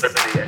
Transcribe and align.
Preferiría. 0.00 0.39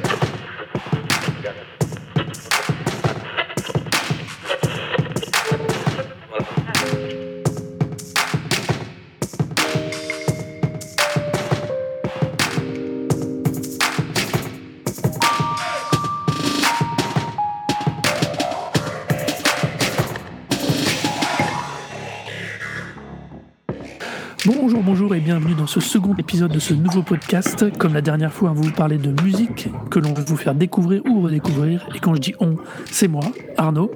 Ce 25.72 25.81
second 25.81 26.14
épisode 26.18 26.53
de 26.53 26.58
ce 26.58 26.75
nouveau 26.75 27.00
podcast. 27.00 27.64
Comme 27.79 27.94
la 27.94 28.03
dernière 28.03 28.30
fois, 28.30 28.50
on 28.50 28.53
vous 28.53 28.71
parler 28.72 28.99
de 28.99 29.11
musique 29.22 29.71
que 29.89 29.99
l'on 29.99 30.13
veut 30.13 30.22
vous 30.22 30.36
faire 30.36 30.54
découvrir 30.54 31.00
ou 31.07 31.22
redécouvrir. 31.22 31.89
Et 31.94 31.99
quand 31.99 32.14
je 32.14 32.20
dis 32.20 32.34
on, 32.40 32.56
c'est 32.90 33.08
moi, 33.08 33.24
Arnaud, 33.56 33.90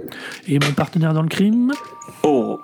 et 0.49 0.59
mon 0.59 0.73
partenaire 0.73 1.13
dans 1.13 1.21
le 1.21 1.29
crime. 1.29 1.73
Oh 2.23 2.63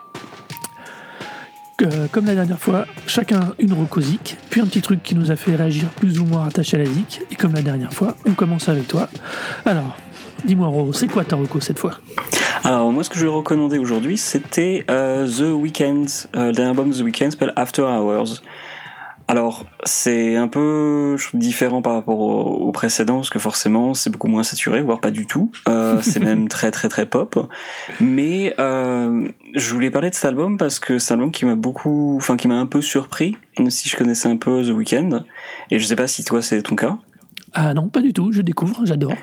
Euh, 1.83 2.06
comme 2.11 2.25
la 2.25 2.34
dernière 2.34 2.59
fois, 2.59 2.87
chacun 3.06 3.53
une 3.59 3.75
rocosique, 3.75 4.39
puis 4.48 4.62
un 4.62 4.67
petit 4.67 4.80
truc 4.80 5.03
qui 5.03 5.15
nous 5.15 5.31
a 5.31 5.37
fait 5.37 5.56
réagir 5.56 5.91
plus 5.91 6.19
ou 6.19 6.25
moins 6.25 6.47
attaché 6.47 6.79
à 6.79 6.81
la 6.81 6.87
zik. 6.87 7.20
Et 7.31 7.34
comme 7.34 7.53
la 7.53 7.62
dernière 7.62 7.92
fois, 7.92 8.17
on 8.25 8.33
commence 8.33 8.70
avec 8.70 8.89
toi. 8.89 9.11
Alors, 9.67 9.95
dis-moi 10.47 10.69
Ro, 10.69 10.95
c'est 10.95 11.09
quoi 11.09 11.23
ta 11.23 11.37
reco 11.37 11.61
cette 11.61 11.79
fois? 11.79 11.98
Alors 12.65 12.91
moi 12.92 13.05
ce 13.05 13.11
que 13.11 13.19
je 13.19 13.25
vais 13.25 13.31
recommander 13.31 13.77
aujourd'hui 13.77 14.17
c'était 14.17 14.84
euh, 14.89 15.27
The 15.27 15.53
Weeknd, 15.53 16.06
euh, 16.37 16.47
le 16.47 16.53
dernier 16.53 16.70
album 16.70 16.92
The 16.92 17.01
Weeknd 17.01 17.31
s'appelle 17.33 17.53
After 17.56 17.83
Hours. 17.83 18.41
Alors 19.33 19.65
c'est 19.85 20.37
un 20.37 20.47
peu 20.47 21.17
différent 21.33 21.81
par 21.81 21.95
rapport 21.95 22.20
au, 22.20 22.69
au 22.69 22.70
précédent 22.70 23.15
parce 23.15 23.31
que 23.31 23.39
forcément 23.39 23.95
c'est 23.95 24.11
beaucoup 24.11 24.29
moins 24.29 24.43
saturé, 24.43 24.83
voire 24.83 25.01
pas 25.01 25.11
du 25.11 25.25
tout. 25.25 25.51
Euh, 25.70 25.98
c'est 26.03 26.20
même 26.20 26.48
très 26.48 26.70
très 26.70 26.91
très 26.91 27.06
pop. 27.06 27.51
Mais 27.98 28.55
euh, 28.59 29.27
je 29.55 29.73
voulais 29.73 29.91
parler 29.91 30.11
de 30.11 30.15
cet 30.15 30.27
album 30.27 30.59
parce 30.59 30.79
que 30.79 30.98
c'est 30.98 31.15
un 31.15 31.17
album 31.17 31.33
qui 31.33 31.47
m'a 31.47 31.55
beaucoup, 31.55 32.15
enfin 32.19 32.37
qui 32.37 32.47
m'a 32.47 32.56
un 32.56 32.67
peu 32.67 32.83
surpris, 32.83 33.39
même 33.59 33.71
si 33.71 33.89
je 33.89 33.97
connaissais 33.97 34.29
un 34.29 34.37
peu 34.37 34.62
The 34.67 34.73
Weeknd. 34.73 35.25
Et 35.71 35.78
je 35.78 35.87
sais 35.87 35.97
pas 35.97 36.09
si 36.09 36.25
toi 36.25 36.43
c'est 36.43 36.61
ton 36.61 36.77
cas. 36.77 36.99
Ah 37.55 37.73
non, 37.73 37.89
pas 37.89 38.03
du 38.03 38.12
tout, 38.12 38.33
je 38.33 38.43
découvre, 38.43 38.84
j'adore. 38.84 39.15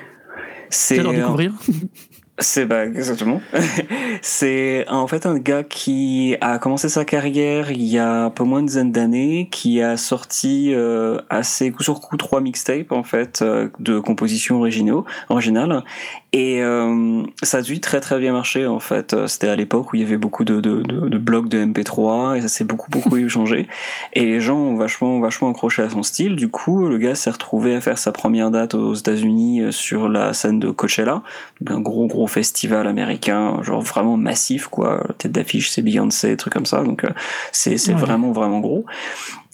C'est 0.70 0.96
J'adore 0.96 1.12
découvrir. 1.12 1.52
C'est 2.42 2.64
bah 2.64 2.86
exactement. 2.86 3.42
c'est 4.22 4.86
en 4.88 5.06
fait 5.06 5.26
un 5.26 5.38
gars 5.38 5.62
qui 5.62 6.36
a 6.40 6.58
commencé 6.58 6.88
sa 6.88 7.04
carrière 7.04 7.70
il 7.70 7.82
y 7.82 7.98
a 7.98 8.24
un 8.24 8.30
peu 8.30 8.44
moins 8.44 8.60
d'une 8.60 8.66
dizaine 8.66 8.92
d'années, 8.92 9.48
qui 9.50 9.82
a 9.82 9.98
sorti 9.98 10.72
euh, 10.72 11.18
assez 11.28 11.70
coup 11.70 11.82
sur 11.82 12.00
coup 12.00 12.16
trois 12.16 12.40
mixtapes 12.40 12.92
en 12.92 13.02
fait 13.02 13.42
euh, 13.42 13.68
de 13.78 13.98
compositions 13.98 14.56
originaux, 14.58 15.04
originales, 15.28 15.84
et 16.32 16.62
euh, 16.62 17.22
ça 17.42 17.58
a 17.58 17.62
dû 17.62 17.80
très 17.80 18.00
très 18.00 18.18
bien 18.20 18.32
marcher 18.32 18.66
en 18.66 18.78
fait. 18.80 19.14
Euh, 19.14 19.26
C'était 19.26 19.48
à 19.48 19.56
l'époque 19.56 19.92
où 19.92 19.96
il 19.96 20.02
y 20.02 20.04
avait 20.04 20.16
beaucoup 20.16 20.44
de, 20.44 20.60
de, 20.60 20.82
de, 20.82 21.08
de 21.08 21.18
blogs 21.18 21.48
de 21.48 21.64
MP3 21.64 22.36
et 22.36 22.40
ça 22.40 22.48
s'est 22.48 22.64
beaucoup 22.64 22.90
beaucoup 22.90 23.16
échangé. 23.26 23.66
Et 24.12 24.24
les 24.24 24.40
gens 24.40 24.56
ont 24.58 24.76
vachement 24.76 25.18
vachement 25.20 25.50
accroché 25.50 25.82
à 25.82 25.90
son 25.90 26.02
style. 26.02 26.36
Du 26.36 26.48
coup, 26.48 26.86
le 26.86 26.98
gars 26.98 27.14
s'est 27.14 27.30
retrouvé 27.30 27.74
à 27.74 27.80
faire 27.80 27.98
sa 27.98 28.12
première 28.12 28.50
date 28.50 28.74
aux 28.74 28.94
États-Unis 28.94 29.60
euh, 29.62 29.72
sur 29.72 30.08
la 30.08 30.32
scène 30.32 30.60
de 30.60 30.70
Coachella, 30.70 31.22
un 31.66 31.80
gros 31.80 32.06
gros 32.06 32.26
festival 32.28 32.86
américain, 32.86 33.60
genre 33.62 33.82
vraiment 33.82 34.16
massif 34.16 34.68
quoi. 34.68 35.02
Tête 35.18 35.32
d'affiche, 35.32 35.70
c'est 35.70 35.82
Beyoncé, 35.82 36.36
trucs 36.36 36.52
comme 36.52 36.66
ça. 36.66 36.82
Donc 36.82 37.04
euh, 37.04 37.10
c'est 37.52 37.76
c'est 37.76 37.92
Ouais. 37.94 37.98
vraiment 38.00 38.30
vraiment 38.32 38.60
gros. 38.60 38.84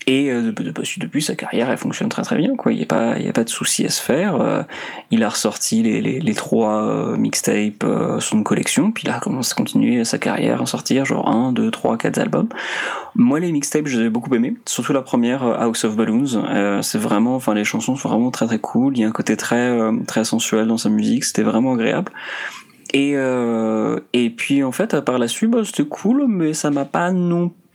Et 0.09 0.31
euh, 0.31 0.53
depuis, 0.53 1.21
sa 1.21 1.35
carrière, 1.35 1.69
elle 1.69 1.79
fonctionne 1.79 2.09
très 2.09 2.23
très 2.23 2.37
bien. 2.37 2.55
Quoi. 2.55 2.73
Il 2.73 2.77
n'y 2.77 2.85
a 2.85 2.87
pas, 2.87 3.19
il 3.19 3.27
y 3.27 3.29
a 3.29 3.33
pas 3.33 3.43
de 3.43 3.49
souci 3.49 3.85
à 3.85 3.89
se 3.89 4.01
faire. 4.01 4.41
Euh, 4.41 4.63
il 5.11 5.25
a 5.25 5.29
ressorti 5.29 5.83
les, 5.83 6.01
les, 6.01 6.21
les 6.21 6.35
trois 6.35 6.85
euh, 6.85 7.17
mixtapes 7.17 7.83
euh, 7.83 8.21
une 8.33 8.45
collection, 8.45 8.93
puis 8.93 9.09
a 9.09 9.19
commencé 9.19 9.53
à 9.53 9.57
continuer 9.57 10.05
sa 10.05 10.19
carrière, 10.19 10.63
à 10.63 10.67
sortir 10.67 11.05
genre 11.05 11.29
un, 11.29 11.51
deux, 11.51 11.73
trois, 11.73 11.97
quatre 11.97 12.19
albums. 12.19 12.49
Moi, 13.17 13.41
les 13.41 13.51
mixtapes, 13.51 13.89
je 13.89 13.99
les 13.99 14.07
ai 14.07 14.09
beaucoup 14.09 14.33
aimés. 14.33 14.55
Surtout 14.65 14.93
la 14.93 15.03
première, 15.03 15.43
euh, 15.43 15.59
House 15.59 15.85
of 15.85 15.97
Balloons. 15.97 16.37
Euh, 16.37 16.83
c'est 16.83 16.99
vraiment, 16.99 17.35
enfin, 17.35 17.55
les 17.55 17.65
chansons 17.65 17.97
sont 17.97 18.09
vraiment 18.09 18.31
très 18.31 18.47
très 18.47 18.61
cool. 18.61 18.97
Il 18.97 19.01
y 19.01 19.05
a 19.05 19.09
un 19.09 19.13
côté 19.13 19.37
très 19.37 19.77
très 20.07 20.25
sensuel 20.25 20.69
dans 20.69 20.79
sa 20.79 20.89
musique. 20.89 21.25
C'était 21.25 21.43
vraiment 21.43 21.73
agréable. 21.75 22.13
Et 22.95 23.17
et 24.13 24.31
puis 24.31 24.63
en 24.63 24.73
fait, 24.73 25.01
par 25.01 25.19
la 25.19 25.27
suite, 25.27 25.51
bah, 25.51 25.63
c'était 25.65 25.85
cool, 25.85 26.27
mais 26.29 26.55
ça 26.55 26.71
m'a 26.71 26.85
pas 26.85 27.11
non 27.11 27.49
plus 27.49 27.66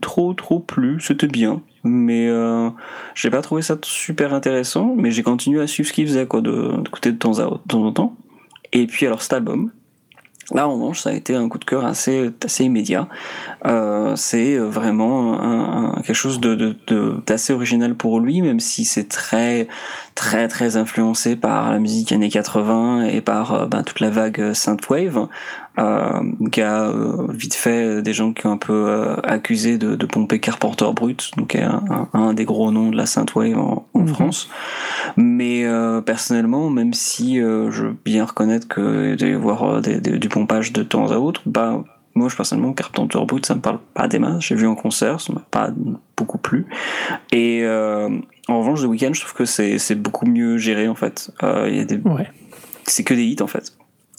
trop 0.00 0.34
trop 0.34 0.60
plu. 0.60 0.98
C'était 1.00 1.26
bien, 1.28 1.62
mais 1.84 2.28
euh, 2.28 2.70
j'ai 3.14 3.30
pas 3.30 3.42
trouvé 3.42 3.62
ça 3.62 3.76
super 3.82 4.32
intéressant. 4.34 4.94
Mais 4.96 5.10
j'ai 5.10 5.22
continué 5.22 5.60
à 5.60 5.66
suivre 5.66 5.88
ce 5.88 5.92
qu'il 5.92 6.06
faisait, 6.06 6.26
quoi, 6.26 6.40
de 6.40 6.76
d'écouter 6.82 7.12
de 7.12 7.18
temps 7.18 7.38
à 7.38 7.44
de 7.44 7.58
temps 7.68 7.84
en 7.84 7.92
temps. 7.92 8.16
Et 8.72 8.86
puis 8.86 9.06
alors 9.06 9.20
cet 9.22 9.32
album, 9.32 9.70
là 10.54 10.68
en 10.68 10.74
revanche, 10.74 11.00
ça 11.00 11.10
a 11.10 11.12
été 11.12 11.34
un 11.34 11.48
coup 11.48 11.58
de 11.58 11.64
cœur 11.64 11.84
assez 11.84 12.32
immédiat. 12.60 13.08
Euh, 13.66 14.14
c'est 14.16 14.56
vraiment 14.58 15.92
quelque 16.02 16.14
chose 16.14 16.40
de 16.40 16.54
de- 16.54 16.76
de- 16.86 17.16
d'assez 17.26 17.52
original 17.52 17.94
pour 17.96 18.20
lui, 18.20 18.42
même 18.42 18.60
si 18.60 18.84
c'est 18.84 19.08
très 19.08 19.66
très 20.14 20.48
très 20.48 20.76
influencé 20.76 21.34
par 21.36 21.70
la 21.72 21.78
musique 21.78 22.12
années 22.12 22.28
80 22.30 23.04
et 23.04 23.20
par 23.20 23.54
euh, 23.54 23.66
ben, 23.66 23.82
toute 23.82 24.00
la 24.00 24.10
vague 24.10 24.52
synthwave 24.52 25.28
euh, 25.78 26.20
qui 26.52 26.60
a 26.62 26.84
euh, 26.88 27.26
vite 27.30 27.54
fait 27.54 27.84
euh, 27.84 28.02
des 28.02 28.12
gens 28.12 28.32
qui 28.32 28.46
ont 28.46 28.52
un 28.52 28.56
peu 28.56 28.72
euh, 28.88 29.16
accusé 29.22 29.78
de, 29.78 29.94
de 29.96 30.06
pomper 30.06 30.38
Carpenter 30.40 30.86
Brut, 30.94 31.30
donc 31.36 31.54
un, 31.54 31.82
un, 31.90 32.08
un 32.12 32.34
des 32.34 32.44
gros 32.44 32.70
noms 32.72 32.90
de 32.90 32.96
la 32.96 33.06
synthwave 33.06 33.56
en, 33.58 33.86
en 33.94 34.00
Mhm. 34.00 34.08
France. 34.08 34.48
Mais 35.16 35.64
personnellement, 36.04 36.70
même 36.70 36.94
si 36.94 37.36
je 37.36 37.82
veux 37.84 37.96
bien 38.04 38.24
reconnaître 38.24 38.66
que 38.68 39.14
de 39.14 39.34
voir 39.36 39.80
des- 39.80 40.00
des- 40.00 40.18
du 40.18 40.28
pompage 40.28 40.72
de 40.72 40.82
temps 40.82 41.10
à 41.10 41.16
autre, 41.18 41.42
bah 41.46 41.82
moi, 42.14 42.28
je 42.28 42.34
personnellement, 42.36 42.72
Carpenter 42.72 43.18
Brut, 43.26 43.46
ça 43.46 43.54
me 43.54 43.60
parle 43.60 43.78
pas 43.94 44.08
des 44.08 44.18
masses. 44.18 44.42
J'ai 44.44 44.56
vu 44.56 44.66
en 44.66 44.74
concert, 44.74 45.20
ça 45.20 45.32
m'a 45.32 45.42
pas 45.50 45.70
beaucoup 46.16 46.38
plu. 46.38 46.66
Et 47.32 47.64
en 48.48 48.58
revanche, 48.58 48.80
The 48.82 48.86
Weeknd, 48.86 49.12
je 49.14 49.20
trouve 49.20 49.34
que 49.34 49.44
c'est 49.44 49.94
beaucoup 49.94 50.26
mieux 50.26 50.58
géré 50.58 50.88
en 50.88 50.94
fait. 50.96 51.30
Il 51.42 51.76
y 51.76 51.80
a 51.80 51.84
des, 51.84 51.96
Ouais. 51.98 52.28
c'est 52.84 53.04
que 53.04 53.14
des 53.14 53.24
hits 53.24 53.36
en 53.42 53.46
fait. 53.46 53.72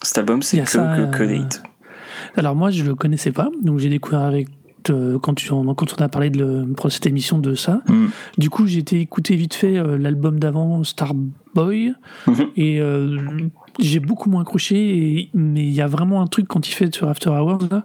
Cet 0.04 0.18
album, 0.18 0.42
c'est 0.42 0.60
que, 0.62 0.70
ça, 0.70 0.96
que, 0.98 1.18
que 1.18 1.24
des 1.24 1.34
euh, 1.34 1.38
hits. 1.38 1.62
Alors 2.38 2.56
moi, 2.56 2.72
je 2.72 2.84
le 2.84 2.96
connaissais 2.96 3.32
pas, 3.32 3.50
donc 3.62 3.80
j'ai 3.80 3.90
découvert 3.90 4.22
avec 4.22 4.48
euh, 4.90 5.20
quand, 5.20 5.36
tu, 5.36 5.52
en- 5.52 5.76
quand 5.76 5.94
on 6.00 6.04
a 6.04 6.10
parlé 6.10 6.30
de 6.32 6.66
pour 6.76 6.92
cette 6.92 7.06
émission 7.06 7.38
de 7.38 7.54
ça. 7.54 7.82
Mm. 7.88 8.06
Du 8.40 8.50
coup, 8.50 8.66
j'ai 8.66 8.80
été 8.80 9.00
écouter 9.00 9.36
vite 9.36 9.54
fait 9.54 9.78
euh, 9.78 9.98
l'album 9.98 10.40
d'avant, 10.40 10.84
Starboy, 10.84 11.94
Mhm. 12.28 12.46
et 12.56 12.82
euh, 12.82 13.20
j'ai 13.80 14.00
beaucoup 14.00 14.30
moins 14.30 14.42
accroché. 14.42 14.76
Et, 14.78 15.30
mais 15.36 15.62
il 15.64 15.74
y 15.74 15.82
a 15.82 15.88
vraiment 15.88 16.22
un 16.22 16.28
truc 16.28 16.48
quand 16.48 16.68
il 16.68 16.72
fait 16.72 16.94
sur 16.96 17.08
After 17.10 17.30
Hours 17.30 17.60
là, 17.70 17.84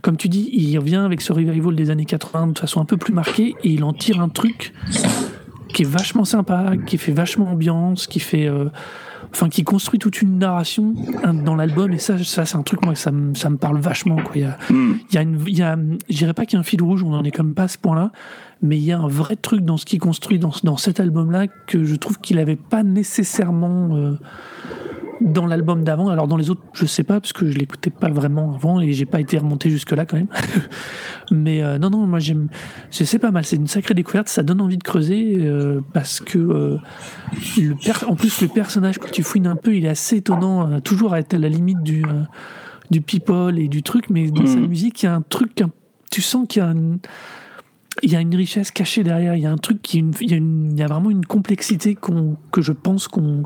comme 0.00 0.16
tu 0.16 0.28
dis, 0.30 0.48
il 0.52 0.78
revient 0.78 0.96
avec 0.96 1.20
ce 1.20 1.32
revival 1.34 1.74
des 1.76 1.90
années 1.90 2.06
80 2.06 2.46
de 2.48 2.58
façon 2.58 2.80
un 2.80 2.84
peu 2.86 2.96
plus 2.96 3.12
marquée, 3.12 3.54
et 3.62 3.68
il 3.70 3.84
en 3.84 3.92
tire 3.92 4.20
un 4.22 4.30
truc 4.30 4.72
qui 5.74 5.82
est 5.82 5.88
vachement 5.88 6.24
sympa, 6.24 6.72
qui 6.86 6.96
fait 6.96 7.12
vachement 7.12 7.50
ambiance, 7.52 8.06
qui 8.06 8.20
fait 8.20 8.46
euh, 8.48 8.66
enfin 9.32 9.48
qui 9.48 9.64
construit 9.64 9.98
toute 9.98 10.22
une 10.22 10.38
narration 10.38 10.94
hein, 11.24 11.34
dans 11.34 11.56
l'album 11.56 11.92
et 11.92 11.98
ça, 11.98 12.22
ça 12.22 12.46
c'est 12.46 12.56
un 12.56 12.62
truc 12.62 12.84
moi 12.84 12.94
ça 12.94 13.10
me, 13.10 13.34
ça 13.34 13.50
me 13.50 13.56
parle 13.56 13.78
vachement 13.78 14.16
quoi. 14.16 14.32
Il 14.34 14.42
y 14.42 14.44
a, 14.44 14.58
Mm. 14.70 14.92
il 15.08 15.14
y 15.14 15.18
a 15.18 15.22
une, 15.22 15.42
il 15.46 15.58
y 15.58 15.62
a, 15.62 15.76
je 16.08 16.16
dirais 16.16 16.34
pas 16.34 16.46
qu'il 16.46 16.54
y 16.54 16.56
a 16.56 16.60
un 16.60 16.64
fil 16.64 16.82
rouge, 16.82 17.02
on 17.02 17.12
en 17.12 17.24
est 17.24 17.30
comme 17.30 17.54
pas 17.54 17.64
à 17.64 17.68
ce 17.68 17.78
point-là, 17.78 18.12
mais 18.62 18.76
il 18.76 18.84
y 18.84 18.92
a 18.92 18.98
un 18.98 19.08
vrai 19.08 19.36
truc 19.36 19.60
dans 19.62 19.76
ce 19.76 19.84
qu'il 19.84 20.00
construit 20.00 20.38
dans, 20.38 20.52
dans 20.64 20.76
cet 20.76 21.00
album-là 21.00 21.46
que 21.66 21.84
je 21.84 21.96
trouve 21.96 22.18
qu'il 22.18 22.38
avait 22.38 22.56
pas 22.56 22.82
nécessairement 22.82 23.96
euh, 23.96 24.18
dans 25.20 25.46
l'album 25.46 25.82
d'avant. 25.84 26.08
Alors 26.08 26.28
dans 26.28 26.36
les 26.36 26.50
autres, 26.50 26.62
je 26.72 26.86
sais 26.86 27.02
pas 27.04 27.20
parce 27.20 27.32
que 27.32 27.50
je 27.50 27.58
l'écoutais 27.58 27.90
pas 27.90 28.08
vraiment 28.10 28.54
avant 28.54 28.80
et 28.80 28.92
j'ai 28.92 29.06
pas 29.06 29.20
été 29.20 29.36
remonté 29.38 29.68
jusque 29.70 29.90
là 29.92 30.06
quand 30.06 30.16
même. 30.16 30.28
mais 31.30 31.62
euh, 31.62 31.78
non 31.78 31.90
non, 31.90 32.06
moi 32.06 32.18
j'aime, 32.18 32.48
c'est 32.90 33.18
pas 33.18 33.30
mal, 33.30 33.44
c'est 33.44 33.56
une 33.56 33.66
sacrée 33.66 33.94
découverte, 33.94 34.28
ça 34.28 34.42
donne 34.42 34.60
envie 34.60 34.78
de 34.78 34.82
creuser 34.84 35.36
euh, 35.40 35.80
parce 35.92 36.20
que 36.20 36.38
euh, 36.38 36.76
le 37.56 37.74
per- 37.74 38.06
en 38.06 38.14
plus 38.14 38.40
le 38.42 38.48
personnage 38.48 38.98
quand 38.98 39.10
tu 39.10 39.22
fouines 39.22 39.46
un 39.46 39.56
peu, 39.56 39.74
il 39.76 39.84
est 39.86 39.90
assez 39.90 40.16
étonnant, 40.18 40.80
toujours 40.80 41.12
à 41.14 41.20
être 41.20 41.34
à 41.34 41.38
la 41.38 41.48
limite 41.48 41.82
du 41.82 42.04
du 42.90 43.02
people 43.02 43.58
et 43.58 43.68
du 43.68 43.82
truc, 43.82 44.08
mais 44.08 44.30
dans 44.30 44.46
sa 44.46 44.60
Mhm. 44.60 44.66
musique, 44.66 45.02
il 45.02 45.06
y 45.06 45.08
a 45.10 45.14
un 45.14 45.20
truc, 45.20 45.62
tu 46.10 46.22
sens 46.22 46.46
qu'il 46.48 46.62
y 46.62 46.64
a 46.64 46.68
un- 46.70 46.96
il 48.02 48.10
y 48.12 48.16
a 48.16 48.20
une 48.20 48.34
richesse 48.34 48.70
cachée 48.70 49.02
derrière, 49.02 49.34
il 49.34 49.42
y 49.42 49.46
a 49.46 49.50
un 49.52 49.58
truc 49.58 49.82
qui, 49.82 49.98
il 50.22 50.30
y 50.30 50.32
a, 50.32 50.36
une- 50.38 50.70
il 50.72 50.78
y 50.78 50.82
a 50.82 50.86
vraiment 50.86 51.10
une 51.10 51.26
complexité 51.26 51.94
qu'on, 51.96 52.36
que 52.50 52.62
je 52.62 52.72
pense 52.72 53.06
qu'on 53.08 53.42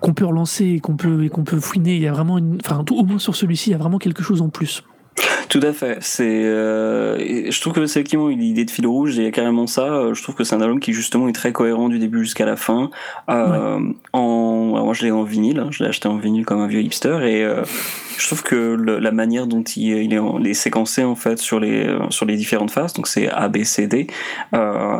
qu'on 0.00 0.14
peut 0.14 0.24
relancer 0.26 0.64
et 0.64 0.80
qu'on 0.80 0.96
peut 0.96 1.24
et 1.24 1.28
qu'on 1.28 1.44
peut 1.44 1.60
fouiner. 1.60 1.96
Il 1.96 2.02
y 2.02 2.06
a 2.08 2.12
vraiment, 2.12 2.38
une, 2.38 2.58
enfin 2.64 2.84
tout- 2.84 2.96
au 2.96 3.04
moins 3.04 3.18
sur 3.18 3.34
celui-ci, 3.36 3.70
il 3.70 3.72
y 3.72 3.74
a 3.74 3.78
vraiment 3.78 3.98
quelque 3.98 4.22
chose 4.22 4.42
en 4.42 4.48
plus. 4.48 4.82
Tout 5.48 5.60
à 5.62 5.72
fait. 5.72 5.98
C'est, 6.00 6.44
euh, 6.44 7.50
je 7.50 7.60
trouve 7.60 7.72
que 7.72 7.86
c'est 7.86 8.00
effectivement 8.00 8.28
une 8.28 8.42
idée 8.42 8.64
de 8.64 8.70
fil 8.70 8.86
rouge. 8.86 9.16
Il 9.16 9.22
y 9.22 9.26
a 9.26 9.30
carrément 9.30 9.66
ça. 9.66 10.12
Je 10.12 10.22
trouve 10.22 10.34
que 10.34 10.44
c'est 10.44 10.54
un 10.54 10.60
album 10.60 10.78
qui 10.78 10.92
justement 10.92 11.28
est 11.28 11.32
très 11.32 11.52
cohérent 11.52 11.88
du 11.88 11.98
début 11.98 12.20
jusqu'à 12.20 12.44
la 12.44 12.56
fin. 12.56 12.90
Euh, 13.30 13.78
En, 14.12 14.84
moi, 14.84 14.92
je 14.92 15.04
l'ai 15.04 15.10
en 15.10 15.22
vinyle. 15.22 15.58
Hein. 15.60 15.68
Je 15.70 15.82
l'ai 15.82 15.88
acheté 15.88 16.06
en 16.08 16.16
vinyle 16.16 16.44
comme 16.44 16.60
un 16.60 16.66
vieux 16.66 16.82
hipster 16.82 17.18
et 17.22 17.44
euh, 17.44 17.64
je 18.18 18.26
trouve 18.26 18.42
que 18.42 18.76
le, 18.78 18.98
la 18.98 19.10
manière 19.10 19.46
dont 19.46 19.62
il, 19.62 19.96
il 19.96 20.12
est, 20.12 20.18
en, 20.18 20.38
séquencé 20.52 21.04
en 21.04 21.14
fait 21.14 21.38
sur 21.38 21.60
les 21.60 21.86
sur 22.10 22.26
les 22.26 22.36
différentes 22.36 22.70
phases, 22.70 22.92
donc 22.92 23.06
c'est 23.06 23.28
A, 23.30 23.48
B, 23.48 23.62
C, 23.62 23.86
D. 23.86 24.06
Euh, 24.54 24.98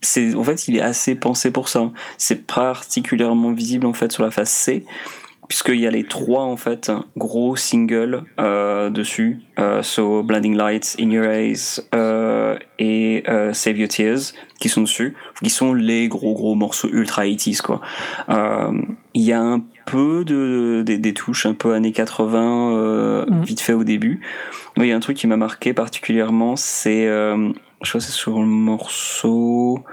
c'est 0.00 0.34
en 0.34 0.42
fait, 0.42 0.66
il 0.66 0.76
est 0.76 0.82
assez 0.82 1.14
pensé 1.14 1.50
pour 1.50 1.68
ça. 1.68 1.90
C'est 2.18 2.46
particulièrement 2.46 3.52
visible 3.52 3.86
en 3.86 3.92
fait 3.92 4.10
sur 4.10 4.24
la 4.24 4.30
phase 4.30 4.48
C 4.48 4.84
puisqu'il 5.48 5.80
y 5.80 5.86
a 5.86 5.90
les 5.90 6.04
trois 6.04 6.42
en 6.42 6.56
fait 6.56 6.90
gros 7.16 7.56
singles 7.56 8.22
euh, 8.40 8.90
dessus, 8.90 9.40
euh, 9.58 9.82
so 9.82 10.22
Blinding 10.22 10.56
Lights, 10.56 10.96
In 10.98 11.10
Your 11.10 11.26
Eyes 11.26 11.80
euh, 11.94 12.56
et 12.78 13.24
Save 13.52 13.78
Your 13.78 13.88
Tears 13.88 14.32
qui 14.60 14.68
sont 14.68 14.82
dessus, 14.82 15.14
qui 15.42 15.50
sont 15.50 15.74
les 15.74 16.08
gros 16.08 16.34
gros 16.34 16.54
morceaux 16.54 16.88
ultra 16.90 17.24
80s 17.24 17.60
quoi. 17.60 17.80
Il 18.28 19.22
y 19.22 19.32
a 19.32 19.40
un 19.40 19.62
peu 19.86 20.24
de 20.24 20.82
des, 20.84 20.98
des 20.98 21.14
touches 21.14 21.46
un 21.46 21.54
peu 21.54 21.74
années 21.74 21.92
80 21.92 23.26
mm. 23.26 23.42
vite 23.42 23.60
fait 23.60 23.74
au 23.74 23.84
début, 23.84 24.20
mais 24.76 24.86
il 24.86 24.88
y 24.88 24.92
a 24.92 24.96
un 24.96 25.00
truc 25.00 25.16
qui 25.16 25.26
m'a 25.26 25.36
marqué 25.36 25.72
particulièrement, 25.72 26.56
c'est 26.56 27.06
je 27.06 27.88
crois 27.88 28.00
c'est 28.00 28.12
sur 28.12 28.40
le 28.40 28.46
morceau 28.46 29.84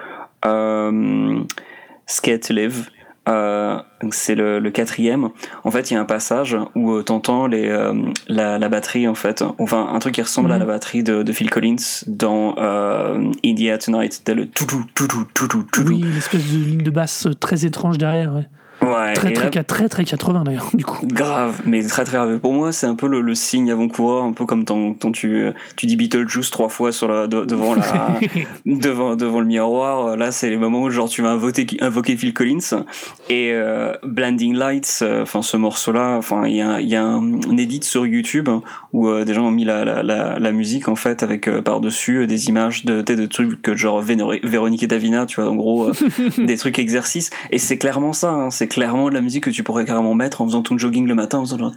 Skate 2.07 2.49
Live 2.49 2.89
euh, 3.29 3.79
c'est 4.09 4.33
le, 4.33 4.59
le, 4.59 4.71
quatrième. 4.71 5.29
En 5.63 5.69
fait, 5.69 5.91
il 5.91 5.93
y 5.93 5.97
a 5.97 6.01
un 6.01 6.05
passage 6.05 6.57
où 6.73 6.93
euh, 6.93 7.03
t'entends 7.03 7.45
les 7.45 7.69
euh, 7.69 7.93
la, 8.27 8.57
la, 8.57 8.67
batterie 8.69 9.07
en 9.07 9.13
fait, 9.13 9.43
enfin 9.59 9.89
un 9.93 9.99
truc 9.99 10.15
qui 10.15 10.21
ressemble 10.23 10.51
à 10.51 10.57
la 10.57 10.65
mhm. 10.65 10.71
batterie 10.71 11.03
de, 11.03 11.21
de, 11.21 11.31
Phil 11.31 11.51
Collins 11.51 12.03
dans 12.07 12.55
euh, 12.57 13.31
India 13.45 13.77
Tonight. 13.77 14.13
C'était 14.13 14.33
le 14.33 14.47
tout 14.47 14.65
tout 14.65 14.85
tout 14.95 15.07
tout 15.07 15.47
tout 15.47 15.63
tout. 15.71 15.83
Oui, 15.83 15.99
une 15.99 16.17
espèce 16.17 16.51
de 16.51 16.57
ligne 16.57 16.81
de 16.81 16.89
basse 16.89 17.27
très 17.39 17.63
étrange 17.63 17.99
derrière. 17.99 18.33
Ouais. 18.33 18.47
Ouais, 18.81 19.13
très, 19.13 19.33
très, 19.33 19.63
très, 19.63 19.89
très 19.89 20.05
80 20.05 20.43
d'ailleurs, 20.43 20.69
du 20.73 20.83
coup. 20.83 21.05
Grave, 21.05 21.61
mais 21.65 21.83
très 21.83 22.03
très 22.03 22.17
grave. 22.17 22.39
Pour 22.39 22.53
moi, 22.53 22.71
c'est 22.71 22.87
un 22.87 22.95
peu 22.95 23.07
le, 23.07 23.21
le 23.21 23.35
signe 23.35 23.71
avant-coureur, 23.71 24.23
un 24.23 24.33
peu 24.33 24.45
comme 24.45 24.65
quand, 24.65 25.11
tu, 25.11 25.45
tu 25.75 25.85
dis 25.85 25.95
Beetlejuice 25.95 26.49
trois 26.49 26.69
fois 26.69 26.91
sur 26.91 27.07
la, 27.07 27.27
devant, 27.27 27.75
la, 27.75 28.19
devant, 28.65 29.15
devant 29.15 29.39
le 29.39 29.45
miroir. 29.45 30.17
Là, 30.17 30.31
c'est 30.31 30.49
les 30.49 30.57
moments 30.57 30.81
où 30.81 30.89
genre 30.89 31.09
tu 31.09 31.21
vas 31.21 31.31
invoquer, 31.31 31.67
invoquer 31.79 32.17
Phil 32.17 32.33
Collins. 32.33 32.83
Et 33.29 33.51
euh, 33.53 33.93
Blinding 34.03 34.55
Lights, 34.55 34.99
euh, 35.01 35.23
enfin 35.23 35.41
ce 35.41 35.57
morceau-là, 35.57 36.15
enfin 36.17 36.47
il 36.47 36.55
y 36.55 36.61
a, 36.61 36.81
y 36.81 36.95
a 36.95 37.03
un, 37.03 37.33
un, 37.33 37.57
edit 37.57 37.83
sur 37.83 38.05
YouTube 38.05 38.49
où 38.93 39.07
euh, 39.07 39.25
des 39.25 39.33
gens 39.33 39.45
ont 39.45 39.51
mis 39.51 39.65
la, 39.65 39.85
la, 39.85 40.03
la, 40.03 40.39
la 40.39 40.51
musique 40.51 40.87
en 40.87 40.95
fait 40.95 41.23
avec 41.23 41.47
euh, 41.47 41.61
par-dessus 41.61 42.27
des 42.27 42.49
images 42.49 42.85
de, 42.85 43.01
de, 43.01 43.15
de 43.15 43.25
trucs 43.25 43.75
genre 43.75 44.01
Véronique 44.01 44.83
et 44.83 44.87
Davina, 44.87 45.25
tu 45.25 45.39
vois, 45.41 45.49
en 45.49 45.55
gros 45.55 45.91
des 46.37 46.57
trucs 46.57 46.79
exercices. 46.79 47.29
Et 47.51 47.57
c'est 47.57 47.77
clairement 47.77 48.13
ça, 48.13 48.31
hein, 48.31 48.49
c'est 48.49 48.67
clairement 48.71 49.09
de 49.09 49.13
la 49.13 49.21
musique 49.21 49.43
que 49.43 49.49
tu 49.49 49.63
pourrais 49.63 49.83
carrément 49.83 50.15
mettre 50.15 50.41
en 50.41 50.45
faisant 50.45 50.61
ton 50.61 50.77
jogging 50.77 51.05
le 51.05 51.13
matin, 51.13 51.39
en 51.39 51.41
faisant 51.41 51.57
genre 51.57 51.73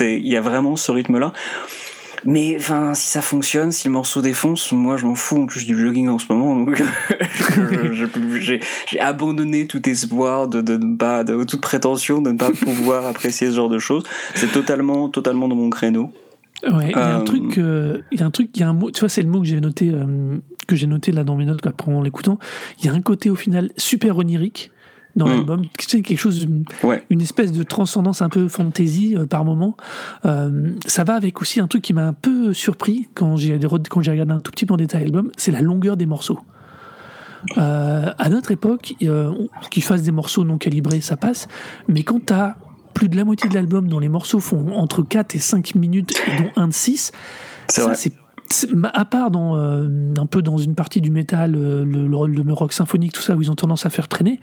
il 0.00 0.28
y 0.28 0.36
a 0.36 0.40
vraiment 0.40 0.76
ce 0.76 0.92
rythme-là. 0.92 1.32
Mais 2.24 2.54
enfin, 2.56 2.94
si 2.94 3.08
ça 3.08 3.22
fonctionne, 3.22 3.72
si 3.72 3.88
le 3.88 3.92
morceau 3.92 4.22
défonce, 4.22 4.70
moi 4.70 4.96
je 4.96 5.04
m'en 5.04 5.16
fous 5.16 5.42
en 5.42 5.46
plus 5.46 5.66
du 5.66 5.76
jogging 5.76 6.08
en 6.08 6.20
ce 6.20 6.32
moment. 6.32 6.54
Donc 6.54 6.80
j'ai, 8.40 8.60
abandonné 9.00 9.66
tout 9.66 9.88
espoir 9.88 10.46
de, 10.46 10.60
de 10.60 10.76
ne 10.76 10.96
pas, 10.96 11.24
de 11.24 11.42
toute 11.42 11.60
prétention 11.60 12.22
de 12.22 12.30
ne 12.30 12.38
pas 12.38 12.52
pouvoir 12.52 13.04
apprécier 13.06 13.48
ce 13.50 13.56
genre 13.56 13.68
de 13.68 13.80
choses. 13.80 14.04
C'est 14.36 14.52
totalement, 14.52 15.08
totalement 15.08 15.48
dans 15.48 15.56
mon 15.56 15.70
créneau. 15.70 16.12
Ouais, 16.62 16.90
il 16.90 16.92
y 16.92 16.94
a 16.94 17.16
un 17.16 17.24
truc, 17.24 17.56
il 17.56 18.20
y 18.20 18.22
a 18.22 18.26
un 18.26 18.30
truc, 18.30 18.50
il 18.54 18.60
y 18.60 18.62
a 18.62 18.68
un 18.68 18.74
mot, 18.74 18.92
tu 18.92 19.00
vois, 19.00 19.08
c'est 19.08 19.22
le 19.22 19.28
mot 19.28 19.40
que 19.40 19.46
j'ai 19.46 19.60
noté, 19.60 19.90
que 20.66 20.76
j'ai 20.76 20.86
noté 20.86 21.12
là 21.12 21.24
dans 21.24 21.36
mes 21.36 21.44
notes 21.44 21.60
en 21.86 22.02
l'écoutant. 22.02 22.38
Il 22.78 22.86
y 22.86 22.88
a 22.88 22.92
un 22.92 23.02
côté 23.02 23.30
au 23.30 23.36
final 23.36 23.70
super 23.76 24.18
onirique 24.18 24.70
dans 25.16 25.26
mm. 25.26 25.30
l'album. 25.30 25.62
C'est 25.78 26.02
quelque 26.02 26.18
chose, 26.18 26.46
une 27.10 27.20
espèce 27.20 27.52
de 27.52 27.62
transcendance 27.62 28.22
un 28.22 28.28
peu 28.28 28.48
fantasy 28.48 29.16
euh, 29.16 29.26
par 29.26 29.44
moment. 29.44 29.76
Euh, 30.24 30.70
ça 30.86 31.04
va 31.04 31.14
avec 31.14 31.40
aussi 31.42 31.60
un 31.60 31.68
truc 31.68 31.82
qui 31.82 31.92
m'a 31.92 32.06
un 32.06 32.12
peu 32.12 32.52
surpris 32.52 33.08
quand 33.14 33.36
j'ai 33.36 33.58
quand 33.88 34.02
j'ai 34.02 34.10
regardé 34.10 34.32
un 34.32 34.40
tout 34.40 34.50
petit 34.50 34.66
peu 34.66 34.74
en 34.74 34.78
détail 34.78 35.02
l'album, 35.02 35.30
c'est 35.36 35.52
la 35.52 35.60
longueur 35.60 35.96
des 35.96 36.06
morceaux. 36.06 36.40
Euh, 37.58 38.12
à 38.16 38.28
notre 38.28 38.52
époque, 38.52 38.94
qu'ils 39.70 39.82
fassent 39.82 40.02
des 40.02 40.12
morceaux 40.12 40.44
non 40.44 40.58
calibrés, 40.58 41.00
ça 41.00 41.16
passe. 41.16 41.48
Mais 41.88 42.04
quand 42.04 42.26
t'as 42.26 42.54
plus 42.94 43.08
de 43.08 43.16
la 43.16 43.24
moitié 43.24 43.48
de 43.48 43.54
l'album 43.54 43.88
dont 43.88 43.98
les 43.98 44.08
morceaux 44.08 44.38
font 44.38 44.72
entre 44.76 45.02
4 45.02 45.34
et 45.34 45.38
5 45.38 45.74
minutes, 45.74 46.14
dont 46.38 46.50
un 46.62 46.68
de 46.68 46.72
6, 46.72 47.10
ça 47.68 47.94
c'est 47.94 48.12
à 48.92 49.04
part 49.04 49.30
dans 49.30 49.56
euh, 49.56 49.88
un 50.18 50.26
peu 50.26 50.42
dans 50.42 50.58
une 50.58 50.74
partie 50.74 51.00
du 51.00 51.10
métal, 51.10 51.54
euh, 51.56 51.84
le, 51.84 52.16
rôle 52.16 52.34
de 52.34 52.52
rock 52.52 52.72
symphonique, 52.72 53.12
tout 53.12 53.22
ça, 53.22 53.34
où 53.34 53.42
ils 53.42 53.50
ont 53.50 53.54
tendance 53.54 53.86
à 53.86 53.90
faire 53.90 54.08
traîner. 54.08 54.40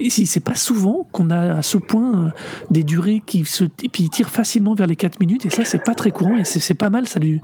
Et 0.00 0.10
si 0.10 0.26
c'est 0.26 0.40
pas 0.40 0.54
souvent 0.54 1.06
qu'on 1.12 1.30
a 1.30 1.56
à 1.56 1.62
ce 1.62 1.78
point 1.78 2.26
euh, 2.26 2.30
des 2.70 2.84
durées 2.84 3.22
qui 3.24 3.44
se 3.44 3.64
et 3.64 3.88
puis 3.88 4.04
ils 4.04 4.10
tirent 4.10 4.30
facilement 4.30 4.74
vers 4.74 4.86
les 4.86 4.96
4 4.96 5.20
minutes 5.20 5.46
et 5.46 5.50
ça 5.50 5.64
c'est 5.64 5.82
pas 5.82 5.94
très 5.94 6.10
courant 6.10 6.36
et 6.36 6.44
c'est 6.44 6.74
pas 6.74 6.90
mal. 6.90 7.08
Ça 7.08 7.20
lui, 7.20 7.40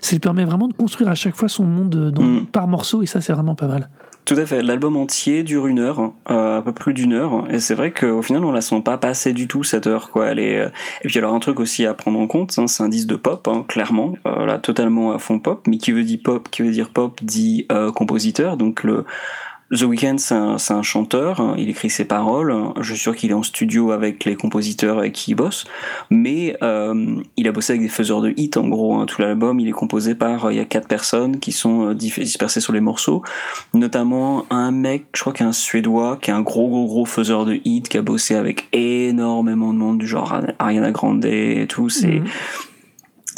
ça 0.00 0.12
lui 0.12 0.20
permet 0.20 0.44
vraiment 0.44 0.68
de 0.68 0.74
construire 0.74 1.10
à 1.10 1.14
chaque 1.14 1.36
fois 1.36 1.48
son 1.48 1.64
monde 1.64 2.10
dans, 2.10 2.22
mm. 2.22 2.46
par 2.46 2.68
morceau 2.68 3.02
et 3.02 3.06
ça 3.06 3.20
c'est 3.20 3.32
vraiment 3.32 3.54
pas 3.54 3.68
mal. 3.68 3.88
Tout 4.28 4.34
à 4.34 4.44
fait. 4.44 4.60
L'album 4.60 4.94
entier 4.96 5.42
dure 5.42 5.68
une 5.68 5.78
heure, 5.78 6.12
euh, 6.28 6.58
un 6.58 6.60
peu 6.60 6.72
plus 6.72 6.92
d'une 6.92 7.14
heure, 7.14 7.46
et 7.48 7.60
c'est 7.60 7.74
vrai 7.74 7.92
qu'au 7.92 8.20
final 8.20 8.44
on 8.44 8.52
la 8.52 8.60
sent 8.60 8.82
pas 8.82 8.98
passer 8.98 9.32
du 9.32 9.48
tout 9.48 9.64
cette 9.64 9.86
heure, 9.86 10.10
quoi. 10.10 10.26
Elle 10.26 10.38
est. 10.38 10.58
Euh, 10.58 10.68
et 11.02 11.08
puis 11.08 11.16
alors 11.18 11.32
un 11.32 11.38
truc 11.38 11.58
aussi 11.60 11.86
à 11.86 11.94
prendre 11.94 12.18
en 12.18 12.26
compte, 12.26 12.54
hein, 12.58 12.66
c'est 12.66 12.82
un 12.82 12.90
disque 12.90 13.08
de 13.08 13.16
pop, 13.16 13.48
hein, 13.48 13.64
clairement, 13.66 14.16
euh, 14.26 14.44
là 14.44 14.58
totalement 14.58 15.12
à 15.12 15.18
fond 15.18 15.38
pop, 15.38 15.66
mais 15.66 15.78
qui 15.78 15.92
veut 15.92 16.04
dire 16.04 16.18
pop, 16.22 16.46
qui 16.50 16.60
veut 16.60 16.70
dire 16.70 16.90
pop 16.90 17.18
dit 17.22 17.64
euh, 17.72 17.90
compositeur, 17.90 18.58
donc 18.58 18.82
le 18.82 19.06
The 19.70 19.82
Weeknd, 19.82 20.16
c'est 20.16 20.34
un, 20.34 20.56
un, 20.70 20.82
chanteur, 20.82 21.40
hein, 21.40 21.54
il 21.58 21.68
écrit 21.68 21.90
ses 21.90 22.06
paroles, 22.06 22.54
je 22.80 22.94
suis 22.94 23.02
sûr 23.02 23.14
qu'il 23.14 23.32
est 23.32 23.34
en 23.34 23.42
studio 23.42 23.90
avec 23.90 24.24
les 24.24 24.34
compositeurs 24.34 24.98
avec 24.98 25.12
qui 25.12 25.32
il 25.32 25.34
bosse, 25.34 25.66
mais 26.08 26.56
euh, 26.62 27.20
il 27.36 27.46
a 27.46 27.52
bossé 27.52 27.74
avec 27.74 27.82
des 27.82 27.90
faiseurs 27.90 28.22
de 28.22 28.32
hits 28.38 28.52
en 28.56 28.66
gros, 28.66 28.94
hein, 28.94 29.04
tout 29.04 29.20
l'album, 29.20 29.60
il 29.60 29.68
est 29.68 29.72
composé 29.72 30.14
par, 30.14 30.46
euh, 30.46 30.52
il 30.54 30.56
y 30.56 30.60
a 30.60 30.64
quatre 30.64 30.88
personnes 30.88 31.38
qui 31.38 31.52
sont 31.52 31.90
euh, 31.90 31.94
dispersées 31.94 32.60
sur 32.60 32.72
les 32.72 32.80
morceaux, 32.80 33.22
notamment 33.74 34.46
un 34.48 34.70
mec, 34.70 35.04
je 35.14 35.20
crois 35.20 35.34
qu'un 35.34 35.52
suédois, 35.52 36.18
qui 36.22 36.30
est 36.30 36.34
un 36.34 36.40
gros 36.40 36.68
gros 36.68 36.86
gros 36.86 37.04
faiseur 37.04 37.44
de 37.44 37.60
hits, 37.66 37.82
qui 37.82 37.98
a 37.98 38.02
bossé 38.02 38.36
avec 38.36 38.68
énormément 38.72 39.74
de 39.74 39.78
monde, 39.78 39.98
du 39.98 40.06
genre 40.06 40.40
Ariana 40.58 40.92
Grande 40.92 41.26
et 41.26 41.66
tout, 41.68 41.90
c'est... 41.90 42.20
Mhm. 42.20 42.26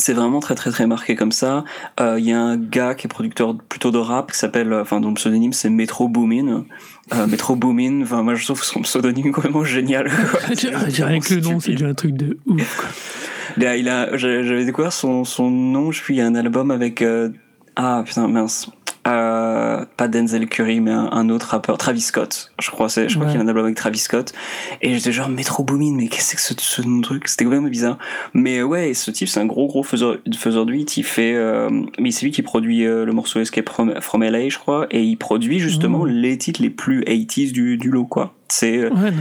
C'est 0.00 0.14
vraiment 0.14 0.40
très 0.40 0.54
très 0.54 0.70
très 0.70 0.86
marqué 0.86 1.14
comme 1.14 1.30
ça. 1.30 1.62
Il 1.98 2.04
euh, 2.04 2.20
y 2.20 2.32
a 2.32 2.40
un 2.40 2.56
gars 2.56 2.94
qui 2.94 3.06
est 3.06 3.10
producteur 3.10 3.54
plutôt 3.54 3.90
de 3.90 3.98
rap 3.98 4.32
qui 4.32 4.38
s'appelle, 4.38 4.72
euh, 4.72 4.80
enfin 4.80 4.98
dont 4.98 5.08
le 5.08 5.14
pseudonyme 5.14 5.52
c'est 5.52 5.68
Metro 5.68 6.08
Boomin. 6.08 6.64
Euh, 7.12 7.26
Metro 7.26 7.54
Boomin, 7.54 8.00
enfin 8.02 8.22
moi 8.22 8.34
je 8.34 8.42
trouve 8.46 8.64
son 8.64 8.80
pseudonyme 8.80 9.30
vraiment 9.36 9.62
génial. 9.62 10.10
J'ai 10.54 11.04
rien 11.04 11.20
que 11.20 11.34
le 11.34 11.40
nom, 11.42 11.60
c'est 11.60 11.72
déjà 11.72 11.88
un 11.88 11.94
truc 11.94 12.14
de 12.14 12.38
ouf. 12.46 13.18
Là, 13.58 13.76
il 13.76 13.90
a, 13.90 14.16
j'avais 14.16 14.64
découvert 14.64 14.92
son, 14.92 15.24
son 15.24 15.50
nom, 15.50 15.92
je 15.92 16.02
suis, 16.02 16.14
il 16.14 16.18
y 16.18 16.20
a 16.22 16.26
un 16.26 16.34
album 16.34 16.70
avec, 16.70 17.02
euh... 17.02 17.28
ah 17.76 18.02
putain 18.06 18.26
mince, 18.26 18.70
euh, 19.08 19.84
pas 19.96 20.08
Denzel 20.08 20.46
Curry, 20.48 20.80
mais 20.80 20.90
un, 20.90 21.28
autre 21.30 21.48
rappeur, 21.48 21.78
Travis 21.78 22.02
Scott. 22.02 22.52
Je 22.60 22.70
crois, 22.70 22.88
je 22.88 23.14
crois 23.14 23.26
qu'il 23.26 23.36
y 23.36 23.38
a 23.38 23.40
un 23.42 23.48
album 23.48 23.64
avec 23.64 23.76
Travis 23.76 23.98
Scott. 23.98 24.32
Et 24.82 24.94
j'étais 24.94 25.12
genre 25.12 25.28
Metro 25.28 25.64
Boomin, 25.64 25.94
mais 25.96 26.08
qu'est-ce 26.08 26.34
que 26.34 26.40
c'est 26.40 26.54
que 26.56 26.62
ce, 26.62 26.82
ce 26.82 27.00
truc? 27.02 27.28
C'était 27.28 27.46
vraiment 27.46 27.68
bizarre. 27.68 27.98
Mais 28.34 28.62
ouais, 28.62 28.92
ce 28.94 29.10
type, 29.10 29.28
c'est 29.28 29.40
un 29.40 29.46
gros 29.46 29.66
gros 29.66 29.82
faiseur, 29.82 30.18
faiseur 30.36 30.66
de 30.66 30.74
hit. 30.74 30.96
Il 30.96 31.04
fait, 31.04 31.34
euh, 31.34 31.70
mais 31.98 32.10
c'est 32.10 32.26
lui 32.26 32.32
qui 32.32 32.42
produit 32.42 32.84
euh, 32.84 33.04
le 33.04 33.12
morceau 33.12 33.40
Escape 33.40 33.68
from, 33.68 34.00
from, 34.00 34.22
LA, 34.22 34.48
je 34.48 34.58
crois, 34.58 34.86
et 34.90 35.02
il 35.02 35.16
produit 35.16 35.60
justement 35.60 36.04
mmh. 36.04 36.08
les 36.08 36.38
titres 36.38 36.62
les 36.62 36.70
plus 36.70 37.02
80s 37.02 37.52
du, 37.52 37.78
du 37.78 37.90
lot, 37.90 38.04
quoi. 38.04 38.34
C'est. 38.48 38.90
Ouais, 38.90 39.12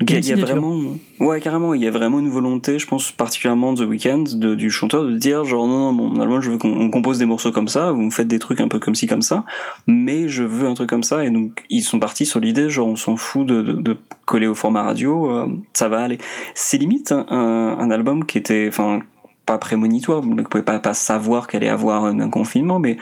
Il 0.00 0.26
y, 0.26 0.32
a, 0.32 0.36
vraiment, 0.36 0.78
ouais, 1.20 1.40
carrément, 1.40 1.72
il 1.72 1.82
y 1.82 1.86
a 1.86 1.90
vraiment 1.90 2.18
une 2.18 2.28
volonté, 2.28 2.78
je 2.78 2.86
pense 2.86 3.12
particulièrement 3.12 3.74
The 3.74 3.80
Weeknd, 3.80 4.24
de, 4.34 4.54
du 4.54 4.70
chanteur, 4.70 5.04
de 5.04 5.16
dire 5.16 5.44
genre 5.44 5.66
non, 5.66 5.90
non, 5.90 5.92
mon 5.92 6.20
album, 6.20 6.42
je 6.42 6.50
veux 6.50 6.58
qu'on 6.58 6.90
compose 6.90 7.18
des 7.18 7.24
morceaux 7.24 7.50
comme 7.50 7.68
ça, 7.68 7.92
vous 7.92 8.02
me 8.02 8.10
faites 8.10 8.28
des 8.28 8.38
trucs 8.38 8.60
un 8.60 8.68
peu 8.68 8.78
comme 8.78 8.94
ci, 8.94 9.06
comme 9.06 9.22
ça, 9.22 9.44
mais 9.86 10.28
je 10.28 10.42
veux 10.42 10.68
un 10.68 10.74
truc 10.74 10.90
comme 10.90 11.02
ça, 11.02 11.24
et 11.24 11.30
donc 11.30 11.64
ils 11.70 11.82
sont 11.82 11.98
partis 11.98 12.26
sur 12.26 12.40
l'idée, 12.40 12.68
genre 12.68 12.88
on 12.88 12.96
s'en 12.96 13.16
fout 13.16 13.46
de, 13.46 13.62
de, 13.62 13.72
de, 13.72 13.96
coller 14.26 14.46
au 14.46 14.54
format 14.54 14.82
radio, 14.82 15.30
euh, 15.30 15.46
ça 15.72 15.88
va 15.88 16.00
aller. 16.00 16.18
C'est 16.54 16.76
limite 16.76 17.12
un, 17.12 17.26
un, 17.30 17.90
album 17.90 18.26
qui 18.26 18.36
était, 18.36 18.66
enfin, 18.68 19.00
pas 19.46 19.56
prémonitoire, 19.56 20.20
vous 20.20 20.34
ne 20.34 20.42
pouvez 20.42 20.64
pas, 20.64 20.78
pas 20.78 20.94
savoir 20.94 21.46
qu'elle 21.46 21.62
allait 21.62 21.72
avoir 21.72 22.04
un, 22.04 22.20
un 22.20 22.28
confinement, 22.28 22.78
mais 22.78 22.98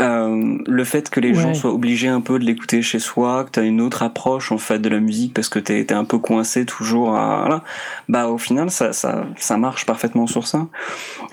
euh, 0.00 0.58
le 0.64 0.84
fait 0.84 1.10
que 1.10 1.18
les 1.18 1.30
ouais. 1.30 1.42
gens 1.42 1.54
soient 1.54 1.72
obligés 1.72 2.06
un 2.06 2.20
peu 2.20 2.38
de 2.38 2.44
l'écouter 2.44 2.82
chez 2.82 3.00
soi, 3.00 3.44
que 3.44 3.50
tu 3.50 3.60
as 3.60 3.64
une 3.64 3.80
autre 3.80 4.02
approche 4.02 4.52
en 4.52 4.58
fait 4.58 4.78
de 4.78 4.88
la 4.88 5.00
musique 5.00 5.34
parce 5.34 5.48
que 5.48 5.58
t'es 5.58 5.80
es 5.80 5.92
un 5.92 6.04
peu 6.04 6.18
coincé 6.18 6.64
toujours 6.64 7.16
à 7.16 7.40
voilà, 7.40 7.64
bah 8.08 8.28
au 8.28 8.38
final 8.38 8.70
ça 8.70 8.92
ça 8.92 9.26
ça 9.36 9.56
marche 9.56 9.86
parfaitement 9.86 10.28
sur 10.28 10.46
ça. 10.46 10.68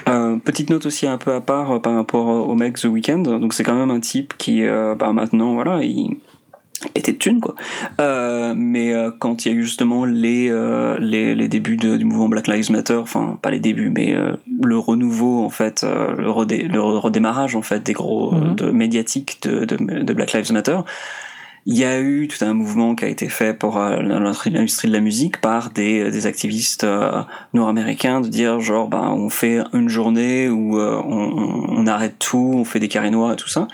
Euh, 0.09 0.37
petite 0.37 0.71
note 0.71 0.87
aussi 0.87 1.05
un 1.05 1.19
peu 1.19 1.33
à 1.33 1.41
part 1.41 1.71
euh, 1.75 1.79
par 1.79 1.93
rapport 1.93 2.25
au 2.25 2.55
mec 2.55 2.79
The 2.79 2.85
Weeknd, 2.85 3.19
donc 3.19 3.53
c'est 3.53 3.63
quand 3.63 3.75
même 3.75 3.91
un 3.91 3.99
type 3.99 4.33
qui 4.37 4.65
euh, 4.65 4.95
bah 4.95 5.13
maintenant 5.13 5.53
voilà 5.53 5.83
il 5.83 6.17
était 6.93 7.13
de 7.13 7.17
thunes 7.17 7.39
quoi. 7.39 7.55
Euh, 7.99 8.53
mais 8.55 8.93
euh, 8.93 9.11
quand 9.17 9.45
il 9.45 9.51
y 9.51 9.55
a 9.55 9.57
eu 9.57 9.63
justement 9.63 10.05
les 10.05 10.49
euh, 10.49 10.97
les, 10.99 11.35
les, 11.35 11.47
débuts 11.47 11.77
de, 11.77 11.97
du 11.97 12.05
mouvement 12.05 12.29
Black 12.29 12.47
Lives 12.47 12.71
Matter, 12.71 12.95
enfin 12.95 13.37
pas 13.41 13.51
les 13.51 13.59
débuts, 13.59 13.89
mais 13.89 14.13
euh, 14.13 14.33
le 14.63 14.77
renouveau 14.77 15.43
en 15.43 15.49
fait, 15.49 15.83
le, 15.83 16.29
redé, 16.29 16.63
le, 16.63 16.79
redémarrage 16.81 17.55
en 17.55 17.61
fait 17.61 17.81
des 17.81 17.93
gros 17.93 18.33
mm-hmm. 18.33 18.55
de, 18.55 18.71
médiatiques 18.71 19.39
de, 19.43 19.65
de, 19.65 19.75
de, 19.75 20.13
Black 20.13 20.33
Lives 20.33 20.51
Matter. 20.51 20.77
Il 21.67 21.75
y 21.75 21.83
a 21.83 21.99
eu 21.99 22.27
tout 22.27 22.45
un 22.45 22.53
mouvement 22.53 22.93
qui 22.93 23.05
a 23.05 23.07
été 23.07 23.27
fait 23.27 23.57
pour 23.57 23.79
l'industrie 23.79 24.51
de 24.51 24.93
la 24.93 24.99
musique 24.99 25.41
par 25.41 25.71
des, 25.71 26.11
des 26.11 26.27
activistes 26.27 26.85
nord-américains 27.55 28.21
de 28.21 28.27
dire 28.27 28.59
genre 28.59 28.87
ben 28.87 29.09
on 29.09 29.29
fait 29.29 29.61
une 29.73 29.89
journée 29.89 30.47
où 30.47 30.79
on, 30.79 31.65
on, 31.69 31.87
arrête 31.87 32.19
tout, 32.19 32.53
on 32.53 32.65
fait 32.65 32.79
des 32.79 32.87
carrés 32.87 33.09
noirs 33.09 33.33
et 33.33 33.35
tout 33.35 33.49
ça. 33.49 33.67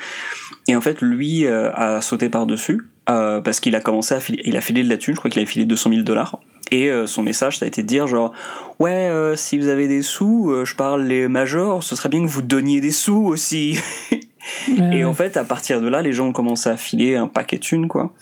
Et 0.70 0.76
en 0.78 0.80
fait, 0.80 1.02
lui 1.02 1.46
a 1.46 2.00
sauté 2.00 2.30
par-dessus 2.30 2.80
euh, 3.10 3.42
parce 3.42 3.60
qu'il 3.60 3.76
a 3.76 3.82
commencé 3.82 4.14
à 4.14 4.20
filer, 4.20 4.42
il 4.46 4.56
a 4.58 4.62
filé 4.62 4.84
de 4.84 4.90
la 4.90 4.98
thune, 4.98 5.16
je 5.16 5.20
crois 5.20 5.32
qu'il 5.32 5.42
a 5.42 5.46
filé 5.46 5.66
200 5.66 5.90
000 5.90 6.02
dollars. 6.04 6.40
Et 6.72 6.90
euh, 6.90 7.06
son 7.06 7.24
message, 7.24 7.58
ça 7.58 7.66
a 7.66 7.68
été 7.68 7.82
de 7.82 7.88
dire 7.88 8.08
genre, 8.08 8.32
ouais, 8.80 9.10
euh, 9.10 9.36
si 9.36 9.58
vous 9.58 9.68
avez 9.68 9.88
des 9.88 10.02
sous, 10.02 10.54
je 10.64 10.76
parle 10.76 11.04
les 11.04 11.28
majors, 11.28 11.84
ce 11.84 11.96
serait 11.96 12.10
bien 12.10 12.22
que 12.24 12.30
vous 12.30 12.42
donniez 12.42 12.80
des 12.80 12.92
sous 12.92 13.26
aussi. 13.26 13.80
et 14.92 15.04
en 15.04 15.14
fait, 15.14 15.36
à 15.36 15.44
partir 15.44 15.82
de 15.82 15.88
là, 15.88 16.02
les 16.02 16.14
gens 16.14 16.28
ont 16.28 16.34
commencé 16.34 16.70
à 16.70 16.78
filer 16.78 17.16
un 17.16 17.28
paquet 17.28 17.58
de 17.58 17.62
thunes, 17.62 17.88
quoi. 17.88 18.14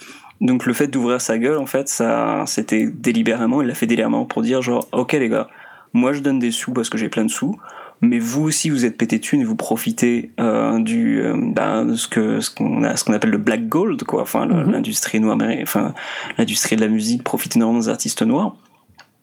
Donc 0.42 0.66
le 0.66 0.74
fait 0.74 0.88
d'ouvrir 0.88 1.20
sa 1.20 1.38
gueule, 1.38 1.58
en 1.58 1.66
fait, 1.66 1.90
ça, 1.90 2.46
c'était 2.48 2.88
délibérément, 2.88 3.62
il 3.62 3.68
l'a 3.68 3.76
fait 3.76 3.88
délibérément 3.88 4.26
pour 4.26 4.42
dire 4.42 4.62
genre, 4.62 4.88
ok 4.94 5.12
les 5.14 5.28
gars, 5.28 5.50
moi 5.92 6.14
je 6.14 6.20
donne 6.20 6.40
des 6.40 6.52
sous 6.52 6.72
parce 6.72 6.90
que 6.90 6.98
j'ai 6.98 7.10
plein 7.10 7.26
de 7.26 7.30
sous 7.30 7.60
mais 8.02 8.20
vous 8.20 8.44
aussi 8.44 8.70
vous 8.70 8.86
êtes 8.86 8.98
pété 8.98 9.18
de 9.18 9.24
thunes 9.24 9.42
et 9.42 9.46
vous 9.46 9.56
profitez 9.56 10.32
euh, 10.40 10.80
du 10.80 11.22
euh, 11.22 11.36
ben, 11.36 11.86
de 11.86 11.96
ce 11.96 12.08
que 12.08 12.40
ce 12.40 12.50
qu'on 12.50 12.84
a 12.84 12.96
ce 12.96 13.04
qu'on 13.04 13.14
appelle 13.14 13.32
le 13.32 13.38
black 13.38 13.68
gold 13.68 14.04
quoi 14.04 14.22
enfin 14.22 14.46
mhm. 14.46 14.72
l'industrie 14.72 15.20
noire 15.20 15.38
enfin 15.62 15.94
l'industrie 16.38 16.76
de 16.76 16.82
la 16.82 16.88
musique 16.88 17.24
profite 17.24 17.56
énormément 17.56 17.82
des 17.82 17.90
artistes 17.90 18.22
noirs 18.22 18.56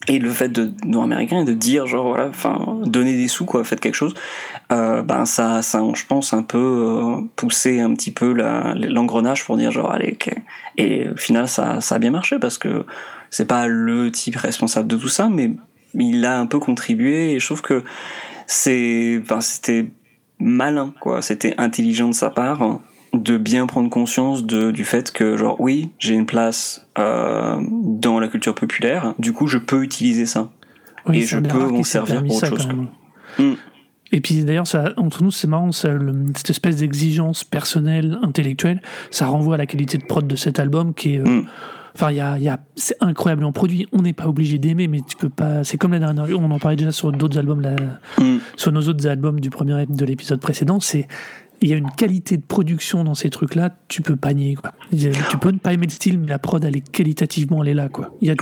et 0.09 0.18
le 0.18 0.30
fait 0.30 0.49
de 0.49 0.73
noir 0.85 1.04
américain 1.04 1.45
de 1.45 1.52
dire 1.52 1.87
genre 1.87 2.09
voilà 2.09 2.28
enfin 2.28 2.80
donner 2.85 3.16
des 3.16 3.28
sous 3.28 3.45
quoi 3.45 3.64
faites 3.64 3.80
quelque 3.80 3.95
chose 3.95 4.14
euh, 4.73 5.02
ben 5.02 5.25
ça 5.25 5.62
ça 5.62 5.83
je 5.95 6.04
pense 6.06 6.33
un 6.33 6.42
peu 6.42 6.59
euh, 6.59 7.21
pousser 7.35 7.80
un 7.80 7.95
petit 7.95 8.11
peu 8.11 8.33
l'engrenage 8.33 9.45
pour 9.45 9.56
dire 9.56 9.73
genre 9.73 9.90
allez 9.90 10.12
okay. 10.12 10.42
et 10.76 11.09
au 11.09 11.16
final 11.16 11.49
ça 11.49 11.80
ça 11.80 11.97
a 11.97 11.99
bien 11.99 12.11
marché 12.11 12.38
parce 12.38 12.59
que 12.59 12.85
c'est 13.30 13.47
pas 13.47 13.66
le 13.66 14.12
type 14.12 14.37
responsable 14.37 14.88
de 14.88 14.97
tout 14.97 15.09
ça 15.09 15.28
mais 15.28 15.52
il 15.95 16.25
a 16.25 16.38
un 16.38 16.47
peu 16.47 16.59
contribué 16.59 17.33
et 17.33 17.40
je 17.40 17.47
trouve 17.47 17.62
que 17.62 17.83
c'est, 18.46 19.20
enfin, 19.22 19.40
c'était 19.40 19.86
malin, 20.38 20.94
quoi. 21.00 21.22
C'était 21.22 21.54
intelligent 21.58 22.08
de 22.08 22.14
sa 22.14 22.30
part 22.30 22.80
de 23.22 23.36
bien 23.36 23.66
prendre 23.66 23.90
conscience 23.90 24.44
de, 24.44 24.70
du 24.70 24.84
fait 24.84 25.10
que, 25.10 25.36
genre, 25.36 25.60
oui, 25.60 25.90
j'ai 25.98 26.14
une 26.14 26.26
place 26.26 26.86
euh, 26.98 27.56
dans 27.60 28.20
la 28.20 28.28
culture 28.28 28.54
populaire, 28.54 29.14
du 29.18 29.32
coup, 29.32 29.46
je 29.46 29.58
peux 29.58 29.82
utiliser 29.82 30.26
ça. 30.26 30.50
et 31.12 31.22
je 31.22 31.38
peux 31.38 31.66
m'en 31.66 31.82
servir 31.82 32.22
pour 32.24 32.36
autre 32.36 32.48
chose. 32.48 32.68
Hmm. 33.38 33.54
Et 34.12 34.20
puis 34.20 34.44
d'ailleurs, 34.44 34.66
entre 34.96 35.22
nous, 35.22 35.30
c'est 35.30 35.48
marrant, 35.48 35.72
ça, 35.72 35.90
cette 36.36 36.50
espèce 36.50 36.76
d'exigence 36.76 37.42
personnelle, 37.44 38.18
intellectuelle, 38.22 38.80
ça 39.10 39.26
renvoie 39.26 39.56
à 39.56 39.58
la 39.58 39.66
qualité 39.66 39.98
de 39.98 40.04
prod 40.04 40.26
de 40.26 40.36
cet 40.36 40.58
album 40.58 40.94
qui 40.94 41.14
est. 41.14 41.18
Euh, 41.18 41.24
hmm. 41.24 41.46
Enfin, 41.96 42.10
il 42.10 42.18
y 42.18 42.20
a, 42.20 42.38
y 42.38 42.48
a 42.50 42.60
c'est 42.74 42.96
incroyablement 43.00 43.52
produit. 43.52 43.88
On 43.90 44.02
n'est 44.02 44.12
pas 44.12 44.28
obligé 44.28 44.58
d'aimer, 44.58 44.86
mais 44.86 45.00
tu 45.00 45.16
peux 45.16 45.30
pas. 45.30 45.64
C'est 45.64 45.78
comme 45.78 45.92
la 45.92 45.98
dernière. 45.98 46.26
On 46.38 46.50
en 46.50 46.58
parlait 46.58 46.76
déjà 46.76 46.92
sur 46.92 47.10
d'autres 47.10 47.38
albums, 47.38 47.62
là, 47.62 47.74
mm. 48.18 48.36
sur 48.54 48.70
nos 48.70 48.82
autres 48.82 49.06
albums 49.06 49.40
du 49.40 49.48
premier 49.48 49.86
de 49.86 50.04
l'épisode 50.04 50.38
précédent. 50.38 50.78
C'est 50.78 51.08
il 51.60 51.68
y 51.68 51.72
a 51.72 51.76
une 51.76 51.90
qualité 51.90 52.36
de 52.36 52.42
production 52.42 53.04
dans 53.04 53.14
ces 53.14 53.30
trucs-là, 53.30 53.70
tu 53.88 54.02
peux 54.02 54.16
pas 54.16 54.34
nier. 54.34 54.54
Quoi. 54.54 54.72
Tu 54.90 55.38
peux 55.38 55.50
ne 55.50 55.58
pas 55.58 55.72
aimer 55.72 55.86
le 55.86 55.92
style, 55.92 56.18
mais 56.18 56.28
la 56.28 56.38
prod, 56.38 56.62
elle 56.64 56.76
est 56.76 56.88
qualitativement, 56.88 57.62
elle 57.62 57.70
est 57.70 57.75
là. 57.75 57.88
Quoi. 57.88 58.10
Il 58.20 58.28
y 58.28 58.30
a 58.30 58.34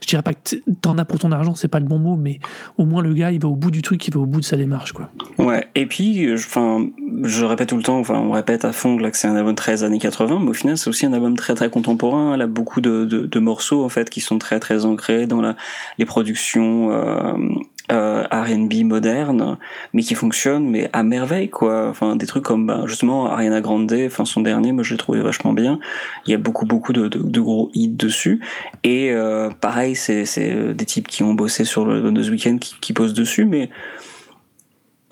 je 0.00 0.06
dirais 0.06 0.22
pas 0.22 0.34
que 0.34 0.56
t'en 0.80 0.98
as 0.98 1.04
pour 1.04 1.18
ton 1.18 1.32
argent, 1.32 1.54
c'est 1.54 1.68
pas 1.68 1.80
le 1.80 1.86
bon 1.86 1.98
mot, 1.98 2.16
mais 2.16 2.40
au 2.78 2.84
moins 2.84 3.02
le 3.02 3.14
gars, 3.14 3.30
il 3.30 3.40
va 3.40 3.48
au 3.48 3.56
bout 3.56 3.70
du 3.70 3.82
truc, 3.82 4.06
il 4.06 4.14
va 4.14 4.20
au 4.20 4.26
bout 4.26 4.40
de 4.40 4.44
sa 4.44 4.56
démarche. 4.56 4.92
Quoi. 4.92 5.10
Ouais, 5.38 5.68
et 5.74 5.86
puis, 5.86 6.32
enfin, 6.34 6.86
je 7.22 7.44
répète 7.44 7.68
tout 7.68 7.76
le 7.76 7.82
temps, 7.82 7.98
enfin, 7.98 8.18
on 8.18 8.30
répète 8.30 8.64
à 8.64 8.72
fond 8.72 8.98
là, 8.98 9.10
que 9.10 9.16
c'est 9.16 9.28
un 9.28 9.36
album 9.36 9.54
très 9.54 9.84
années 9.84 9.98
80, 9.98 10.40
mais 10.42 10.50
au 10.50 10.54
final, 10.54 10.78
c'est 10.78 10.88
aussi 10.88 11.06
un 11.06 11.12
album 11.12 11.36
très 11.36 11.54
très 11.54 11.70
contemporain. 11.70 12.34
Elle 12.34 12.42
a 12.42 12.46
beaucoup 12.46 12.80
de, 12.80 13.04
de, 13.04 13.26
de, 13.26 13.40
morceaux 13.40 13.84
en 13.84 13.88
fait 13.88 14.10
qui 14.10 14.20
sont 14.20 14.38
très 14.38 14.60
très 14.60 14.84
ancrés 14.84 15.26
dans 15.26 15.40
la, 15.40 15.56
les 15.98 16.04
productions. 16.04 16.92
Euh, 16.92 17.32
euh, 17.90 18.22
R&B 18.30 18.84
moderne, 18.84 19.58
mais 19.92 20.02
qui 20.02 20.14
fonctionne 20.14 20.68
mais 20.68 20.88
à 20.92 21.02
merveille 21.02 21.50
quoi. 21.50 21.88
Enfin 21.88 22.16
des 22.16 22.26
trucs 22.26 22.44
comme 22.44 22.66
bah, 22.66 22.82
justement 22.86 23.26
Ariana 23.26 23.60
Grande, 23.60 23.92
enfin 24.06 24.24
son 24.24 24.40
dernier, 24.40 24.72
moi 24.72 24.82
je 24.82 24.94
l'ai 24.94 24.98
trouvé 24.98 25.20
vachement 25.20 25.52
bien. 25.52 25.78
Il 26.26 26.30
y 26.30 26.34
a 26.34 26.38
beaucoup 26.38 26.66
beaucoup 26.66 26.92
de, 26.92 27.08
de, 27.08 27.40
gros 27.40 27.70
hits 27.74 27.88
dessus 27.88 28.40
et 28.84 29.10
euh, 29.10 29.50
pareil 29.50 29.96
c'est 29.96 30.24
c'est 30.26 30.52
euh, 30.52 30.74
des 30.74 30.84
types 30.84 31.08
qui 31.08 31.22
ont 31.22 31.34
bossé 31.34 31.64
sur 31.64 31.84
le 31.84 32.12
The 32.12 32.30
Weekend 32.30 32.60
qui, 32.60 32.76
qui 32.80 32.92
posent 32.92 33.14
dessus, 33.14 33.44
mais 33.44 33.70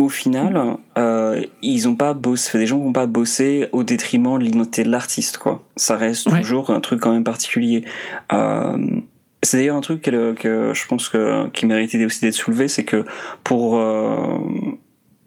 au 0.00 0.08
final, 0.08 0.78
euh, 0.96 1.42
ils 1.62 1.86
ont 1.86 1.94
pas 1.94 2.14
bossé, 2.14 2.58
des 2.58 2.66
gens 2.66 2.78
qui 2.78 2.86
n'ont 2.86 2.92
pas 2.92 3.06
bossé 3.06 3.68
au 3.72 3.84
détriment 3.84 4.38
de 4.38 4.44
l'identité 4.44 4.82
de 4.82 4.90
l'artiste, 4.90 5.36
quoi. 5.36 5.62
Ça 5.76 5.96
reste 5.96 6.28
toujours 6.30 6.70
un 6.70 6.80
truc 6.80 7.00
quand 7.00 7.12
même 7.12 7.24
particulier. 7.24 7.84
Euh, 8.32 8.78
c'est 9.42 9.56
d'ailleurs 9.56 9.76
un 9.76 9.80
truc 9.80 10.02
que, 10.02 10.32
que, 10.34 10.72
je 10.74 10.86
pense 10.86 11.08
que 11.08 11.48
qui 11.48 11.66
méritait 11.66 12.04
aussi 12.04 12.20
d'être 12.20 12.34
soulevé, 12.34 12.68
c'est 12.68 12.84
que 12.84 13.04
pour 13.42 13.78
euh, 13.78 14.38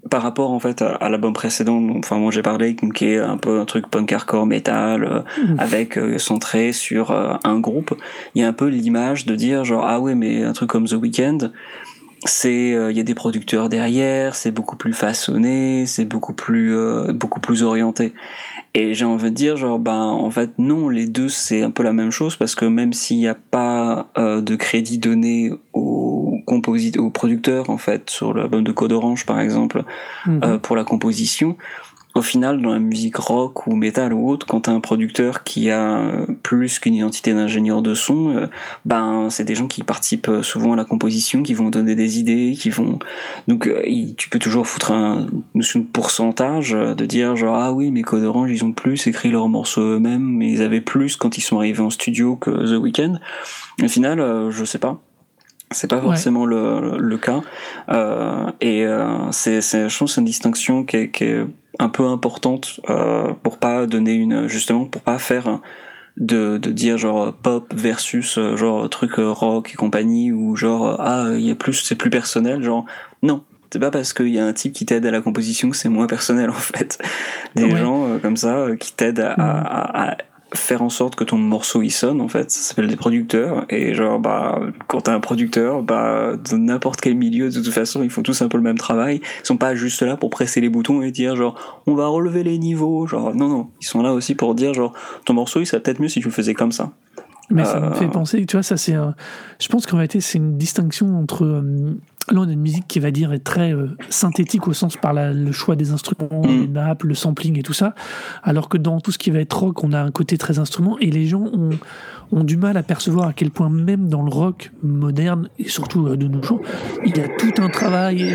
par 0.09 0.21
rapport 0.21 0.51
en 0.51 0.59
fait 0.59 0.81
à, 0.81 1.09
l'album 1.09 1.33
précédent, 1.33 1.81
enfin 1.97 2.17
moi 2.17 2.31
j'ai 2.31 2.43
parlé 2.43 2.75
qui 2.75 3.05
est 3.05 3.17
un 3.17 3.37
peu 3.37 3.59
un 3.59 3.65
truc 3.65 3.89
punk 3.89 4.11
hardcore 4.11 4.45
metal 4.45 5.03
euh, 5.03 5.19
mmh. 5.41 5.59
avec 5.59 5.97
euh, 5.97 6.19
centré 6.19 6.73
sur 6.73 7.11
un 7.11 7.59
groupe, 7.59 7.97
il 8.35 8.41
y 8.41 8.45
a 8.45 8.47
un 8.47 8.53
peu 8.53 8.67
l'image 8.67 9.25
de 9.25 9.35
dire 9.35 9.65
genre 9.65 9.85
ah 9.87 9.99
ouais 9.99 10.13
mais 10.13 10.43
un 10.43 10.53
truc 10.53 10.69
comme 10.69 10.85
The 10.85 10.93
Weeknd 10.93 11.51
c'est 12.25 12.69
il 12.69 12.95
y 12.95 13.01
a 13.01 13.03
des 13.03 13.15
producteurs 13.15 13.67
derrière, 13.67 14.35
c'est 14.35 14.51
beaucoup 14.51 14.77
plus 14.77 14.93
façonné, 14.93 15.85
c'est 15.85 16.05
beaucoup 16.05 16.31
plus 16.31 16.73
beaucoup 17.11 17.41
plus 17.41 17.63
orienté. 17.63 18.13
Et 18.75 18.95
j'ai 18.95 19.05
envie 19.05 19.29
de 19.29 19.35
dire, 19.35 19.55
genre, 19.55 19.77
ben, 19.77 20.01
en 20.01 20.31
fait, 20.31 20.51
non, 20.57 20.89
les 20.89 21.05
deux, 21.05 21.29
c'est 21.29 21.61
un 21.61 21.69
peu 21.69 21.83
la 21.83 21.93
même 21.93 22.09
chose 22.09 22.35
parce 22.35 22.55
que 22.55 22.65
même 22.65 22.91
s'il 22.91 23.17
n'y 23.17 23.27
a 23.27 23.35
pas 23.35 24.07
euh, 24.17 24.41
de 24.41 24.55
crédit 24.55 24.97
donné 24.97 25.51
aux 25.73 26.39
compositeurs, 26.47 27.03
aux 27.03 27.11
producteurs, 27.11 27.69
en 27.69 27.77
fait, 27.77 28.09
sur 28.09 28.33
l'album 28.33 28.63
de 28.63 28.71
Code 28.71 28.91
Orange, 28.91 29.27
par 29.27 29.39
exemple, 29.39 29.83
mhm. 30.25 30.41
euh, 30.43 30.57
pour 30.57 30.75
la 30.75 30.83
composition, 30.83 31.55
au 32.15 32.21
final, 32.21 32.61
dans 32.61 32.71
la 32.71 32.79
musique 32.79 33.17
rock 33.17 33.65
ou 33.65 33.75
métal 33.75 34.13
ou 34.13 34.29
autre, 34.29 34.45
quand 34.45 34.61
t'as 34.61 34.71
un 34.71 34.79
producteur 34.79 35.43
qui 35.43 35.71
a 35.71 36.25
plus 36.43 36.77
qu'une 36.77 36.93
identité 36.93 37.33
d'ingénieur 37.33 37.81
de 37.81 37.95
son, 37.95 38.29
euh, 38.29 38.47
ben 38.85 39.29
c'est 39.31 39.43
des 39.43 39.55
gens 39.55 39.67
qui 39.67 39.83
participent 39.83 40.29
souvent 40.43 40.73
à 40.73 40.75
la 40.75 40.85
composition, 40.85 41.41
qui 41.41 41.55
vont 41.55 41.69
donner 41.69 41.95
des 41.95 42.19
idées, 42.19 42.55
qui 42.57 42.69
vont 42.69 42.99
donc 43.47 43.67
euh, 43.67 43.81
tu 44.15 44.29
peux 44.29 44.37
toujours 44.37 44.67
foutre 44.67 44.91
un 44.91 45.25
notion 45.55 45.79
de 45.79 45.85
pourcentage, 45.85 46.75
euh, 46.75 46.93
de 46.93 47.05
dire 47.05 47.35
genre 47.35 47.55
ah 47.55 47.73
oui 47.73 47.89
mais 47.89 48.03
Code 48.03 48.23
Orange 48.23 48.51
ils 48.51 48.63
ont 48.63 48.73
plus 48.73 49.07
écrit 49.07 49.31
leurs 49.31 49.49
morceaux 49.49 49.81
eux-mêmes, 49.81 50.23
mais 50.23 50.51
ils 50.51 50.61
avaient 50.61 50.81
plus 50.81 51.15
quand 51.15 51.37
ils 51.37 51.41
sont 51.41 51.57
arrivés 51.57 51.81
en 51.81 51.89
studio 51.89 52.35
que 52.35 52.51
The 52.51 52.79
Weeknd. 52.79 53.19
Au 53.81 53.87
final, 53.87 54.51
je 54.51 54.65
sais 54.65 54.77
pas. 54.77 54.99
C'est 55.73 55.89
pas 55.89 56.01
forcément 56.01 56.45
le, 56.45 56.97
le, 56.97 57.17
cas. 57.17 57.41
Euh, 57.89 58.45
et 58.61 58.85
euh, 58.85 59.31
c'est, 59.31 59.61
je 59.61 59.97
pense, 59.97 60.15
c'est 60.15 60.21
une 60.21 60.25
distinction 60.25 60.83
qui 60.83 60.97
est, 60.97 61.11
qui 61.11 61.25
est 61.25 61.45
un 61.79 61.89
peu 61.89 62.05
importante 62.07 62.79
euh, 62.89 63.33
pour 63.43 63.57
pas 63.57 63.85
donner 63.85 64.13
une, 64.13 64.47
justement, 64.47 64.85
pour 64.85 65.01
pas 65.01 65.17
faire 65.17 65.59
de, 66.17 66.57
de 66.57 66.69
dire 66.69 66.97
genre 66.97 67.33
pop 67.33 67.73
versus 67.73 68.37
euh, 68.37 68.55
genre 68.55 68.87
truc 68.89 69.17
euh, 69.17 69.31
rock 69.31 69.71
et 69.73 69.75
compagnie 69.75 70.31
ou 70.31 70.55
genre 70.55 70.97
ah 70.99 71.29
il 71.33 71.41
y 71.41 71.51
a 71.51 71.55
plus, 71.55 71.73
c'est 71.73 71.95
plus 71.95 72.09
personnel. 72.09 72.61
Genre 72.61 72.85
non, 73.23 73.43
c'est 73.71 73.79
pas 73.79 73.91
parce 73.91 74.13
qu'il 74.13 74.29
y 74.29 74.39
a 74.39 74.45
un 74.45 74.53
type 74.53 74.73
qui 74.73 74.85
t'aide 74.85 75.05
à 75.05 75.11
la 75.11 75.21
composition 75.21 75.69
que 75.69 75.77
c'est 75.77 75.89
moins 75.89 76.07
personnel 76.07 76.49
en 76.51 76.53
fait. 76.53 76.99
Des 77.55 77.75
gens 77.75 78.19
comme 78.21 78.37
ça 78.37 78.67
qui 78.79 78.93
t'aident 78.93 79.21
à, 79.21 79.33
à, 79.33 80.11
à, 80.11 80.17
faire 80.55 80.81
en 80.81 80.89
sorte 80.89 81.15
que 81.15 81.23
ton 81.23 81.37
morceau 81.37 81.81
y 81.81 81.89
sonne 81.89 82.21
en 82.21 82.27
fait. 82.27 82.51
Ça 82.51 82.61
s'appelle 82.61 82.87
des 82.87 82.95
producteurs. 82.95 83.65
Et 83.69 83.93
genre 83.93 84.19
bah 84.19 84.59
quand 84.87 85.01
t'as 85.01 85.13
un 85.13 85.19
producteur 85.19 85.83
bah 85.83 86.33
dans 86.37 86.57
n'importe 86.57 87.01
quel 87.01 87.15
milieu 87.15 87.49
de 87.49 87.61
toute 87.61 87.73
façon 87.73 88.03
ils 88.03 88.09
font 88.09 88.23
tous 88.23 88.41
un 88.41 88.47
peu 88.47 88.57
le 88.57 88.63
même 88.63 88.77
travail. 88.77 89.21
Ils 89.43 89.47
sont 89.47 89.57
pas 89.57 89.75
juste 89.75 90.01
là 90.01 90.17
pour 90.17 90.29
presser 90.29 90.61
les 90.61 90.69
boutons 90.69 91.01
et 91.01 91.11
dire 91.11 91.35
genre 91.35 91.83
on 91.87 91.95
va 91.95 92.07
relever 92.07 92.43
les 92.43 92.57
niveaux 92.57 93.07
genre 93.07 93.35
non 93.35 93.47
non. 93.47 93.69
Ils 93.81 93.87
sont 93.87 94.01
là 94.01 94.13
aussi 94.13 94.35
pour 94.35 94.55
dire 94.55 94.73
genre 94.73 94.93
ton 95.25 95.33
morceau 95.33 95.59
il 95.59 95.65
serait 95.65 95.81
peut-être 95.81 95.99
mieux 95.99 96.09
si 96.09 96.19
tu 96.19 96.27
le 96.27 96.33
faisais 96.33 96.53
comme 96.53 96.71
ça 96.71 96.91
mais 97.53 97.65
ça 97.65 97.79
me 97.79 97.93
fait 97.93 98.05
euh, 98.05 98.09
penser 98.09 98.45
tu 98.45 98.55
vois 98.55 98.63
ça 98.63 98.77
c'est 98.77 98.95
je 99.59 99.67
pense 99.67 99.85
qu'en 99.85 99.97
réalité 99.97 100.21
c'est 100.21 100.37
une 100.37 100.57
distinction 100.57 101.17
entre 101.17 101.45
euh, 101.45 101.95
Là, 102.31 102.39
on 102.39 102.47
a 102.47 102.53
une 102.53 102.61
musique 102.61 102.87
qui 102.87 102.99
va 102.99 103.11
dire 103.11 103.33
est 103.33 103.43
très 103.43 103.73
euh, 103.73 103.89
synthétique 104.09 104.67
au 104.69 104.73
sens 104.73 104.95
par 104.95 105.13
le 105.13 105.51
choix 105.51 105.75
des 105.75 105.91
instruments, 105.91 106.41
mm. 106.41 106.47
les 106.47 106.67
nappes, 106.67 107.03
le 107.03 107.15
sampling 107.15 107.59
et 107.59 107.63
tout 107.63 107.73
ça. 107.73 107.95
Alors 108.43 108.69
que 108.69 108.77
dans 108.77 109.01
tout 109.01 109.11
ce 109.11 109.17
qui 109.17 109.29
va 109.29 109.39
être 109.39 109.57
rock, 109.57 109.83
on 109.83 109.91
a 109.91 110.01
un 110.01 110.11
côté 110.11 110.37
très 110.37 110.57
instrument 110.57 110.97
et 110.99 111.11
les 111.11 111.27
gens 111.27 111.43
ont, 111.51 111.71
ont 112.31 112.43
du 112.45 112.55
mal 112.55 112.77
à 112.77 112.83
percevoir 112.83 113.27
à 113.27 113.33
quel 113.33 113.51
point 113.51 113.69
même 113.69 114.07
dans 114.07 114.23
le 114.23 114.29
rock 114.29 114.71
moderne 114.81 115.49
et 115.59 115.67
surtout 115.67 116.07
euh, 116.07 116.15
de 116.15 116.27
nos 116.29 116.41
jours, 116.41 116.61
il 117.05 117.17
y 117.17 117.19
a 117.19 117.27
tout 117.27 117.61
un 117.61 117.69
travail. 117.69 118.33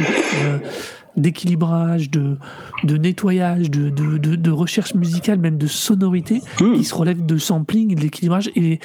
D'équilibrage, 1.17 2.11
de, 2.11 2.37
de 2.85 2.97
nettoyage, 2.97 3.71
de, 3.71 3.91
de, 3.91 4.19
de, 4.19 4.51
recherche 4.51 4.95
musicale, 4.95 5.39
même 5.39 5.59
de 5.59 5.67
sonorité, 5.67 6.41
mmh. 6.61 6.75
qui 6.75 6.85
se 6.85 6.95
relève 6.95 7.25
de 7.27 7.39
sampling, 7.39 7.95
de 7.95 8.01
l'équilibrage. 8.01 8.51
Et 8.55 8.79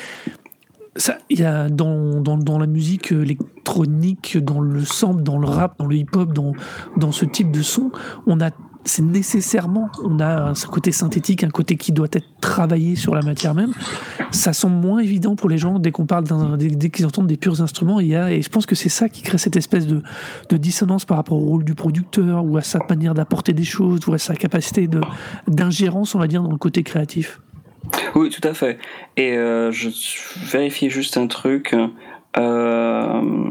ça, 0.95 1.17
il 1.29 1.39
y 1.39 1.43
a 1.43 1.69
dans, 1.69 2.21
dans, 2.21 2.37
dans, 2.37 2.59
la 2.59 2.67
musique 2.67 3.11
électronique, 3.11 4.37
dans 4.37 4.61
le 4.61 4.83
sample, 4.83 5.23
dans 5.23 5.37
le 5.37 5.47
rap, 5.47 5.77
dans 5.79 5.85
le 5.85 5.95
hip-hop, 5.95 6.33
dans, 6.33 6.53
dans 6.97 7.11
ce 7.11 7.25
type 7.25 7.51
de 7.51 7.61
son, 7.61 7.91
on 8.27 8.39
a 8.41 8.51
c'est 8.85 9.01
nécessairement, 9.01 9.89
on 10.03 10.19
a 10.19 10.49
un 10.49 10.53
côté 10.53 10.91
synthétique, 10.91 11.43
un 11.43 11.49
côté 11.49 11.77
qui 11.77 11.91
doit 11.91 12.07
être 12.11 12.27
travaillé 12.41 12.95
sur 12.95 13.15
la 13.15 13.21
matière 13.21 13.53
même. 13.53 13.73
Ça 14.31 14.53
semble 14.53 14.75
moins 14.75 14.99
évident 14.99 15.35
pour 15.35 15.49
les 15.49 15.57
gens 15.57 15.79
dès 15.79 15.91
qu'on 15.91 16.05
parle 16.05 16.25
dès, 16.57 16.89
qu'ils 16.89 17.05
entendent 17.05 17.27
des 17.27 17.37
purs 17.37 17.61
instruments. 17.61 17.99
Et 17.99 18.41
je 18.41 18.49
pense 18.49 18.65
que 18.65 18.75
c'est 18.75 18.89
ça 18.89 19.09
qui 19.09 19.21
crée 19.21 19.37
cette 19.37 19.55
espèce 19.55 19.87
de, 19.87 20.01
dissonance 20.51 21.05
par 21.05 21.17
rapport 21.17 21.37
au 21.37 21.45
rôle 21.45 21.63
du 21.63 21.75
producteur 21.75 22.45
ou 22.45 22.57
à 22.57 22.61
sa 22.61 22.79
manière 22.89 23.13
d'apporter 23.13 23.53
des 23.53 23.63
choses 23.63 24.07
ou 24.07 24.13
à 24.13 24.17
sa 24.17 24.35
capacité 24.35 24.87
d'ingérence, 25.47 26.15
on 26.15 26.19
va 26.19 26.27
dire, 26.27 26.43
dans 26.43 26.51
le 26.51 26.57
côté 26.57 26.83
créatif. 26.83 27.39
Oui, 28.15 28.29
tout 28.29 28.47
à 28.47 28.53
fait. 28.53 28.77
Et 29.17 29.37
euh, 29.37 29.71
je 29.71 29.89
vérifie 30.45 30.89
juste 30.89 31.17
un 31.17 31.27
truc. 31.27 31.75
Euh, 32.37 33.49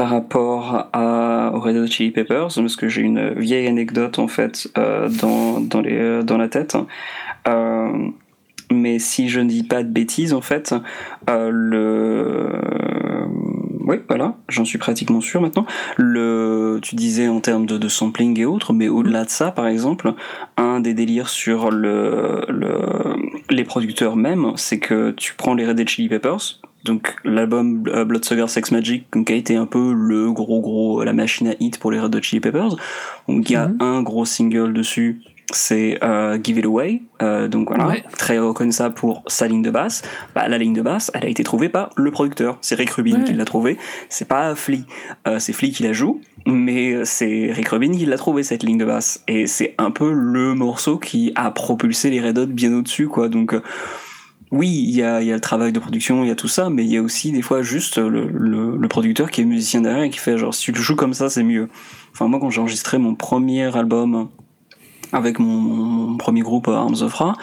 par 0.00 0.08
rapport 0.08 0.88
à, 0.94 1.52
aux 1.52 1.60
Red 1.60 1.76
Hot 1.76 1.86
Chili 1.86 2.10
Peppers, 2.10 2.48
parce 2.54 2.76
que 2.76 2.88
j'ai 2.88 3.02
une 3.02 3.38
vieille 3.38 3.66
anecdote 3.66 4.18
en 4.18 4.28
fait 4.28 4.66
euh, 4.78 5.10
dans, 5.10 5.60
dans, 5.60 5.82
les, 5.82 5.94
euh, 5.94 6.22
dans 6.22 6.38
la 6.38 6.48
tête. 6.48 6.74
Euh, 7.46 8.08
mais 8.72 8.98
si 8.98 9.28
je 9.28 9.40
ne 9.40 9.48
dis 9.50 9.62
pas 9.62 9.82
de 9.82 9.90
bêtises, 9.90 10.32
en 10.32 10.40
fait, 10.40 10.74
le. 11.28 12.50
Oui, 13.80 13.96
voilà, 14.08 14.36
j'en 14.48 14.64
suis 14.64 14.78
pratiquement 14.78 15.20
sûr 15.20 15.42
maintenant. 15.42 15.66
Le, 15.98 16.78
tu 16.80 16.94
disais 16.94 17.28
en 17.28 17.40
termes 17.40 17.66
de, 17.66 17.88
sampling 17.88 18.40
et 18.40 18.46
autres, 18.46 18.72
mais 18.72 18.88
au-delà 18.88 19.24
de 19.24 19.30
ça, 19.30 19.50
par 19.50 19.66
exemple, 19.66 20.14
un 20.56 20.80
des 20.80 20.94
délires 20.94 21.28
sur 21.28 21.70
le, 21.70 22.46
le 22.48 22.70
les 23.50 23.64
producteurs 23.64 24.16
même, 24.16 24.52
c'est 24.56 24.78
que 24.78 25.10
tu 25.10 25.34
prends 25.34 25.52
les 25.52 25.66
Red 25.66 25.78
Hot 25.78 25.86
Chili 25.86 26.08
Peppers, 26.08 26.60
donc 26.84 27.14
l'album 27.24 27.84
euh, 27.88 28.04
Bloodsugar 28.04 28.48
Sex 28.48 28.72
Magic 28.72 29.06
qui 29.10 29.32
a 29.32 29.36
été 29.36 29.56
un 29.56 29.66
peu 29.66 29.92
le 29.92 30.32
gros 30.32 30.60
gros 30.60 31.04
la 31.04 31.12
machine 31.12 31.48
à 31.48 31.54
hit 31.60 31.78
pour 31.78 31.90
les 31.90 32.00
Red 32.00 32.14
Hot 32.14 32.22
Chili 32.22 32.40
Peppers. 32.40 32.76
Donc 33.28 33.48
il 33.48 33.52
y 33.52 33.56
a 33.56 33.68
mhm. 33.68 33.76
un 33.80 34.02
gros 34.02 34.24
single 34.24 34.72
dessus, 34.72 35.20
c'est 35.52 35.98
euh, 36.02 36.38
Give 36.42 36.58
It 36.58 36.64
Away. 36.64 37.02
Euh, 37.22 37.48
donc 37.48 37.68
voilà, 37.68 37.96
très 38.16 38.38
reconnaissable 38.38 38.94
pour 38.94 39.22
sa 39.26 39.46
ligne 39.46 39.62
de 39.62 39.70
basse. 39.70 40.02
Bah, 40.34 40.48
la 40.48 40.56
ligne 40.56 40.72
de 40.72 40.82
basse, 40.82 41.10
elle 41.14 41.24
a 41.24 41.28
été 41.28 41.42
trouvée 41.44 41.68
par 41.68 41.90
le 41.96 42.10
producteur. 42.10 42.56
C'est 42.62 42.76
Rick 42.76 42.90
Rubin 42.90 43.20
qui 43.22 43.34
l'a 43.34 43.44
trouvée. 43.44 43.76
C'est 44.08 44.28
pas 44.28 44.54
Flea. 44.54 44.84
Euh, 45.26 45.38
c'est 45.38 45.52
Flea 45.52 45.70
qui 45.70 45.82
la 45.82 45.92
joue, 45.92 46.20
mais 46.46 47.04
c'est 47.04 47.50
Rick 47.52 47.68
Rubin 47.68 47.92
qui 47.92 48.06
l'a 48.06 48.16
trouvé 48.16 48.42
cette 48.42 48.62
ligne 48.62 48.78
de 48.78 48.86
basse. 48.86 49.22
Et 49.28 49.46
c'est 49.46 49.74
un 49.76 49.90
peu 49.90 50.12
le 50.12 50.54
morceau 50.54 50.98
qui 50.98 51.32
a 51.34 51.50
propulsé 51.50 52.08
les 52.10 52.20
Red 52.20 52.38
Hot 52.38 52.46
bien 52.46 52.72
au-dessus, 52.72 53.08
quoi. 53.08 53.28
Donc 53.28 53.54
oui, 54.50 54.68
il 54.68 54.90
y 54.90 55.02
a, 55.02 55.22
y 55.22 55.30
a, 55.30 55.34
le 55.34 55.40
travail 55.40 55.72
de 55.72 55.78
production, 55.78 56.24
il 56.24 56.28
y 56.28 56.30
a 56.32 56.34
tout 56.34 56.48
ça, 56.48 56.70
mais 56.70 56.84
il 56.84 56.90
y 56.90 56.96
a 56.96 57.02
aussi 57.02 57.30
des 57.30 57.42
fois 57.42 57.62
juste 57.62 57.98
le, 57.98 58.26
le, 58.26 58.76
le, 58.76 58.88
producteur 58.88 59.30
qui 59.30 59.42
est 59.42 59.44
musicien 59.44 59.80
derrière 59.80 60.02
et 60.02 60.10
qui 60.10 60.18
fait 60.18 60.38
genre 60.38 60.54
si 60.54 60.64
tu 60.64 60.72
le 60.72 60.80
joues 60.80 60.96
comme 60.96 61.14
ça, 61.14 61.30
c'est 61.30 61.44
mieux. 61.44 61.68
Enfin 62.12 62.26
moi 62.26 62.40
quand 62.40 62.50
j'ai 62.50 62.60
enregistré 62.60 62.98
mon 62.98 63.14
premier 63.14 63.76
album 63.76 64.28
avec 65.12 65.38
mon, 65.38 66.16
premier 66.16 66.42
groupe 66.42 66.68
euh, 66.68 66.74
Arms 66.74 67.02
of 67.02 67.14
Ra. 67.14 67.36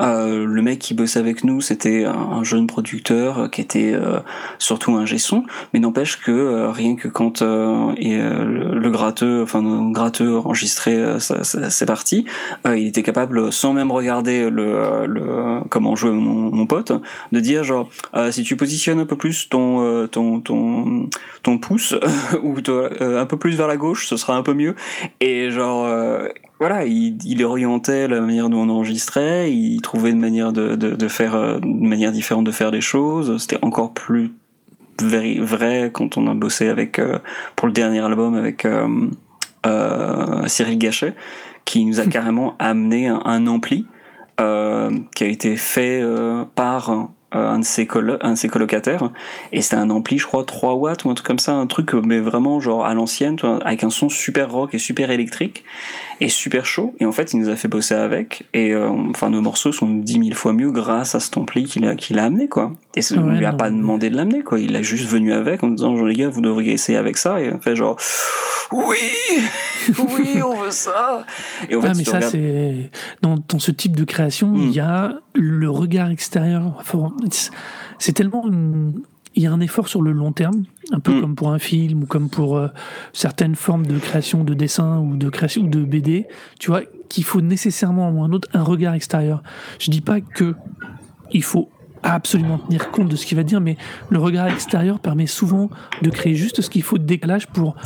Euh, 0.00 0.44
le 0.44 0.62
mec 0.62 0.78
qui 0.78 0.94
bossait 0.94 1.18
avec 1.18 1.44
nous, 1.44 1.60
c'était 1.60 2.04
un, 2.04 2.42
jeune 2.42 2.66
producteur 2.66 3.50
qui 3.50 3.60
était 3.60 3.92
euh, 3.94 4.18
surtout 4.58 4.92
un 4.96 5.06
gesson, 5.06 5.44
mais 5.72 5.80
n'empêche 5.80 6.20
que 6.20 6.68
rien 6.68 6.96
que 6.96 7.08
quand 7.08 7.42
et, 7.42 8.16
le, 8.16 8.78
le, 8.78 8.90
gratteux, 8.90 9.42
enfin 9.42 9.62
le 9.62 10.36
enregistrait 10.36 11.18
ses 11.20 11.86
parties, 11.86 12.26
il 12.66 12.86
était 12.86 13.02
capable, 13.02 13.52
sans 13.52 13.72
même 13.72 13.90
regarder 13.90 14.50
le 14.50 15.60
comment 15.70 15.96
jouait 15.96 16.10
mon, 16.10 16.50
mon, 16.50 16.66
pote, 16.66 16.92
de 17.32 17.40
dire 17.40 17.64
genre 17.64 17.88
si 18.30 18.42
tu 18.42 18.56
positionnes 18.56 19.00
un 19.00 19.06
peu 19.06 19.16
plus 19.16 19.48
ton 19.48 20.06
ton 20.08 20.40
ton 20.40 21.08
ton 21.42 21.58
pouce 21.58 21.94
ou 22.42 22.56
un 23.00 23.26
peu 23.26 23.36
plus 23.36 23.56
vers 23.56 23.68
la 23.68 23.76
gauche, 23.76 24.06
ce 24.06 24.16
sera 24.16 24.36
un 24.36 24.42
peu 24.42 24.54
mieux. 24.54 24.74
Et 25.20 25.50
genre 25.50 25.86
voilà, 26.60 26.84
il, 26.84 27.18
il, 27.24 27.44
orientait 27.44 28.06
la 28.06 28.20
manière 28.20 28.48
dont 28.48 28.60
on 28.60 28.68
enregistrait, 28.68 29.52
il 29.52 29.80
trouvait 29.80 30.10
une 30.10 30.20
manière 30.20 30.52
de, 30.52 30.76
de, 30.76 30.90
de 30.94 31.08
faire, 31.08 31.34
euh, 31.34 31.58
une 31.62 31.88
manière 31.88 32.12
différente 32.12 32.44
de 32.44 32.52
faire 32.52 32.70
les 32.70 32.80
choses. 32.80 33.36
C'était 33.38 33.58
encore 33.62 33.92
plus 33.92 34.32
vrai 35.00 35.90
quand 35.92 36.16
on 36.16 36.28
a 36.28 36.34
bossé 36.34 36.68
avec 36.68 37.00
euh, 37.00 37.18
pour 37.56 37.66
le 37.66 37.72
dernier 37.72 38.00
album 38.00 38.36
avec 38.36 38.64
euh, 38.64 38.86
euh 39.66 40.46
Cyril 40.46 40.78
Gachet, 40.78 41.14
qui 41.64 41.84
nous 41.84 41.98
a 41.98 42.06
carrément 42.06 42.54
amené 42.58 43.08
un, 43.08 43.20
un 43.24 43.46
ampli 43.46 43.86
qui 44.36 45.24
a 45.24 45.28
été 45.28 45.56
fait 45.56 46.02
par 46.56 47.08
un 47.34 47.58
de 47.58 47.64
ses 47.64 47.88
un 48.20 48.32
de 48.32 48.38
ses 48.38 48.48
colocataires. 48.48 49.10
Et 49.52 49.62
c'était 49.62 49.76
un 49.76 49.90
ampli 49.90 50.18
je 50.18 50.26
crois 50.26 50.44
3 50.44 50.74
watts 50.74 51.04
ou 51.04 51.10
un 51.10 51.14
truc 51.14 51.26
comme 51.26 51.38
ça 51.38 51.52
un 51.52 51.66
truc 51.66 51.92
mais 51.94 52.20
vraiment 52.20 52.60
genre 52.60 52.84
à 52.84 52.94
l'ancienne 52.94 53.36
avec 53.64 53.84
un 53.84 53.90
son 53.90 54.08
super 54.08 54.50
rock 54.50 54.74
et 54.74 54.78
super 54.78 55.10
électrique 55.10 55.64
et 56.20 56.28
super 56.28 56.66
chaud. 56.66 56.94
Et 57.00 57.06
en 57.06 57.12
fait 57.12 57.32
il 57.32 57.40
nous 57.40 57.48
a 57.48 57.56
fait 57.56 57.68
bosser 57.68 57.94
avec. 57.94 58.44
Et 58.54 58.72
euh, 58.72 58.88
enfin 59.10 59.30
nos 59.30 59.40
morceaux 59.40 59.72
sont 59.72 59.88
10 59.88 60.12
000 60.12 60.34
fois 60.34 60.52
mieux 60.52 60.70
grâce 60.70 61.14
à 61.14 61.20
cet 61.20 61.36
ampli 61.36 61.64
qu'il 61.64 61.86
a, 61.86 61.94
qu'il 61.94 62.18
a 62.18 62.24
amené 62.24 62.48
quoi. 62.48 62.72
Et 62.96 63.00
ouais, 63.00 63.18
on 63.18 63.30
lui 63.30 63.44
a 63.44 63.52
pas 63.52 63.70
demandé 63.70 64.10
de 64.10 64.16
l'amener 64.16 64.42
quoi. 64.42 64.60
Il 64.60 64.74
a 64.76 64.82
juste 64.82 65.08
venu 65.08 65.32
avec 65.32 65.62
en 65.62 65.68
disant 65.68 65.96
genre 65.96 66.06
les 66.06 66.14
gars 66.14 66.28
vous 66.28 66.40
devriez 66.40 66.72
essayer 66.72 66.98
avec 66.98 67.16
ça. 67.16 67.40
Et 67.40 67.52
on 67.52 67.60
fait 67.60 67.76
genre 67.76 67.98
oui 68.72 68.96
oui 69.98 70.40
on 70.42 70.56
veut 70.56 70.70
ça. 70.70 71.24
Et 71.68 71.76
en 71.76 71.82
fait, 71.82 71.88
ah, 71.88 71.94
mais 71.96 72.04
ça 72.04 72.20
c'est 72.20 72.90
dans, 73.22 73.36
dans, 73.48 73.58
ce 73.58 73.70
type 73.70 73.96
de 73.96 74.04
création 74.04 74.54
il 74.56 74.70
y 74.70 74.80
a 74.80 75.20
le 75.34 75.68
regard 75.68 76.10
extérieur 76.10 76.82
c'est 77.98 78.12
tellement 78.12 78.44
il 79.36 79.42
y 79.42 79.46
a 79.46 79.52
un 79.52 79.60
effort 79.60 79.88
sur 79.88 80.00
le 80.00 80.12
long 80.12 80.32
terme, 80.32 80.64
un 80.92 81.00
peu 81.00 81.12
mm. 81.12 81.20
comme 81.20 81.34
pour 81.34 81.50
un 81.50 81.58
film 81.58 82.04
ou 82.04 82.06
comme 82.06 82.30
pour 82.30 82.56
euh, 82.56 82.68
certaines 83.12 83.56
formes 83.56 83.86
de 83.86 83.98
création 83.98 84.44
de 84.44 84.54
dessin 84.54 85.00
ou 85.00 85.16
de 85.16 85.28
création 85.28 85.62
ou 85.62 85.68
de 85.68 85.84
BD, 85.84 86.26
tu 86.60 86.70
vois, 86.70 86.82
qu'il 87.08 87.24
faut 87.24 87.40
nécessairement 87.40 88.06
à 88.06 88.26
un 88.26 88.32
autre 88.32 88.48
un 88.52 88.62
regard 88.62 88.94
extérieur. 88.94 89.42
Je 89.80 89.90
dis 89.90 90.00
pas 90.00 90.20
que 90.20 90.54
il 91.32 91.42
faut 91.42 91.68
absolument 92.04 92.58
tenir 92.58 92.90
compte 92.90 93.08
de 93.08 93.16
ce 93.16 93.26
qu'il 93.26 93.36
va 93.36 93.42
dire, 93.42 93.60
mais 93.60 93.76
le 94.10 94.18
regard 94.18 94.46
extérieur 94.46 95.00
permet 95.00 95.26
souvent 95.26 95.70
de 96.02 96.10
créer 96.10 96.34
juste 96.34 96.60
ce 96.60 96.70
qu'il 96.70 96.82
faut 96.82 96.98
de 96.98 97.04
décalage 97.04 97.46
pour 97.48 97.76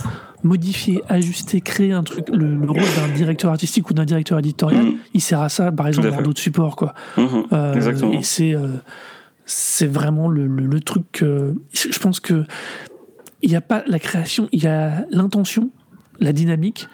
modifier, 0.42 1.02
ajuster, 1.08 1.60
créer 1.60 1.92
un 1.92 2.02
truc. 2.02 2.28
Le, 2.28 2.58
rôle 2.66 2.80
d'un 2.96 3.14
directeur 3.14 3.50
artistique 3.50 3.90
ou 3.90 3.94
d'un 3.94 4.04
directeur 4.04 4.38
éditorial, 4.38 4.84
mm. 4.84 4.98
il 5.14 5.20
sert 5.20 5.40
à 5.40 5.48
ça, 5.48 5.72
par 5.72 5.88
exemple, 5.88 6.10
dans 6.10 6.22
d'autres 6.22 6.40
supports, 6.40 6.76
quoi. 6.76 6.94
Euh, 7.18 7.74
Exactement. 7.74 8.12
Et 8.12 8.22
c'est 8.22 8.54
euh, 8.54 8.68
c'est 9.44 9.86
vraiment 9.86 10.28
le, 10.28 10.46
le, 10.46 10.80
truc. 10.80 11.04
que 11.12 11.54
je 11.72 11.98
pense 11.98 12.20
que 12.20 12.44
il 13.42 13.50
n'y 13.50 13.56
a 13.56 13.60
pas 13.60 13.82
la 13.86 13.98
création, 13.98 14.48
il 14.52 14.62
y 14.62 14.66
a 14.66 15.06
l'intention, 15.10 15.70
la 16.20 16.32
dynamique. 16.32 16.88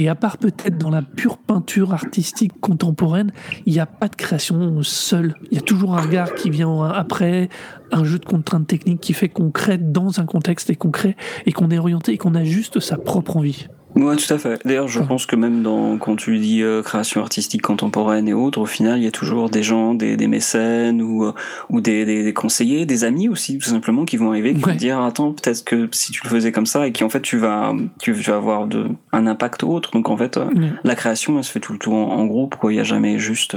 Et 0.00 0.08
à 0.08 0.14
part 0.14 0.38
peut-être 0.38 0.78
dans 0.78 0.90
la 0.90 1.02
pure 1.02 1.38
peinture 1.38 1.92
artistique 1.92 2.52
contemporaine, 2.60 3.32
il 3.66 3.72
n'y 3.72 3.80
a 3.80 3.86
pas 3.86 4.06
de 4.06 4.14
création 4.14 4.80
seule. 4.84 5.34
Il 5.50 5.56
y 5.56 5.58
a 5.58 5.60
toujours 5.60 5.96
un 5.96 6.00
regard 6.00 6.34
qui 6.34 6.50
vient 6.50 6.84
après, 6.84 7.48
un 7.90 8.04
jeu 8.04 8.20
de 8.20 8.24
contraintes 8.24 8.68
techniques 8.68 9.00
qui 9.00 9.12
fait 9.12 9.28
qu'on 9.28 9.50
crée 9.50 9.76
dans 9.76 10.20
un 10.20 10.24
contexte 10.24 10.70
et 10.70 10.76
qu'on 10.76 10.92
crée 10.92 11.16
et 11.46 11.52
qu'on 11.52 11.72
est 11.72 11.78
orienté 11.78 12.12
et 12.12 12.16
qu'on 12.16 12.36
a 12.36 12.44
juste 12.44 12.78
sa 12.78 12.96
propre 12.96 13.38
envie. 13.38 13.66
Ouais, 13.98 14.14
tout 14.14 14.32
à 14.32 14.38
fait. 14.38 14.60
D'ailleurs, 14.64 14.86
je 14.86 15.00
pense 15.00 15.26
que 15.26 15.34
même 15.34 15.62
dans, 15.62 15.98
quand 15.98 16.14
tu 16.14 16.38
dis 16.38 16.62
euh, 16.62 16.82
création 16.82 17.20
artistique 17.20 17.62
contemporaine 17.62 18.28
et 18.28 18.32
autres, 18.32 18.60
au 18.60 18.66
final, 18.66 18.98
il 18.98 19.04
y 19.04 19.08
a 19.08 19.10
toujours 19.10 19.50
des 19.50 19.64
gens, 19.64 19.94
des, 19.94 20.16
des 20.16 20.28
mécènes 20.28 21.02
ou, 21.02 21.24
euh, 21.24 21.32
ou 21.68 21.80
des, 21.80 22.04
des, 22.04 22.32
conseillers, 22.32 22.86
des 22.86 23.02
amis 23.02 23.28
aussi, 23.28 23.58
tout 23.58 23.68
simplement, 23.68 24.04
qui 24.04 24.16
vont 24.16 24.30
arriver, 24.30 24.54
qui 24.54 24.60
vont 24.60 24.74
dire, 24.74 25.00
attends, 25.00 25.32
peut-être 25.32 25.64
que 25.64 25.88
si 25.90 26.12
tu 26.12 26.22
le 26.22 26.30
faisais 26.30 26.52
comme 26.52 26.66
ça, 26.66 26.86
et 26.86 26.92
qui 26.92 27.02
en 27.02 27.08
fait, 27.08 27.22
tu 27.22 27.38
vas, 27.38 27.74
tu 28.00 28.12
vas 28.12 28.36
avoir 28.36 28.68
de, 28.68 28.86
un 29.10 29.26
impact 29.26 29.64
autre. 29.64 29.90
Donc 29.90 30.08
en 30.10 30.16
fait, 30.16 30.36
euh, 30.36 30.48
la 30.84 30.94
création, 30.94 31.36
elle 31.36 31.44
se 31.44 31.50
fait 31.50 31.60
tout 31.60 31.72
le 31.72 31.80
temps 31.80 32.12
en, 32.12 32.24
groupe, 32.26 32.54
quoi. 32.54 32.72
Il 32.72 32.76
n'y 32.76 32.80
a 32.80 32.84
jamais 32.84 33.18
juste 33.18 33.56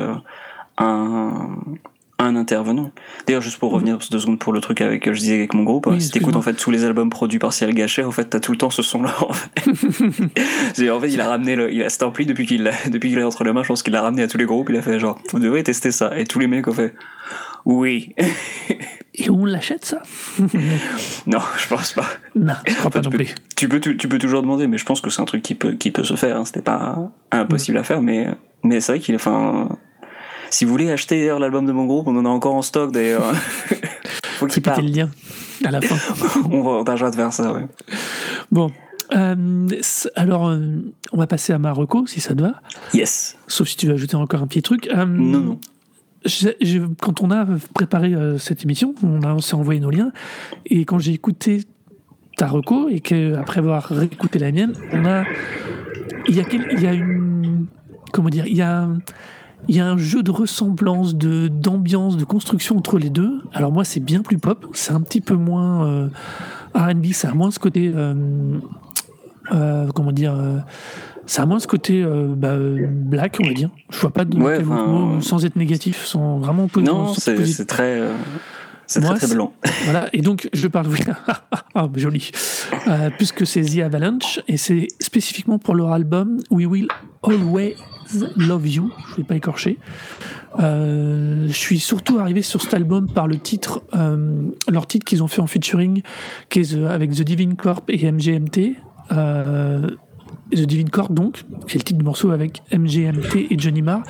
un, 0.80 1.50
un 2.22 2.36
intervenant. 2.36 2.92
D'ailleurs, 3.26 3.42
juste 3.42 3.58
pour 3.58 3.72
revenir 3.72 3.98
deux 4.10 4.20
secondes 4.20 4.40
pour 4.40 4.54
le 4.54 4.62
truc 4.62 4.82
avec, 4.82 5.12
je 5.12 5.20
disais 5.20 5.36
avec 5.36 5.54
mon 5.54 5.64
groupe, 5.64 5.88
oui, 5.88 6.02
si 6.02 6.12
t'écoutes 6.12 6.36
en 6.36 6.42
fait 6.42 6.54
tous 6.54 6.72
les 6.72 6.84
albums 6.84 7.10
produits 7.10 7.40
par 7.40 7.54
Cyril 7.54 7.76
Gachet, 7.76 8.04
en 8.04 8.12
fait, 8.12 8.26
t'as 8.26 8.40
tout 8.40 8.52
le 8.52 8.58
temps 8.58 8.70
ce 8.70 8.82
son-là. 8.82 9.14
En 9.22 9.34
fait. 9.34 10.90
en 10.90 11.00
fait, 11.00 11.10
il 11.10 11.22
a 11.22 11.30
ramené 11.30 11.56
le, 11.56 11.74
il 11.74 11.82
a 11.84 11.90
cet 11.90 12.04
ampli 12.04 12.26
depuis 12.26 12.46
qu'il 12.46 12.64
depuis 12.90 13.10
qu'il 13.10 13.20
est 13.20 13.24
entre 13.24 13.44
les 13.44 13.54
mains, 13.54 13.64
je 13.64 13.68
pense 13.68 13.84
qu'il 13.84 13.94
l'a 13.94 14.02
ramené 14.02 14.24
à 14.24 14.28
tous 14.28 14.38
les 14.38 14.46
groupes, 14.46 14.70
il 14.70 14.76
a 14.76 14.82
fait 14.82 15.00
genre, 15.00 15.20
vous 15.32 15.40
devez 15.40 15.64
tester 15.64 15.92
ça. 15.92 16.18
Et 16.18 16.26
tous 16.26 16.40
les 16.40 16.48
mecs 16.48 16.68
ont 16.68 16.74
fait, 16.74 16.94
oui. 17.66 18.16
Et 19.14 19.30
on 19.30 19.46
l'achète 19.46 19.86
ça? 19.86 20.02
Non, 21.28 21.40
je 21.58 21.68
pense 21.68 21.94
pas. 21.94 22.08
Non, 22.36 22.54
je 22.66 22.74
crois 22.76 22.90
pas 22.90 23.02
non 23.02 23.10
plus. 23.10 23.36
Tu 23.56 23.68
peux, 23.68 23.80
tu, 23.80 23.96
peux 23.96 24.18
toujours 24.18 24.42
demander, 24.42 24.68
mais 24.68 24.78
je 24.78 24.86
pense 24.86 25.02
que 25.02 25.10
c'est 25.10 25.22
un 25.22 25.26
truc 25.26 25.44
qui 25.44 25.56
peut, 25.56 25.74
qui 25.74 25.92
peut 25.92 26.04
se 26.04 26.16
faire. 26.16 26.38
Hein. 26.38 26.46
C'était 26.46 26.62
pas 26.62 27.12
impossible 27.32 27.78
à 27.78 27.84
faire, 27.84 28.02
mais, 28.02 28.28
mais 28.64 28.82
c'est 28.82 28.94
vrai 28.94 29.00
qu'il, 29.00 29.16
enfin, 29.16 29.78
si 30.52 30.66
vous 30.66 30.72
voulez 30.72 30.92
acheter 30.92 31.28
l'album 31.40 31.66
de 31.66 31.72
mon 31.72 31.86
groupe, 31.86 32.08
on 32.08 32.16
en 32.18 32.26
a 32.26 32.30
encore 32.30 32.56
en 32.56 32.62
stock 32.62 32.92
d'ailleurs. 32.92 33.34
Faut 34.38 34.48
qu'il 34.48 34.62
parte. 34.62 34.82
le 34.82 34.88
lien 34.88 35.10
à 35.64 35.72
la 35.72 35.82
fin. 35.82 35.96
on 36.52 36.62
va, 36.62 36.70
on 36.70 36.84
de 36.84 37.16
faire 37.16 37.34
ça, 37.34 37.54
ouais. 37.54 37.66
Bon, 38.52 38.72
Euh, 39.14 39.68
alors, 40.16 40.48
euh, 40.48 40.60
on 41.12 41.18
va 41.18 41.28
passer 41.28 41.52
à 41.54 41.60
Marocco, 41.60 42.08
si 42.08 42.22
ça 42.22 42.34
te 42.34 42.42
va. 42.42 42.62
Yes. 42.94 43.38
Sauf 43.48 43.68
si 43.68 43.76
tu 43.76 43.88
veux 43.88 43.94
ajouter 43.94 44.16
encore 44.16 44.42
un 44.42 44.48
petit 44.48 44.62
truc. 44.62 44.90
non, 44.94 45.06
non. 45.06 45.60
quand 47.02 47.22
on 47.22 47.32
a 47.32 47.46
préparé 47.74 48.14
cette 48.40 48.64
émission, 48.64 48.96
on, 49.04 49.22
a, 49.24 49.40
s'est 49.42 49.56
envoyé 49.56 49.80
nos 49.80 49.90
liens, 49.90 50.12
et 50.66 50.86
quand 50.86 51.00
j'ai 51.00 51.14
écouté 51.14 51.64
ta 52.38 52.48
reco, 52.48 52.90
et 52.90 53.02
qu'après 53.02 53.60
avoir 53.60 53.84
réécouté 53.84 54.40
la 54.40 54.52
mienne, 54.52 54.74
on 54.94 55.06
a, 55.06 55.26
il 56.28 56.36
y 56.36 56.40
a, 56.40 56.44
il 56.50 56.82
y 56.82 56.88
a 56.88 56.94
une, 56.94 57.66
comment 58.14 58.30
dire, 58.30 58.48
il 58.48 58.56
y 58.56 58.62
a 58.62 58.88
il 59.68 59.76
y 59.76 59.80
a 59.80 59.88
un 59.88 59.98
jeu 59.98 60.24
de 60.24 60.32
ressemblance, 60.32 61.16
de 61.16 61.48
d'ambiance, 61.48 62.18
de 62.18 62.24
construction 62.24 62.78
entre 62.78 62.98
les 62.98 63.10
deux. 63.10 63.42
Alors 63.54 63.72
moi, 63.72 63.84
c'est 63.84 64.00
bien 64.00 64.22
plus 64.22 64.38
pop, 64.38 64.66
c'est 64.74 64.94
un 64.94 65.02
petit 65.02 65.22
peu 65.22 65.36
moins 65.36 65.88
euh, 65.88 66.08
R&B, 66.76 67.08
ça 67.14 67.30
a 67.30 67.34
moins 67.34 67.52
ce 67.52 67.60
côté, 67.60 67.92
euh, 67.94 68.14
euh, 69.52 69.88
comment 69.94 70.12
dire, 70.12 70.36
ça 71.26 71.44
a 71.44 71.46
moins 71.46 71.60
ce 71.60 71.68
côté 71.68 72.04
bah, 72.36 72.56
black, 72.58 73.38
on 73.42 73.48
va 73.48 73.54
dire. 73.54 73.70
Je 73.92 74.00
vois 74.00 74.12
pas 74.12 74.26
de 74.26 74.38
mot 74.38 75.22
sans 75.22 75.46
être 75.46 75.56
négatif, 75.56 76.06
sans 76.06 76.40
vraiment 76.40 76.68
Non, 76.78 77.14
c'est 77.14 77.66
très. 77.66 78.08
C'est 78.88 79.00
très, 79.00 79.16
très 79.16 79.34
blanc. 79.34 79.54
voilà, 79.86 80.10
et 80.12 80.22
donc 80.22 80.50
je 80.52 80.68
parle, 80.68 80.88
oui, 80.88 81.00
ah, 81.76 81.88
joli, 81.96 82.30
puisque 83.18 83.48
c'est 83.48 83.62
The 83.62 83.80
Avalanche, 83.84 84.42
et 84.50 84.58
c'est 84.58 84.90
spécifiquement 85.00 85.60
pour 85.60 85.76
leur 85.76 85.94
album 85.94 86.40
We 86.50 86.66
Will 86.66 86.90
Always 87.24 87.76
Love 88.38 88.68
You, 88.68 88.92
je 89.08 89.12
ne 89.12 89.18
vais 89.18 89.24
pas 89.24 89.36
écorcher. 89.36 89.78
Euh, 90.60 91.48
je 91.48 91.54
suis 91.54 91.80
surtout 91.80 92.20
arrivé 92.20 92.42
sur 92.42 92.62
cet 92.62 92.74
album 92.74 93.08
par 93.08 93.28
le 93.28 93.38
titre, 93.38 93.84
euh, 93.96 94.50
leur 94.70 94.88
titre 94.88 95.06
qu'ils 95.06 95.24
ont 95.24 95.28
fait 95.28 95.42
en 95.42 95.48
featuring, 95.48 96.02
qui 96.50 96.60
est 96.60 96.74
avec 96.74 97.12
The 97.12 97.22
Divine 97.22 97.56
Corp 97.56 97.90
et 97.90 98.12
MGMT. 98.12 98.76
Euh, 99.12 99.90
The 100.52 100.66
Divine 100.66 100.90
Corp, 100.90 101.14
donc, 101.14 101.44
qui 101.68 101.78
est 101.78 101.80
le 101.80 101.84
titre 101.84 101.98
du 102.00 102.04
morceau 102.04 102.32
avec 102.32 102.62
MGMT 102.74 103.48
et 103.50 103.58
Johnny 103.58 103.82
Marr. 103.82 104.04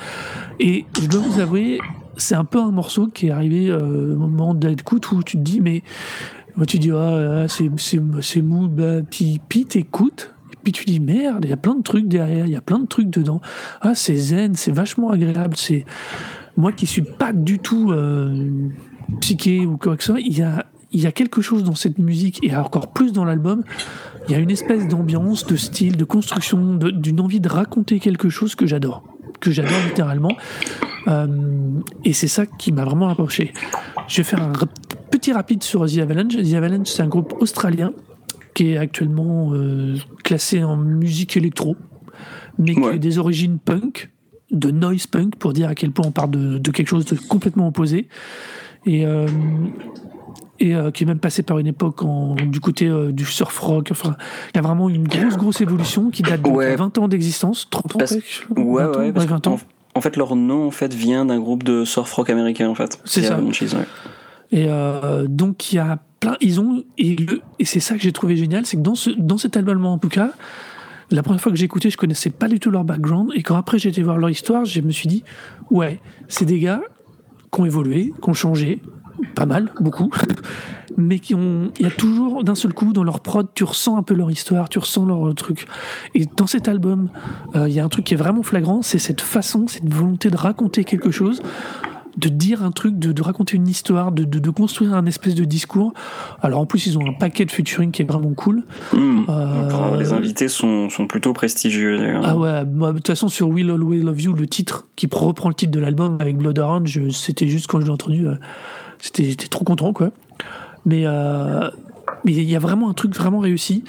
Et 0.58 0.86
je 1.00 1.06
dois 1.06 1.20
vous 1.20 1.40
avouer, 1.40 1.78
c'est 2.16 2.34
un 2.34 2.44
peu 2.44 2.60
un 2.60 2.72
morceau 2.72 3.06
qui 3.06 3.28
est 3.28 3.30
arrivé 3.30 3.72
au 3.72 4.16
moment 4.16 4.52
d'écoute 4.54 5.12
où 5.12 5.22
tu 5.22 5.36
te 5.36 5.42
dis, 5.42 5.60
mais 5.60 5.84
tu 6.66 6.78
dis, 6.80 6.90
ah, 6.90 7.46
c'est 7.48 8.42
mou, 8.42 8.66
bah, 8.66 9.02
puis 9.08 9.40
t'écoutes 9.68 10.34
puis 10.62 10.72
tu 10.72 10.84
dis 10.84 11.00
merde, 11.00 11.44
il 11.44 11.50
y 11.50 11.52
a 11.52 11.56
plein 11.56 11.74
de 11.74 11.82
trucs 11.82 12.08
derrière, 12.08 12.46
il 12.46 12.52
y 12.52 12.56
a 12.56 12.60
plein 12.60 12.78
de 12.78 12.86
trucs 12.86 13.10
dedans. 13.10 13.40
Ah, 13.80 13.94
c'est 13.94 14.16
zen, 14.16 14.54
c'est 14.54 14.72
vachement 14.72 15.10
agréable. 15.10 15.56
C'est 15.56 15.84
moi 16.56 16.72
qui 16.72 16.86
suis 16.86 17.02
pas 17.02 17.32
du 17.32 17.58
tout 17.58 17.92
euh, 17.92 18.68
psyché 19.20 19.66
ou 19.66 19.76
quoi 19.76 19.96
que 19.96 20.02
ce 20.02 20.12
soit. 20.12 20.20
Il 20.20 20.36
y 20.36 20.42
a 20.42 20.66
il 20.92 21.00
y 21.00 21.06
a 21.06 21.12
quelque 21.12 21.40
chose 21.40 21.64
dans 21.64 21.74
cette 21.74 21.98
musique 21.98 22.38
et 22.42 22.54
encore 22.54 22.92
plus 22.92 23.12
dans 23.12 23.24
l'album. 23.24 23.64
Il 24.28 24.32
y 24.32 24.34
a 24.34 24.38
une 24.38 24.50
espèce 24.50 24.86
d'ambiance, 24.86 25.46
de 25.46 25.56
style, 25.56 25.96
de 25.96 26.04
construction, 26.04 26.74
d'une 26.76 27.20
envie 27.20 27.40
de 27.40 27.48
raconter 27.48 27.98
quelque 27.98 28.28
chose 28.28 28.54
que 28.54 28.66
j'adore, 28.66 29.02
que 29.40 29.50
j'adore 29.50 29.78
littéralement. 29.86 30.36
Euh, 31.08 31.26
et 32.04 32.12
c'est 32.12 32.28
ça 32.28 32.46
qui 32.46 32.72
m'a 32.72 32.84
vraiment 32.84 33.08
approché. 33.08 33.52
Je 34.06 34.18
vais 34.18 34.22
faire 34.22 34.42
un 34.42 34.52
petit 35.10 35.32
rapide 35.32 35.62
sur 35.62 35.86
The 35.86 35.98
Avalanche. 35.98 36.36
The 36.36 36.54
Avalanche, 36.54 36.88
c'est 36.88 37.02
un 37.02 37.08
groupe 37.08 37.34
australien 37.40 37.92
qui 38.54 38.72
est 38.72 38.76
actuellement 38.76 39.52
euh, 39.52 39.96
classé 40.24 40.62
en 40.62 40.76
musique 40.76 41.36
électro, 41.36 41.76
mais 42.58 42.74
qui 42.74 42.84
a 42.84 42.98
des 42.98 43.18
origines 43.18 43.58
punk, 43.58 44.10
de 44.50 44.70
noise 44.70 45.06
punk, 45.06 45.36
pour 45.36 45.52
dire 45.52 45.68
à 45.68 45.74
quel 45.74 45.92
point 45.92 46.06
on 46.06 46.12
parle 46.12 46.30
de, 46.30 46.70
quelque 46.70 46.88
chose 46.88 47.04
de 47.06 47.16
complètement 47.16 47.68
opposé. 47.68 48.08
Et, 48.84 49.06
euh, 49.06 49.28
et 50.58 50.74
euh, 50.74 50.90
qui 50.90 51.04
est 51.04 51.06
même 51.06 51.20
passé 51.20 51.42
par 51.42 51.58
une 51.58 51.68
époque 51.68 52.02
en, 52.02 52.34
du 52.34 52.60
côté 52.60 52.90
du 53.12 53.24
surf 53.24 53.58
rock. 53.58 53.88
Enfin, 53.90 54.16
il 54.52 54.56
y 54.56 54.58
a 54.58 54.62
vraiment 54.62 54.88
une 54.88 55.06
grosse, 55.06 55.36
grosse 55.36 55.60
évolution 55.60 56.10
qui 56.10 56.22
date 56.22 56.42
de 56.42 56.76
20 56.76 56.98
ans 56.98 57.08
d'existence, 57.08 57.68
30 57.70 57.96
ans, 57.96 57.98
ouais, 58.56 58.84
ouais, 58.84 59.10
20 59.12 59.46
ans. 59.46 59.58
En, 59.94 60.00
fait, 60.00 60.16
leur 60.16 60.36
nom 60.36 60.66
en 60.66 60.70
fait, 60.70 60.92
vient 60.92 61.24
d'un 61.24 61.38
groupe 61.38 61.62
de 61.62 61.84
surf 61.84 62.12
rock 62.12 62.30
américain, 62.30 62.68
en 62.68 62.74
fait. 62.74 63.00
C'est 63.04 63.22
ça. 63.22 63.40
Et 64.52 64.68
donc, 65.28 65.72
il 65.72 65.76
y 65.76 65.78
a 65.78 65.98
ils 66.40 66.60
ont 66.60 66.84
et, 66.98 67.16
c'est 67.64 67.80
ça 67.80 67.94
que 67.94 68.00
j'ai 68.00 68.12
trouvé 68.12 68.36
génial, 68.36 68.66
c'est 68.66 68.76
que 68.76 68.82
dans 68.82 68.94
ce 68.94 69.10
dans 69.10 69.38
cet 69.38 69.56
album 69.56 69.84
en 69.84 69.98
tout 69.98 70.08
cas, 70.08 70.32
la 71.10 71.22
première 71.22 71.40
fois 71.40 71.52
que 71.52 71.58
j'ai 71.58 71.64
écouté, 71.64 71.90
je 71.90 71.96
connaissais 71.96 72.30
pas 72.30 72.48
du 72.48 72.60
tout 72.60 72.70
leur 72.70 72.84
background 72.84 73.30
et 73.34 73.42
quand 73.42 73.56
après 73.56 73.78
j'ai 73.78 73.88
été 73.88 74.02
voir 74.02 74.18
leur 74.18 74.30
histoire, 74.30 74.64
je 74.64 74.80
me 74.80 74.90
suis 74.90 75.08
dit 75.08 75.24
ouais, 75.70 76.00
c'est 76.28 76.44
des 76.44 76.58
gars 76.58 76.80
qui 77.52 77.60
ont 77.60 77.64
évolué, 77.64 78.12
qui 78.22 78.30
ont 78.30 78.34
changé, 78.34 78.80
pas 79.34 79.46
mal, 79.46 79.72
beaucoup, 79.80 80.10
mais 80.96 81.18
qui 81.18 81.34
ont, 81.34 81.70
il 81.78 81.82
y 81.82 81.88
a 81.88 81.90
toujours 81.90 82.44
d'un 82.44 82.54
seul 82.54 82.72
coup 82.72 82.92
dans 82.92 83.04
leur 83.04 83.20
prod, 83.20 83.46
tu 83.54 83.64
ressens 83.64 83.96
un 83.98 84.02
peu 84.02 84.14
leur 84.14 84.30
histoire, 84.30 84.68
tu 84.70 84.78
ressens 84.78 85.04
leur 85.04 85.34
truc. 85.34 85.66
Et 86.14 86.24
dans 86.24 86.46
cet 86.46 86.66
album, 86.66 87.10
euh, 87.54 87.68
il 87.68 87.74
y 87.74 87.80
a 87.80 87.84
un 87.84 87.88
truc 87.88 88.06
qui 88.06 88.14
est 88.14 88.16
vraiment 88.16 88.42
flagrant, 88.42 88.80
c'est 88.80 88.98
cette 88.98 89.20
façon, 89.20 89.66
cette 89.66 89.92
volonté 89.92 90.30
de 90.30 90.36
raconter 90.36 90.84
quelque 90.84 91.10
chose 91.10 91.42
de 92.16 92.28
dire 92.28 92.62
un 92.62 92.70
truc, 92.70 92.98
de, 92.98 93.22
raconter 93.22 93.56
une 93.56 93.68
histoire, 93.68 94.12
de, 94.12 94.50
construire 94.50 94.94
un 94.94 95.06
espèce 95.06 95.34
de 95.34 95.44
discours. 95.44 95.92
Alors 96.42 96.60
en 96.60 96.66
plus, 96.66 96.86
ils 96.86 96.98
ont 96.98 97.06
un 97.06 97.12
paquet 97.12 97.44
de 97.44 97.50
featuring 97.50 97.90
qui 97.90 98.02
est 98.02 98.04
vraiment 98.04 98.34
cool. 98.34 98.64
Hmm. 98.92 99.22
Euh, 99.28 99.98
les 99.98 100.12
invités 100.12 100.48
sont, 100.48 100.88
plutôt 101.08 101.32
prestigieux. 101.32 102.20
Ah 102.22 102.36
ouais, 102.36 102.64
de 102.64 102.92
toute 102.92 103.06
façon, 103.06 103.28
sur 103.28 103.48
Will 103.48 103.70
Always 103.70 104.00
Love 104.00 104.20
You, 104.20 104.32
le 104.34 104.46
titre 104.46 104.86
qui 104.96 105.08
reprend 105.10 105.48
le 105.48 105.54
titre 105.54 105.72
de 105.72 105.80
l'album 105.80 106.18
avec 106.20 106.36
Blood 106.36 106.58
Orange, 106.58 107.00
c'était 107.10 107.48
juste 107.48 107.66
quand 107.66 107.80
je 107.80 107.86
l'ai 107.86 107.90
entendu, 107.90 108.26
euh, 108.26 108.34
c'était, 108.98 109.24
j'étais 109.24 109.48
trop 109.48 109.64
content 109.64 109.92
quoi. 109.92 110.10
Mais 110.84 111.02
euh, 111.06 111.70
mais 112.24 112.32
il 112.32 112.48
y 112.48 112.56
a 112.56 112.58
vraiment 112.58 112.88
un 112.88 112.94
truc 112.94 113.16
vraiment 113.16 113.40
réussi. 113.40 113.84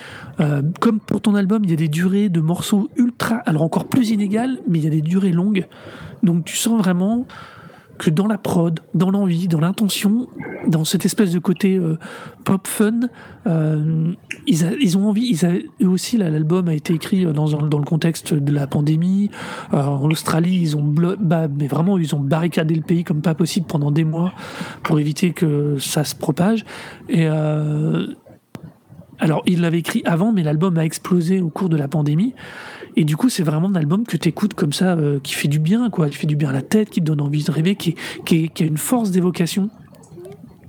comme 0.79 0.99
pour 0.99 1.21
ton 1.21 1.35
album, 1.35 1.63
il 1.63 1.69
y 1.69 1.73
a 1.73 1.77
des 1.77 1.87
durées 1.87 2.29
de 2.29 2.41
morceaux 2.41 2.89
ultra, 2.95 3.37
alors 3.45 3.61
encore 3.61 3.85
plus 3.85 4.09
inégales, 4.09 4.57
mais 4.67 4.79
il 4.79 4.85
y 4.85 4.87
a 4.87 4.91
des 4.91 5.01
durées 5.01 5.31
longues. 5.31 5.67
Donc 6.23 6.45
tu 6.45 6.55
sens 6.55 6.79
vraiment 6.79 7.27
que 8.03 8.09
dans 8.09 8.27
la 8.27 8.37
prod, 8.37 8.81
dans 8.93 9.11
l'envie, 9.11 9.47
dans 9.47 9.61
l'intention, 9.61 10.27
dans 10.67 10.83
cette 10.83 11.05
espèce 11.05 11.31
de 11.31 11.39
côté 11.39 11.77
euh, 11.77 11.97
pop 12.43 12.67
fun, 12.67 12.99
euh, 13.47 14.11
ils, 14.45 14.97
ont 14.97 15.07
envie. 15.07 15.39
Eux 15.81 15.87
aussi, 15.87 16.17
l'album 16.17 16.67
a 16.67 16.73
été 16.73 16.93
écrit 16.93 17.23
dans, 17.25 17.47
dans, 17.47 17.77
le 17.77 17.85
contexte 17.85 18.33
de 18.33 18.51
la 18.51 18.67
pandémie. 18.67 19.31
Euh, 19.73 19.81
en 19.81 20.11
Australie, 20.11 20.59
ils 20.61 20.75
ont 20.75 20.83
bah, 20.83 21.47
mais 21.47 21.67
vraiment, 21.67 21.97
ils 21.97 22.13
ont 22.13 22.19
barricadé 22.19 22.75
le 22.75 22.81
pays 22.81 23.05
comme 23.05 23.21
pas 23.21 23.35
possible 23.35 23.67
pendant 23.67 23.91
des 23.91 24.03
mois 24.03 24.33
pour 24.83 24.99
éviter 24.99 25.31
que 25.31 25.77
ça 25.79 26.03
se 26.03 26.15
propage. 26.15 26.65
Et 27.07 27.25
alors, 27.25 28.09
ils 29.45 29.61
l'avaient 29.61 29.79
écrit 29.79 30.01
avant, 30.03 30.33
mais 30.33 30.43
l'album 30.43 30.77
a 30.77 30.83
explosé 30.83 31.39
au 31.39 31.49
cours 31.49 31.69
de 31.69 31.77
la 31.77 31.87
pandémie. 31.87 32.33
Et 32.95 33.05
du 33.05 33.17
coup, 33.17 33.29
c'est 33.29 33.43
vraiment 33.43 33.69
un 33.69 33.75
album 33.75 34.05
que 34.05 34.17
tu 34.17 34.29
écoutes 34.29 34.53
comme 34.53 34.73
ça, 34.73 34.93
euh, 34.93 35.19
qui 35.21 35.33
fait 35.33 35.47
du 35.47 35.59
bien, 35.59 35.89
quoi. 35.89 36.09
Qui 36.09 36.17
fait 36.17 36.27
du 36.27 36.35
bien 36.35 36.49
à 36.49 36.53
la 36.53 36.61
tête, 36.61 36.89
qui 36.89 36.99
te 36.99 37.05
donne 37.05 37.21
envie 37.21 37.43
de 37.43 37.51
rêver, 37.51 37.75
qui, 37.75 37.95
qui, 38.25 38.51
a 38.59 38.65
une 38.65 38.77
force 38.77 39.11
d'évocation 39.11 39.69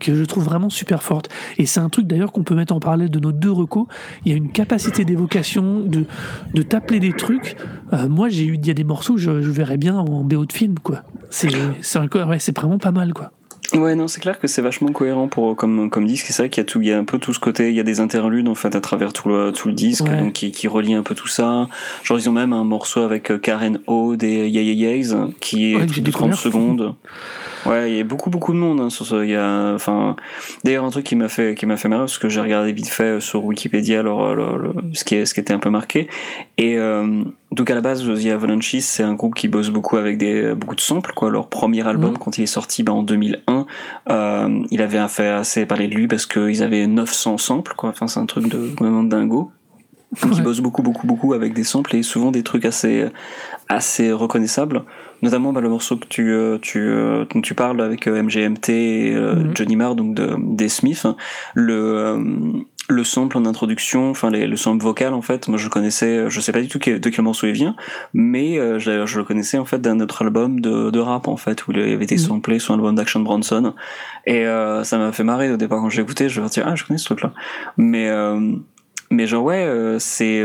que 0.00 0.14
je 0.14 0.24
trouve 0.24 0.44
vraiment 0.44 0.70
super 0.70 1.02
forte. 1.02 1.28
Et 1.56 1.66
c'est 1.66 1.80
un 1.80 1.88
truc 1.88 2.06
d'ailleurs 2.06 2.32
qu'on 2.32 2.42
peut 2.42 2.54
mettre 2.54 2.74
en 2.74 2.80
parallèle 2.80 3.10
de 3.10 3.18
nos 3.20 3.32
deux 3.32 3.50
recos. 3.50 3.86
Il 4.24 4.32
y 4.32 4.34
a 4.34 4.36
une 4.36 4.50
capacité 4.50 5.04
d'évocation, 5.04 5.80
de, 5.80 6.06
de 6.52 6.62
t'appeler 6.62 7.00
des 7.00 7.12
trucs. 7.12 7.56
Euh, 7.92 8.08
moi, 8.08 8.28
j'ai 8.28 8.44
eu, 8.44 8.54
il 8.54 8.66
y 8.66 8.70
a 8.70 8.74
des 8.74 8.84
morceaux, 8.84 9.16
je, 9.16 9.40
je 9.40 9.50
verrais 9.50 9.78
bien 9.78 9.96
en 9.96 10.24
BO 10.24 10.44
de 10.44 10.52
film, 10.52 10.78
quoi. 10.78 11.02
C'est, 11.30 11.48
c'est, 11.80 11.98
ouais, 11.98 12.38
c'est 12.38 12.56
vraiment 12.56 12.78
pas 12.78 12.92
mal, 12.92 13.12
quoi. 13.12 13.32
Ouais, 13.74 13.94
non, 13.94 14.06
c'est 14.08 14.20
clair 14.20 14.38
que 14.38 14.46
c'est 14.46 14.62
vachement 14.62 14.92
cohérent 14.92 15.28
pour 15.28 15.56
comme 15.56 15.90
comme 15.90 16.06
disque. 16.06 16.26
C'est 16.26 16.32
ça 16.32 16.48
qu'il 16.48 16.60
y 16.60 16.62
a 16.62 16.64
tout, 16.64 16.80
il 16.80 16.88
y 16.88 16.92
a 16.92 16.98
un 16.98 17.04
peu 17.04 17.18
tout 17.18 17.34
ce 17.34 17.40
côté, 17.40 17.70
il 17.70 17.74
y 17.74 17.80
a 17.80 17.84
des 17.84 18.00
interludes 18.00 18.48
en 18.48 18.54
fait 18.54 18.74
à 18.76 18.80
travers 18.80 19.12
tout 19.12 19.28
le 19.28 19.52
tout 19.52 19.68
le 19.68 19.74
disque, 19.74 20.04
donc 20.04 20.32
qui 20.32 20.52
qui 20.52 20.68
relie 20.68 20.94
un 20.94 21.02
peu 21.02 21.14
tout 21.14 21.28
ça. 21.28 21.68
Genre 22.02 22.18
ils 22.18 22.28
ont 22.28 22.32
même 22.32 22.52
un 22.52 22.64
morceau 22.64 23.00
avec 23.00 23.30
euh, 23.30 23.38
Karen 23.38 23.80
O 23.86 24.16
des 24.16 24.48
Yay 24.48 25.02
qui 25.40 25.74
est 25.74 26.00
de 26.00 26.10
30 26.10 26.34
secondes. 26.34 26.94
Ouais, 27.66 27.90
il 27.90 27.96
y 27.96 28.00
a 28.00 28.04
beaucoup 28.04 28.30
beaucoup 28.30 28.52
de 28.52 28.58
monde 28.58 28.80
hein, 28.80 28.90
sur 28.90 29.06
ce. 29.06 29.24
Il 29.24 29.30
y 29.30 29.36
a, 29.36 29.72
enfin, 29.74 30.16
d'ailleurs 30.64 30.84
un 30.84 30.90
truc 30.90 31.06
qui 31.06 31.16
m'a 31.16 31.28
fait 31.28 31.54
qui 31.54 31.66
m'a 31.66 31.76
fait 31.76 31.88
marrer 31.88 32.02
parce 32.02 32.18
que 32.18 32.28
j'ai 32.28 32.40
regardé 32.40 32.72
vite 32.72 32.88
fait 32.88 33.04
euh, 33.04 33.20
sur 33.20 33.44
Wikipédia 33.44 34.00
euh, 34.00 34.34
le, 34.34 34.74
ce 34.92 35.04
qui 35.04 35.14
est 35.14 35.26
ce 35.26 35.34
qui 35.34 35.40
était 35.40 35.54
un 35.54 35.58
peu 35.58 35.70
marqué 35.70 36.08
et 36.58 36.76
euh, 36.78 37.24
donc 37.52 37.70
à 37.70 37.74
la 37.74 37.80
base 37.80 38.04
The 38.04 38.26
Avalanche 38.26 38.76
c'est 38.80 39.02
un 39.02 39.14
groupe 39.14 39.34
qui 39.34 39.48
bosse 39.48 39.70
beaucoup 39.70 39.96
avec 39.96 40.18
des 40.18 40.54
beaucoup 40.54 40.74
de 40.74 40.80
samples 40.80 41.12
quoi. 41.14 41.30
Leur 41.30 41.48
premier 41.48 41.86
album 41.86 42.12
mhm. 42.12 42.18
quand 42.18 42.36
il 42.38 42.42
est 42.42 42.46
sorti 42.46 42.82
ben, 42.82 42.92
en 42.92 43.02
2001, 43.02 43.66
euh, 44.10 44.62
il 44.70 44.82
avait 44.82 45.06
fait 45.08 45.28
assez 45.28 45.64
parler 45.64 45.88
de 45.88 45.94
lui 45.94 46.08
parce 46.08 46.26
qu'ils 46.26 46.62
avaient 46.62 46.86
900 46.86 47.38
samples 47.38 47.74
quoi. 47.76 47.90
Enfin 47.90 48.08
c'est 48.08 48.20
un 48.20 48.26
truc 48.26 48.48
de 48.48 48.58
vraiment 48.78 49.04
dingo. 49.04 49.50
Donc 50.22 50.36
ils 50.36 50.42
bossent 50.42 50.60
beaucoup 50.60 50.82
beaucoup 50.82 51.06
beaucoup 51.06 51.32
avec 51.32 51.54
des 51.54 51.64
samples 51.64 51.96
et 51.96 52.02
souvent 52.02 52.30
des 52.30 52.42
trucs 52.42 52.64
assez 52.64 53.06
assez 53.68 54.12
reconnaissables 54.12 54.84
notamment 55.24 55.52
bah, 55.52 55.60
le 55.60 55.68
morceau 55.68 55.96
que 55.96 56.06
tu, 56.06 56.30
euh, 56.30 56.58
tu, 56.60 56.80
euh, 56.80 57.24
dont 57.32 57.40
tu 57.40 57.54
parles 57.54 57.80
avec 57.80 58.06
euh, 58.06 58.22
MGMT 58.22 58.68
et 58.68 59.14
mhm. 59.14 59.56
Johnny 59.56 59.76
Marr, 59.76 59.94
donc 59.94 60.14
de, 60.14 60.36
des 60.38 60.68
Smiths, 60.68 61.06
le, 61.54 62.62
le 62.88 63.04
sample 63.04 63.38
en 63.38 63.46
introduction, 63.46 64.10
enfin 64.10 64.30
le 64.30 64.56
sample 64.56 64.84
vocal 64.84 65.14
en 65.14 65.22
fait, 65.22 65.48
moi 65.48 65.58
je 65.58 65.68
connaissais, 65.68 66.28
je 66.28 66.40
sais 66.40 66.52
pas 66.52 66.60
du 66.60 66.68
tout 66.68 66.78
de 66.78 67.08
quel 67.08 67.24
morceau 67.24 67.46
il 67.46 67.52
vient, 67.52 67.74
mais 68.12 68.56
je, 68.78 69.06
je, 69.06 69.18
le 69.18 69.24
connaissais 69.24 69.58
en 69.58 69.64
fait 69.64 69.80
d'un 69.80 70.00
autre 70.00 70.22
album 70.22 70.60
de, 70.60 70.90
de, 70.90 71.00
rap 71.00 71.26
en 71.26 71.36
fait, 71.36 71.66
où 71.66 71.72
il 71.72 71.80
avait 71.80 72.04
été 72.04 72.16
mhm. 72.16 72.20
samplé 72.20 72.58
sur 72.58 72.74
un 72.74 72.76
album 72.76 72.94
d'Action 72.94 73.20
Bronson, 73.20 73.74
et 74.26 74.44
ça 74.44 74.98
m'a 74.98 75.12
fait 75.12 75.24
marrer 75.24 75.50
au 75.50 75.56
départ 75.56 75.80
quand 75.80 75.88
j'ai 75.88 76.02
écouté, 76.02 76.28
je 76.28 76.40
me 76.40 76.48
suis 76.48 76.60
dit 76.60 76.68
ah 76.68 76.74
je 76.74 76.84
connais 76.84 76.98
ce 76.98 77.06
truc 77.06 77.22
là, 77.22 77.32
mais 77.78 78.10
mais 79.10 79.26
genre 79.26 79.44
ouais, 79.44 79.64
euh, 79.64 79.98
c'est 79.98 80.42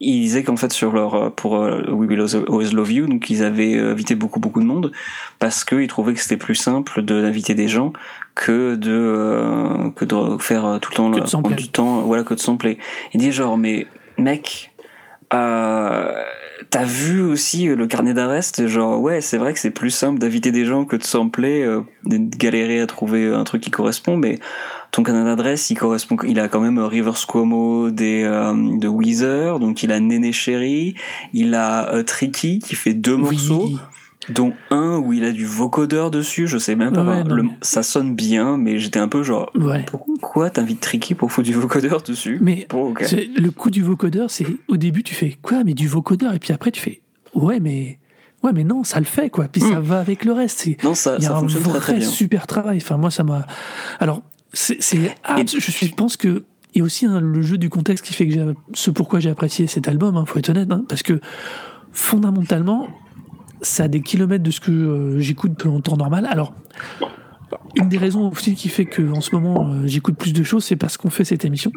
ils 0.00 0.20
disaient 0.20 0.42
qu'en 0.42 0.56
fait 0.56 0.72
sur 0.72 0.92
leur 0.92 1.32
pour 1.34 1.52
We 1.52 2.08
Will 2.08 2.20
Always 2.20 2.72
Love 2.72 2.92
You, 2.92 3.06
donc 3.06 3.28
ils 3.30 3.42
avaient 3.42 3.78
invité 3.78 4.14
beaucoup 4.14 4.40
beaucoup 4.40 4.60
de 4.60 4.66
monde 4.66 4.92
parce 5.38 5.64
qu'ils 5.64 5.88
trouvaient 5.88 6.14
que 6.14 6.20
c'était 6.20 6.36
plus 6.36 6.54
simple 6.54 7.02
de 7.02 7.20
d'inviter 7.20 7.54
des 7.54 7.68
gens 7.68 7.92
que 8.34 8.76
de 8.76 9.90
que 9.96 10.04
de 10.04 10.38
faire 10.38 10.78
tout 10.80 10.90
le 10.92 10.96
temps 10.96 11.08
le, 11.10 11.54
du 11.54 11.68
temps 11.68 12.00
voilà 12.02 12.24
que 12.24 12.34
de 12.34 12.40
sampler. 12.40 12.78
Ils 13.12 13.18
disaient 13.18 13.32
genre 13.32 13.58
mais 13.58 13.86
mec 14.16 14.72
euh, 15.32 16.12
T'as 16.68 16.84
vu 16.84 17.22
aussi 17.22 17.66
le 17.66 17.86
carnet 17.86 18.12
d'arrest, 18.12 18.68
genre 18.68 19.00
ouais, 19.00 19.20
c'est 19.20 19.38
vrai 19.38 19.54
que 19.54 19.58
c'est 19.58 19.70
plus 19.70 19.90
simple 19.90 20.18
d'inviter 20.18 20.52
des 20.52 20.66
gens 20.66 20.84
que 20.84 20.94
de 20.94 21.02
sampler, 21.02 21.62
euh, 21.62 21.80
de 22.04 22.18
galérer 22.36 22.80
à 22.80 22.86
trouver 22.86 23.32
un 23.32 23.44
truc 23.44 23.62
qui 23.62 23.70
correspond, 23.70 24.16
mais 24.16 24.38
ton 24.90 25.02
carnet 25.02 25.24
d'adresse, 25.24 25.70
il 25.70 25.76
correspond, 25.76 26.16
il 26.26 26.40
a 26.40 26.48
quand 26.48 26.60
même 26.60 26.78
Rivers 26.78 27.26
Cuomo 27.26 27.90
des 27.90 28.24
euh, 28.24 28.54
de 28.78 28.88
Weezer, 28.88 29.58
donc 29.60 29.82
il 29.82 29.92
a 29.92 30.00
Néné 30.00 30.32
Chéri, 30.32 30.94
il 31.32 31.54
a 31.54 31.92
euh, 31.94 32.02
Tricky 32.02 32.58
qui 32.58 32.74
fait 32.74 32.94
deux 32.94 33.16
morceaux 33.16 33.70
dont 34.28 34.52
un 34.70 34.98
où 34.98 35.12
il 35.12 35.24
a 35.24 35.32
du 35.32 35.46
vocodeur 35.46 36.10
dessus, 36.10 36.46
je 36.46 36.58
sais 36.58 36.76
même 36.76 36.92
pas. 36.92 37.24
ça 37.62 37.82
sonne 37.82 38.14
bien, 38.14 38.56
mais 38.56 38.78
j'étais 38.78 38.98
un 38.98 39.08
peu 39.08 39.22
genre, 39.22 39.50
pourquoi 39.86 40.50
t'invites 40.50 40.80
Tricky 40.80 41.14
pour 41.14 41.32
foutre 41.32 41.48
du 41.48 41.54
vocodeur 41.54 42.02
dessus? 42.02 42.38
Mais 42.40 42.66
le 42.72 43.48
coup 43.50 43.70
du 43.70 43.82
vocodeur, 43.82 44.30
c'est 44.30 44.46
au 44.68 44.76
début 44.76 45.02
tu 45.02 45.14
fais 45.14 45.36
quoi, 45.42 45.64
mais 45.64 45.74
du 45.74 45.88
vocodeur, 45.88 46.34
et 46.34 46.38
puis 46.38 46.52
après 46.52 46.70
tu 46.70 46.80
fais 46.80 47.00
ouais, 47.34 47.60
mais 47.60 47.98
ouais, 48.42 48.52
mais 48.52 48.64
non, 48.64 48.84
ça 48.84 48.98
le 48.98 49.04
fait 49.04 49.30
quoi. 49.30 49.46
Puis 49.48 49.60
ça 49.60 49.80
hmm. 49.80 49.84
va 49.84 50.00
avec 50.00 50.24
le 50.24 50.32
reste. 50.32 50.66
Non, 50.82 50.94
ça, 50.94 51.16
il 51.18 51.24
y 51.24 51.26
a 51.26 51.36
un 51.36 51.46
vrai 51.46 52.00
super 52.00 52.46
travail. 52.46 52.78
Enfin 52.82 52.96
moi 52.96 53.10
ça 53.10 53.24
m'a. 53.24 53.46
Alors 53.98 54.22
c'est, 54.52 54.80
je 54.80 55.94
pense 55.94 56.16
que 56.16 56.44
il 56.72 56.78
y 56.78 56.82
a 56.82 56.84
aussi 56.84 57.06
hein, 57.06 57.20
le 57.20 57.42
jeu 57.42 57.58
du 57.58 57.68
contexte 57.68 58.04
qui 58.04 58.14
fait 58.14 58.28
que 58.28 58.32
j'ai, 58.32 58.44
ce 58.74 58.90
pourquoi 58.90 59.18
j'ai 59.18 59.30
apprécié 59.30 59.66
cet 59.66 59.88
album. 59.88 60.16
Hein, 60.16 60.24
faut 60.24 60.38
être 60.38 60.50
honnête, 60.50 60.70
hein, 60.70 60.84
parce 60.88 61.02
que 61.02 61.20
fondamentalement 61.92 62.88
ça 63.62 63.84
a 63.84 63.88
des 63.88 64.00
kilomètres 64.00 64.44
de 64.44 64.50
ce 64.50 64.60
que 64.60 64.70
euh, 64.70 65.20
j'écoute 65.20 65.66
en 65.66 65.80
temps 65.80 65.96
normal. 65.96 66.26
Alors, 66.30 66.54
une 67.76 67.88
des 67.88 67.98
raisons 67.98 68.28
aussi 68.30 68.54
qui 68.54 68.68
fait 68.68 68.84
que 68.84 69.02
en 69.12 69.20
ce 69.20 69.34
moment 69.34 69.68
euh, 69.68 69.86
j'écoute 69.86 70.16
plus 70.16 70.32
de 70.32 70.42
choses, 70.42 70.64
c'est 70.64 70.76
parce 70.76 70.96
qu'on 70.96 71.10
fait 71.10 71.24
cette 71.24 71.44
émission, 71.44 71.72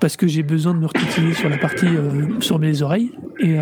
parce 0.00 0.16
que 0.16 0.26
j'ai 0.26 0.42
besoin 0.42 0.74
de 0.74 0.78
me 0.78 0.86
retitiller 0.86 1.34
sur 1.34 1.48
la 1.48 1.58
partie 1.58 1.86
euh, 1.86 2.40
sur 2.40 2.58
mes 2.58 2.82
oreilles. 2.82 3.12
Et 3.40 3.58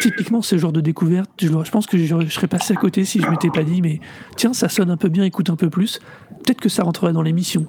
typiquement, 0.00 0.42
ce 0.42 0.56
genre 0.58 0.72
de 0.72 0.80
découverte, 0.80 1.30
je, 1.40 1.48
je 1.48 1.70
pense 1.70 1.86
que 1.86 1.96
je, 1.96 2.28
serais 2.28 2.46
passé 2.46 2.74
à 2.74 2.76
côté 2.76 3.04
si 3.04 3.20
je 3.20 3.28
m'étais 3.28 3.48
pas 3.48 3.64
dit, 3.64 3.80
mais 3.80 3.98
tiens, 4.36 4.52
ça 4.52 4.68
sonne 4.68 4.90
un 4.90 4.96
peu 4.96 5.08
bien, 5.08 5.24
écoute 5.24 5.50
un 5.50 5.56
peu 5.56 5.70
plus. 5.70 6.00
Peut-être 6.44 6.60
que 6.60 6.68
ça 6.68 6.84
rentrerait 6.84 7.12
dans 7.12 7.22
l'émission. 7.22 7.66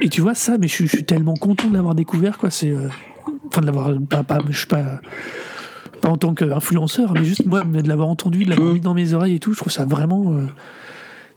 et 0.00 0.08
tu 0.08 0.20
vois 0.20 0.34
ça, 0.34 0.58
mais 0.58 0.68
je, 0.68 0.84
suis 0.84 1.04
tellement 1.04 1.34
content 1.34 1.68
de 1.68 1.74
l'avoir 1.74 1.94
découvert, 1.94 2.36
quoi. 2.36 2.50
C'est 2.50 2.74
enfin 3.46 3.62
de 3.62 3.66
l'avoir, 3.66 3.94
pas, 4.08 4.22
pas, 4.22 4.38
je 4.50 4.58
suis 4.58 4.66
pas 4.66 5.00
pas 6.02 6.08
en 6.08 6.16
tant 6.16 6.34
qu'influenceur, 6.34 7.12
mais 7.12 7.24
juste 7.24 7.46
moi, 7.46 7.62
de 7.62 7.88
l'avoir 7.88 8.08
entendu, 8.08 8.44
de 8.44 8.50
l'avoir 8.50 8.70
mm. 8.70 8.74
mis 8.74 8.80
dans 8.80 8.94
mes 8.94 9.14
oreilles 9.14 9.36
et 9.36 9.40
tout, 9.40 9.52
je 9.52 9.58
trouve 9.58 9.72
ça 9.72 9.84
vraiment. 9.84 10.34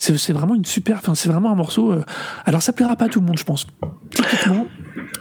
Euh, 0.10 0.18
c'est 0.18 0.34
vraiment 0.34 0.56
une 0.56 0.66
super. 0.66 1.02
C'est 1.16 1.30
vraiment 1.30 1.52
un 1.52 1.56
morceau. 1.56 1.92
Euh, 1.92 2.04
alors, 2.46 2.62
ça 2.62 2.74
plaira 2.74 2.96
pas 2.96 3.06
à 3.06 3.10
tout 3.10 3.20
le 3.20 3.26
monde, 3.26 3.38
je 3.38 3.44
pense. 3.44 3.68
Typiquement, 4.12 4.68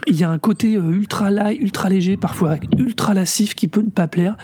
il 0.07 0.15
y 0.15 0.23
a 0.23 0.29
un 0.29 0.39
côté 0.39 0.75
euh, 0.75 0.91
ultra 0.91 1.31
light, 1.31 1.59
ultra 1.61 1.89
léger, 1.89 2.17
parfois 2.17 2.57
ultra 2.77 3.13
lassif 3.13 3.55
qui 3.55 3.67
peut 3.67 3.81
ne 3.81 3.89
pas 3.89 4.07
plaire 4.07 4.37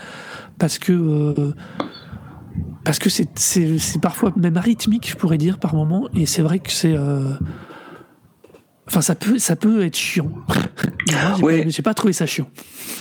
parce 0.58 0.78
que. 0.78 1.54
parce 2.84 2.98
que 2.98 3.08
c'est 3.08 4.00
parfois 4.00 4.32
même 4.36 4.56
arythmique, 4.56 5.08
je 5.10 5.16
pourrais 5.16 5.38
dire, 5.38 5.58
par 5.58 5.74
moment, 5.74 6.08
et 6.14 6.26
c'est 6.26 6.42
vrai 6.42 6.58
que 6.58 6.70
c'est. 6.70 6.96
Enfin, 8.90 9.02
ça 9.02 9.14
peut, 9.14 9.38
ça 9.38 9.54
peut 9.54 9.84
être 9.84 9.96
chiant. 9.96 10.32
ouais. 11.42 11.66
J'ai 11.68 11.82
pas 11.82 11.94
trouvé 11.94 12.12
ça 12.12 12.26
chiant. 12.26 12.48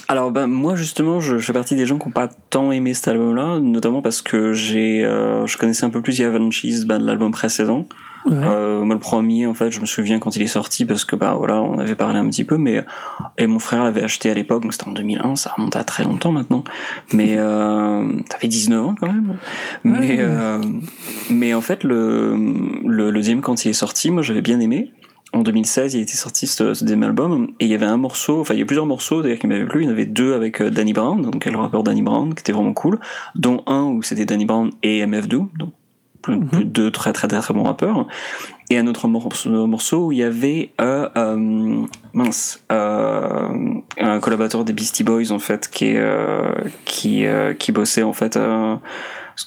Alors, 0.08 0.30
ben, 0.30 0.46
moi, 0.46 0.76
justement, 0.76 1.20
je, 1.20 1.40
fais 1.40 1.52
partie 1.52 1.76
des 1.76 1.88
gens 1.88 1.98
qui 1.98 2.06
n'ont 2.06 2.14
pas 2.14 2.28
tant 2.28 2.72
aimé 2.72 2.94
cet 2.94 3.08
album-là, 3.08 3.58
notamment 3.60 4.04
parce 4.04 4.22
que 4.22 4.54
j'ai, 4.54 5.04
euh, 5.04 5.48
je 5.48 5.58
connaissais 5.58 5.86
un 5.86 5.90
peu 5.90 6.04
plus 6.04 6.20
Yavan 6.20 6.52
Cheese, 6.52 6.86
ben, 6.86 7.00
l'album 7.00 7.32
précédent. 7.32 7.88
Euh, 8.28 8.84
moi, 8.84 8.94
le 8.94 9.00
premier, 9.00 9.48
en 9.48 9.56
fait, 9.56 9.72
je 9.72 9.82
me 9.82 9.88
souviens 9.88 10.20
quand 10.20 10.36
il 10.36 10.44
est 10.44 10.48
sorti 10.48 10.86
parce 10.86 11.06
que, 11.06 11.16
bah, 11.16 11.34
voilà, 11.36 11.60
on 11.60 11.80
avait 11.80 11.96
parlé 11.96 12.20
un 12.20 12.30
petit 12.30 12.44
peu, 12.44 12.58
mais, 12.58 12.86
et 13.40 13.48
mon 13.48 13.58
frère 13.58 13.84
l'avait 13.84 14.04
acheté 14.04 14.30
à 14.30 14.36
l'époque, 14.36 14.62
donc 14.62 14.74
c'était 14.74 14.88
en 14.88 14.92
2001, 14.92 15.38
ça 15.38 15.54
remonte 15.58 15.76
à 15.76 15.84
très 15.84 16.04
longtemps 16.04 16.32
maintenant. 16.32 16.64
Mais, 17.14 17.36
euh, 17.38 18.06
t'avais 18.30 18.48
19 18.48 18.86
ans 18.86 18.96
quand 19.00 19.08
même. 19.08 19.38
Mais, 19.84 20.18
euh, 20.20 20.62
mais 21.32 21.56
en 21.56 21.62
fait, 21.62 21.84
le, 21.84 22.36
le, 22.86 23.10
le 23.10 23.12
deuxième, 23.12 23.42
quand 23.42 23.66
il 23.66 23.70
est 23.70 23.74
sorti, 23.74 24.12
moi, 24.12 24.22
j'avais 24.22 24.42
bien 24.42 24.60
aimé 24.60 24.92
en 25.34 25.42
2016, 25.42 25.94
il 25.94 26.02
était 26.02 26.14
sorti 26.14 26.48
ce, 26.48 26.74
ce 26.74 26.84
deuxième 26.84 27.04
album, 27.04 27.50
et 27.60 27.66
il 27.66 27.72
y 27.72 27.76
avait 27.76 27.86
un 27.86 27.98
morceau, 27.98 28.42
enfin 28.42 28.56
il 28.56 28.60
y 28.60 28.64
a 28.64 28.66
plusieurs 28.66 28.86
morceaux 28.86 29.22
d'ailleurs 29.22 29.40
qui 29.40 29.48
m'avaient 29.48 29.66
plu, 29.66 29.84
il 29.84 29.86
y 29.86 29.88
en 29.88 29.92
avait 29.92 30.06
deux 30.06 30.34
avec 30.34 30.62
euh, 30.62 30.70
Danny 30.70 30.94
Brown, 30.94 31.22
donc 31.22 31.46
le 31.46 31.58
rappeur 31.58 31.84
Danny 31.84 32.02
Brown, 32.02 32.34
qui 32.34 32.42
était 32.42 32.52
vraiment 32.52 32.74
cool, 32.74 33.00
dont 33.36 33.64
un 33.68 33.84
où 33.84 34.02
c'était 34.02 34.26
Danny 34.26 34.46
Brown 34.46 34.72
et 34.82 35.06
MF 35.06 35.28
Doom, 35.28 35.50
donc 35.58 35.74
plus, 36.22 36.36
mhm. 36.36 36.64
deux 36.64 36.92
très, 36.92 37.14
très 37.14 37.28
très 37.28 37.40
très 37.40 37.54
bons 37.54 37.64
rappeurs, 37.64 38.08
et 38.72 38.78
un 38.78 38.86
autre 38.86 39.08
morceau, 39.08 40.08
où 40.08 40.12
il 40.12 40.20
y 40.20 40.24
avait 40.24 40.72
euh, 40.80 41.10
euh, 41.18 41.86
mince, 42.14 42.64
euh, 42.72 43.50
un 43.98 44.20
collaborateur 44.20 44.64
des 44.64 44.74
Beastie 44.74 45.04
Boys 45.04 45.32
en 45.32 45.40
fait, 45.40 45.70
qui, 45.70 45.96
qui, 46.86 47.26
qui 47.58 47.72
bossait 47.72 48.04
en 48.04 48.14
fait 48.14 48.38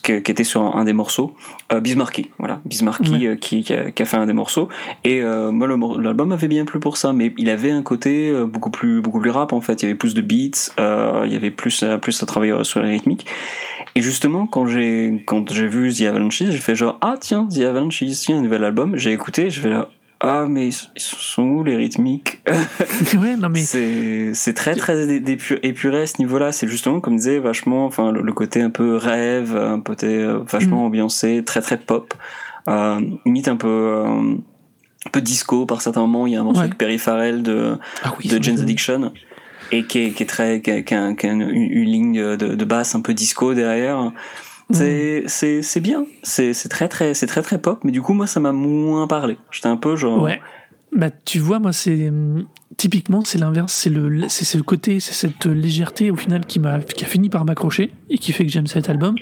qui, 0.01 0.13
était 0.13 0.45
sur 0.45 0.77
un, 0.77 0.85
des 0.85 0.93
morceaux, 0.93 1.35
euh, 1.73 1.81
Bismarcky, 1.81 2.31
voilà, 2.39 2.61
Bismarcky 2.65 3.27
euh, 3.27 3.37
qui, 3.37 3.63
qui, 3.63 3.73
a, 3.75 4.05
fait 4.05 4.17
un 4.17 4.27
des 4.27 4.33
morceaux. 4.33 4.69
Et 5.05 5.23
euh, 5.23 5.51
moi, 5.51 5.69
l'album 5.69 6.33
avait 6.33 6.49
bien 6.49 6.65
plu 6.65 6.81
pour 6.81 6.97
ça, 6.97 7.13
mais 7.13 7.33
il 7.37 7.51
avait 7.51 7.71
un 7.71 7.83
côté 7.83 8.31
euh, 8.31 8.47
beaucoup 8.47 8.71
plus 8.71 9.01
beaucoup 9.01 9.21
plus 9.21 9.31
rap 9.31 9.53
en 9.53 9.61
fait. 9.61 9.83
Il 9.83 9.87
y 9.87 9.89
avait 9.89 9.99
plus 9.99 10.15
de 10.15 10.23
beats, 10.23 10.73
il 10.79 11.33
y 11.33 11.37
avait 11.37 11.51
plus 11.51 11.85
plus 12.01 12.23
à 12.23 12.27
travailler 12.27 12.65
sur 12.65 12.83
les 12.83 12.91
rythmiques. 12.91 13.27
Et 13.95 14.01
justement, 14.01 14.47
quand 14.47 14.67
j'ai 14.67 15.23
quand 15.27 15.53
j'ai 15.53 15.69
vu 15.69 15.93
The 15.93 16.03
Avalanche, 16.03 16.43
j'ai 16.43 16.53
fait 16.53 16.75
genre 16.75 16.99
ah 17.01 17.17
tiens 17.21 17.47
The 17.47 17.61
Avalanche, 17.61 18.03
tiens 18.15 18.39
un 18.39 18.43
nouvel 18.43 18.65
album. 18.65 18.97
J'ai 18.97 19.13
écouté, 19.13 19.51
je 19.51 19.61
vais 19.61 19.71
là 19.71 19.89
ah, 20.25 20.47
mais 20.49 20.69
ils 20.69 20.73
sont 20.97 21.43
où 21.43 21.65
les 21.65 21.75
rythmiques 21.75 22.41
ouais, 23.21 23.37
non, 23.37 23.49
mais... 23.49 23.63
C'est 24.35 24.55
très 24.55 24.77
très 24.77 25.17
épuré 25.17 26.03
à 26.03 26.07
ce 26.07 26.19
niveau-là. 26.21 26.53
C'est 26.53 26.69
justement, 26.69 27.01
comme 27.01 27.17
disait, 27.17 27.41
vachement, 27.41 27.87
enfin, 27.87 28.13
le, 28.13 28.33
côté 28.33 28.63
un 28.63 28.71
peu 28.71 28.95
rêve, 28.95 29.57
un 29.57 29.81
côté 29.81 30.07
euh, 30.07 30.39
vachement 30.49 30.83
mm. 30.83 30.87
ambiancé, 30.87 31.43
très 31.45 31.61
très 31.61 31.77
pop. 31.77 32.15
Euh, 32.69 33.01
limite 33.27 33.49
un 33.49 33.57
peu, 33.57 33.67
euh, 33.67 34.35
un 35.07 35.11
peu 35.11 35.21
disco 35.21 35.67
par 35.67 35.83
certains 35.83 36.03
moments. 36.03 36.29
Il 36.29 36.35
y 36.35 36.37
a 36.37 36.41
un 36.41 36.45
morceau 36.45 36.61
avec 36.61 36.79
Perry 36.79 36.99
Farrell 36.99 37.43
de, 37.43 37.77
ah 38.05 38.13
de 38.25 38.43
Jane's 38.43 38.61
Addiction. 38.61 39.13
Et 39.73 39.87
qui 39.87 40.05
est, 40.05 40.11
qui 40.11 40.23
est 40.23 40.27
très, 40.27 40.61
qui 40.61 40.71
a, 40.71 40.83
qui 40.83 40.95
a, 40.95 41.33
une, 41.33 41.43
une, 41.43 41.85
ligne 41.85 42.37
de, 42.37 42.55
de 42.55 42.65
basse 42.65 42.95
un 42.95 43.01
peu 43.01 43.13
disco 43.13 43.55
derrière. 43.55 44.13
C'est 44.73 45.25
c'est 45.27 45.63
c'est 45.63 45.81
bien, 45.81 46.07
c'est 46.23 46.55
c'est 46.55 46.69
très 46.69 46.89
très 46.89 47.15
c'est 47.15 47.27
très 47.27 47.43
très 47.43 47.59
pop, 47.59 47.81
mais 47.85 47.93
du 47.93 48.03
coup 48.03 48.15
moi 48.15 48.27
ça 48.27 48.41
m'a 48.41 48.53
moins 48.53 49.07
parlé. 49.07 49.37
J'étais 49.51 49.69
un 49.69 49.77
peu 49.77 49.97
genre. 49.97 50.23
Ouais. 50.23 50.41
Bah 50.95 51.11
tu 51.11 51.39
vois 51.39 51.59
moi 51.59 51.73
c'est 51.73 52.13
typiquement 52.77 53.23
c'est 53.25 53.39
l'inverse, 53.39 53.73
c'est 53.73 53.91
le 53.91 54.29
c'est 54.29 54.63
côté 54.63 55.01
c'est 55.01 55.15
cette 55.15 55.47
légèreté 55.47 56.11
au 56.11 56.17
final 56.17 56.47
qui 56.47 56.59
m'a 56.59 56.81
qui 56.81 57.05
a 57.05 57.07
fini 57.07 57.29
par 57.29 57.45
m'accrocher 57.45 57.93
et 58.11 58.19
qui 58.19 58.33
fait 58.33 58.45
que 58.45 58.53
j'aime 58.53 58.67
cet 58.67 58.89
album. 58.89 59.15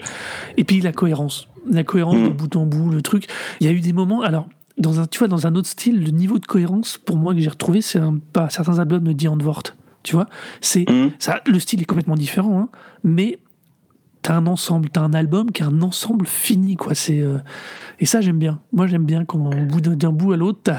Et 0.57 0.63
puis 0.63 0.81
la 0.81 0.91
cohérence, 0.91 1.47
la 1.69 1.83
cohérence 1.83 2.15
de 2.15 2.29
mm. 2.29 2.33
bout 2.33 2.55
en 2.55 2.65
bout, 2.65 2.89
le 2.89 3.01
truc. 3.01 3.27
Il 3.59 3.67
y 3.67 3.69
a 3.69 3.73
eu 3.73 3.79
des 3.79 3.93
moments 3.93 4.21
alors 4.21 4.47
dans 4.77 4.99
un 4.99 5.07
tu 5.07 5.19
vois 5.19 5.27
dans 5.27 5.47
un 5.47 5.55
autre 5.55 5.67
style 5.67 6.03
le 6.03 6.11
niveau 6.11 6.39
de 6.39 6.45
cohérence 6.45 6.97
pour 6.97 7.17
moi 7.17 7.33
que 7.33 7.39
j'ai 7.39 7.49
retrouvé 7.49 7.81
c'est 7.81 7.99
un, 7.99 8.17
pas 8.33 8.49
certains 8.49 8.79
albums 8.79 9.03
de 9.03 9.11
Diane 9.11 9.41
Vort 9.41 9.63
tu 10.01 10.15
vois 10.15 10.27
c'est 10.61 10.89
mm. 10.89 11.11
ça 11.19 11.41
le 11.45 11.59
style 11.59 11.81
est 11.81 11.85
complètement 11.85 12.15
différent 12.15 12.59
hein, 12.59 12.69
mais 13.03 13.37
t'as 14.21 14.35
un 14.35 14.47
ensemble, 14.47 14.89
t'as 14.89 15.01
un 15.01 15.13
album 15.13 15.51
qui 15.51 15.61
est 15.61 15.65
un 15.65 15.81
ensemble 15.81 16.25
fini, 16.25 16.75
quoi. 16.75 16.95
C'est 16.95 17.19
euh, 17.19 17.37
et 17.99 18.05
ça 18.05 18.21
j'aime 18.21 18.39
bien. 18.39 18.59
Moi 18.71 18.87
j'aime 18.87 19.05
bien 19.05 19.25
quand 19.25 19.53
au 19.53 19.65
bout 19.65 19.81
d'un 19.81 20.11
bout 20.11 20.33
à 20.33 20.37
l'autre, 20.37 20.71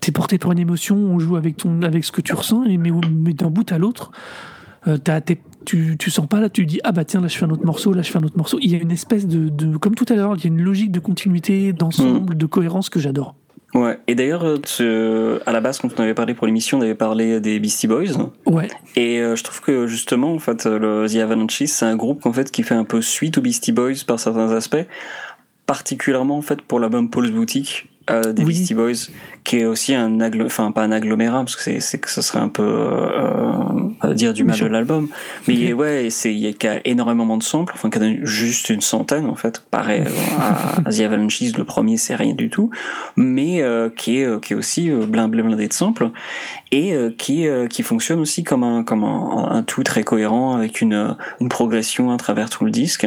t'es 0.00 0.12
porté 0.12 0.38
par 0.38 0.52
une 0.52 0.58
émotion, 0.58 0.96
on 0.96 1.18
joue 1.18 1.36
avec 1.36 1.56
ton, 1.56 1.82
avec 1.82 2.04
ce 2.04 2.12
que 2.12 2.20
tu 2.20 2.34
ressens, 2.34 2.64
et 2.64 2.76
mais, 2.76 2.90
mais 2.90 3.34
d'un 3.34 3.50
bout 3.50 3.70
à 3.72 3.78
l'autre, 3.78 4.10
euh, 4.86 4.98
tu, 5.64 5.96
tu 5.96 6.10
sens 6.10 6.26
pas 6.26 6.40
là, 6.40 6.48
tu 6.50 6.66
dis 6.66 6.80
ah 6.82 6.92
bah 6.92 7.04
tiens 7.04 7.20
là 7.20 7.28
je 7.28 7.36
fais 7.36 7.44
un 7.44 7.50
autre 7.50 7.64
morceau, 7.64 7.92
là 7.92 8.02
je 8.02 8.10
fais 8.10 8.18
un 8.18 8.24
autre 8.24 8.36
morceau. 8.36 8.58
Il 8.60 8.70
y 8.70 8.74
a 8.74 8.78
une 8.78 8.90
espèce 8.90 9.26
de, 9.26 9.48
de 9.48 9.76
comme 9.76 9.94
tout 9.94 10.06
à 10.08 10.16
l'heure, 10.16 10.34
il 10.36 10.44
y 10.44 10.46
a 10.46 10.48
une 10.48 10.62
logique 10.62 10.90
de 10.90 11.00
continuité, 11.00 11.72
d'ensemble, 11.72 12.34
mmh. 12.34 12.38
de 12.38 12.46
cohérence 12.46 12.90
que 12.90 12.98
j'adore. 13.00 13.36
Ouais, 13.74 13.98
et 14.06 14.14
d'ailleurs, 14.14 14.44
euh, 14.44 15.38
à 15.46 15.52
la 15.52 15.60
base, 15.60 15.78
quand 15.78 15.88
on 15.98 16.02
avait 16.02 16.14
parlé 16.14 16.34
pour 16.34 16.46
l'émission, 16.46 16.78
on 16.78 16.82
avait 16.82 16.94
parlé 16.94 17.40
des 17.40 17.58
Beastie 17.58 17.86
Boys. 17.86 18.30
Ouais. 18.44 18.68
Et 18.96 19.20
euh, 19.20 19.34
je 19.34 19.42
trouve 19.42 19.62
que 19.62 19.86
justement, 19.86 20.34
en 20.34 20.38
fait, 20.38 20.66
le 20.66 21.06
The 21.08 21.16
Avalanche, 21.16 21.62
c'est 21.64 21.86
un 21.86 21.96
groupe 21.96 22.26
en 22.26 22.32
fait 22.32 22.50
qui 22.50 22.62
fait 22.62 22.74
un 22.74 22.84
peu 22.84 23.00
suite 23.00 23.38
aux 23.38 23.40
Beastie 23.40 23.72
Boys 23.72 24.04
par 24.06 24.20
certains 24.20 24.52
aspects, 24.52 24.86
particulièrement 25.66 26.36
en 26.36 26.42
fait 26.42 26.60
pour 26.60 26.80
l'album 26.80 27.08
Paul's 27.08 27.30
Boutique, 27.30 27.88
euh, 28.10 28.32
des 28.32 28.44
Beastie 28.44 28.74
Boys, 28.74 29.08
qui 29.44 29.58
est 29.58 29.64
aussi 29.64 29.94
un 29.94 30.18
enfin 30.44 30.72
pas 30.72 30.82
un 30.82 30.92
agglomérat 30.92 31.40
parce 31.40 31.56
que 31.56 31.80
c'est 31.80 31.98
que 31.98 32.10
ce 32.10 32.22
serait 32.22 32.40
un 32.40 32.48
peu 32.48 32.62
euh, 32.62 34.14
dire 34.14 34.32
du 34.32 34.44
mal 34.44 34.58
de 34.58 34.66
l'album, 34.66 35.08
mais 35.46 35.72
ouais, 35.72 36.08
c'est 36.10 36.34
il 36.34 36.40
y 36.40 36.66
a 36.66 36.80
énormément 36.84 37.36
de 37.36 37.42
samples, 37.42 37.72
enfin 37.76 37.90
qu'il 37.90 38.02
y 38.02 38.22
a 38.22 38.24
juste 38.24 38.70
une 38.70 38.80
centaine 38.80 39.26
en 39.26 39.34
fait, 39.34 39.64
pareil 39.70 40.04
à, 40.38 40.90
The 40.90 41.00
Avalanches, 41.00 41.56
le 41.56 41.64
premier 41.64 41.96
c'est 41.96 42.14
rien 42.14 42.34
du 42.34 42.50
tout, 42.50 42.70
mais 43.16 43.62
qui 43.96 44.18
est 44.18 44.40
qui 44.40 44.52
est 44.52 44.56
aussi 44.56 44.90
blindé 44.90 45.42
blindé 45.42 45.68
de 45.68 45.72
samples 45.72 46.10
et 46.70 46.94
qui 47.18 47.46
qui 47.70 47.82
fonctionne 47.82 48.20
aussi 48.20 48.44
comme 48.44 48.64
un 48.64 48.84
comme 48.84 49.04
un, 49.04 49.48
un, 49.50 49.62
tout 49.62 49.82
très 49.82 50.02
cohérent 50.02 50.56
avec 50.56 50.80
une 50.80 51.16
une 51.40 51.48
progression 51.48 52.10
à 52.10 52.16
travers 52.16 52.50
tout 52.50 52.64
le 52.64 52.70
disque 52.70 53.06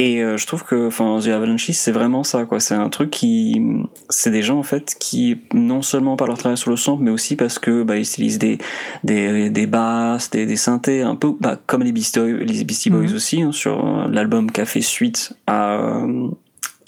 et 0.00 0.22
euh, 0.22 0.36
je 0.36 0.46
trouve 0.46 0.62
que, 0.62 0.86
enfin, 0.86 1.18
The 1.20 1.28
Avalanche, 1.28 1.72
c'est 1.72 1.90
vraiment 1.90 2.22
ça, 2.22 2.44
quoi. 2.44 2.60
C'est 2.60 2.74
un 2.74 2.88
truc 2.88 3.10
qui, 3.10 3.60
c'est 4.08 4.30
des 4.30 4.42
gens 4.42 4.58
en 4.58 4.62
fait 4.62 4.96
qui 4.98 5.40
non 5.52 5.82
seulement 5.82 6.16
par 6.16 6.28
leur 6.28 6.38
travail 6.38 6.56
sur 6.56 6.70
le 6.70 6.76
sample, 6.76 7.02
mais 7.02 7.10
aussi 7.10 7.34
parce 7.34 7.58
que 7.58 7.82
bah, 7.82 7.96
ils 7.96 8.02
utilisent 8.02 8.38
des 8.38 8.58
des, 9.02 9.50
des 9.50 9.66
basses, 9.66 10.30
des, 10.30 10.46
des 10.46 10.56
synthés, 10.56 11.02
un 11.02 11.16
peu 11.16 11.34
bah, 11.40 11.58
comme 11.66 11.82
les 11.82 11.90
Beastie, 11.90 12.20
les 12.20 12.64
Beastie 12.64 12.90
Boys 12.90 13.08
mhm. 13.08 13.14
aussi, 13.14 13.42
hein, 13.42 13.50
sur 13.50 13.84
euh, 13.84 14.08
l'album 14.08 14.52
qui 14.52 14.60
a 14.60 14.66
fait 14.66 14.82
suite 14.82 15.34
à 15.48 15.80
euh, 15.80 16.28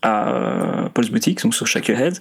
à 0.03 0.29
euh, 0.29 0.89
Paul's 0.95 1.11
Boutique, 1.11 1.43
donc 1.43 1.55
sur 1.55 1.67
Shake 1.67 1.89
Your 1.89 1.99
Head. 1.99 2.19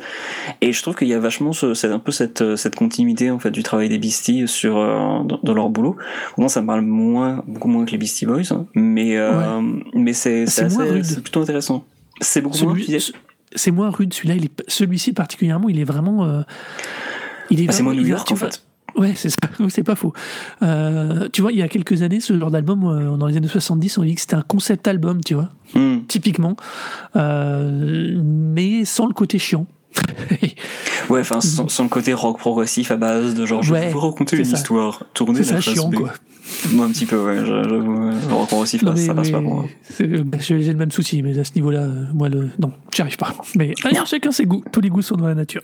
Et 0.62 0.74
je 0.74 0.82
trouve 0.82 0.96
qu'il 0.96 1.08
y 1.08 1.14
a 1.14 1.20
vachement 1.20 1.52
c'est 1.54 1.88
un 1.88 2.00
peu 2.00 2.12
cette, 2.12 2.56
cette 2.56 2.76
continuité 2.76 3.32
en 3.32 3.40
fait 3.40 3.52
du 3.52 3.64
travail 3.64 3.90
des 3.90 3.98
Beasties 3.98 4.48
sur 4.48 4.78
euh, 4.78 5.24
dans, 5.44 5.54
leur 5.54 5.70
boulot. 5.70 5.98
Moi, 6.38 6.50
ça 6.50 6.62
me 6.62 6.68
parle 6.68 6.82
moins, 6.82 7.44
beaucoup 7.48 7.68
moins 7.68 7.86
que 7.86 7.92
les 7.92 7.98
Beastie 7.98 8.26
Boys, 8.26 8.52
hein. 8.52 8.66
mais 8.76 9.18
euh, 9.18 9.62
mais 9.94 10.14
c'est 10.14 10.46
c'est 10.48 11.22
plutôt 11.22 11.42
intéressant. 11.42 11.86
C'est 12.22 12.42
beaucoup 12.42 12.58
moins. 12.64 12.76
C'est 13.56 13.72
moins 13.72 13.90
rude 13.90 14.14
celui-là. 14.14 14.36
Celui-ci 14.68 15.14
particulièrement, 15.14 15.70
il 15.70 15.80
est 15.80 15.86
vraiment. 15.86 16.44
il 17.50 17.62
est 17.62 17.66
ah, 17.70 17.72
c'est 17.72 17.84
moins 17.84 17.96
New 17.96 18.06
York 18.06 18.32
en 18.32 18.36
fait. 18.36 18.64
Ouais, 18.96 19.14
c'est 19.16 19.30
ça, 19.30 19.38
c'est 19.70 19.84
pas 19.84 19.96
faux. 19.96 20.14
Euh, 20.62 21.30
tu 21.32 21.42
vois, 21.42 21.52
il 21.52 21.58
y 21.58 21.62
a 21.62 21.68
quelques 21.68 22.02
années, 22.02 22.20
ce 22.20 22.38
genre 22.38 22.52
d'album, 22.52 22.86
euh, 22.86 23.18
dans 23.18 23.28
les 23.28 23.38
années 23.38 23.48
70, 23.48 23.98
on 23.98 24.04
dit 24.04 24.16
que 24.16 24.22
c'était 24.22 24.36
un 24.36 24.42
concept 24.42 24.88
album, 24.88 25.24
tu 25.24 25.34
vois, 25.34 25.50
hmm. 25.76 26.00
typiquement, 26.08 26.56
euh, 27.16 28.20
mais 28.24 28.86
sans 28.86 29.08
le 29.08 29.14
côté 29.14 29.40
chiant. 29.40 29.66
ouais, 31.10 31.22
enfin, 31.22 31.42
sans, 31.42 31.84
le 31.84 31.90
côté 31.90 32.14
rock 32.14 32.38
progressif 32.38 32.92
à 32.92 32.96
base 32.96 33.34
de 33.34 33.46
genre, 33.46 33.64
je 33.64 33.74
vais 33.74 33.90
vous 33.90 34.00
raconter 34.00 34.38
une 34.38 34.46
histoire, 34.46 35.04
tourner 35.14 35.42
la 35.42 35.62
chiant, 35.62 35.92
quoi. 35.92 36.14
Moi, 36.72 36.86
un 36.86 36.90
petit 36.90 37.06
peu, 37.06 37.18
ouais. 37.18 37.46
Je, 37.46 37.52
le 37.52 38.34
rock 38.34 38.48
progressif, 38.48 38.82
là, 38.82 38.96
ça 38.96 39.14
passe 39.14 39.30
pas 39.30 39.42
pour 39.42 39.54
moi. 39.54 39.66
Bah, 40.00 40.38
j'ai 40.40 40.58
le 40.58 40.74
même 40.74 40.92
souci, 40.92 41.22
mais 41.22 41.38
à 41.38 41.44
ce 41.44 41.54
niveau-là, 41.56 41.88
moi, 42.14 42.28
le... 42.28 42.50
non, 42.58 42.72
j'y 42.94 43.02
arrive 43.02 43.18
pas. 43.18 43.36
Mais 43.56 43.74
chacun 44.06 44.32
ses 44.32 44.46
goûts. 44.46 44.64
Tous 44.72 44.82
les 44.82 44.90
goûts 44.90 45.04
sont 45.04 45.16
dans 45.16 45.28
la 45.28 45.36
nature. 45.36 45.62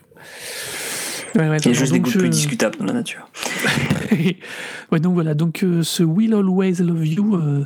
Il 1.36 1.41
y 1.41 1.69
a 1.69 1.74
juste 1.74 1.91
des 1.91 2.00
goûts 2.00 2.12
plus 2.12 2.30
discutables 2.30 2.78
dans 2.78 2.86
la 2.86 2.93
nature. 2.93 3.30
ouais, 4.91 5.00
donc 5.00 5.13
voilà, 5.13 5.34
donc 5.34 5.63
euh, 5.63 5.84
ce 5.84 6.04
Will 6.04 6.34
Always 6.34 6.76
Love 6.82 7.06
You 7.06 7.36
euh, 7.36 7.65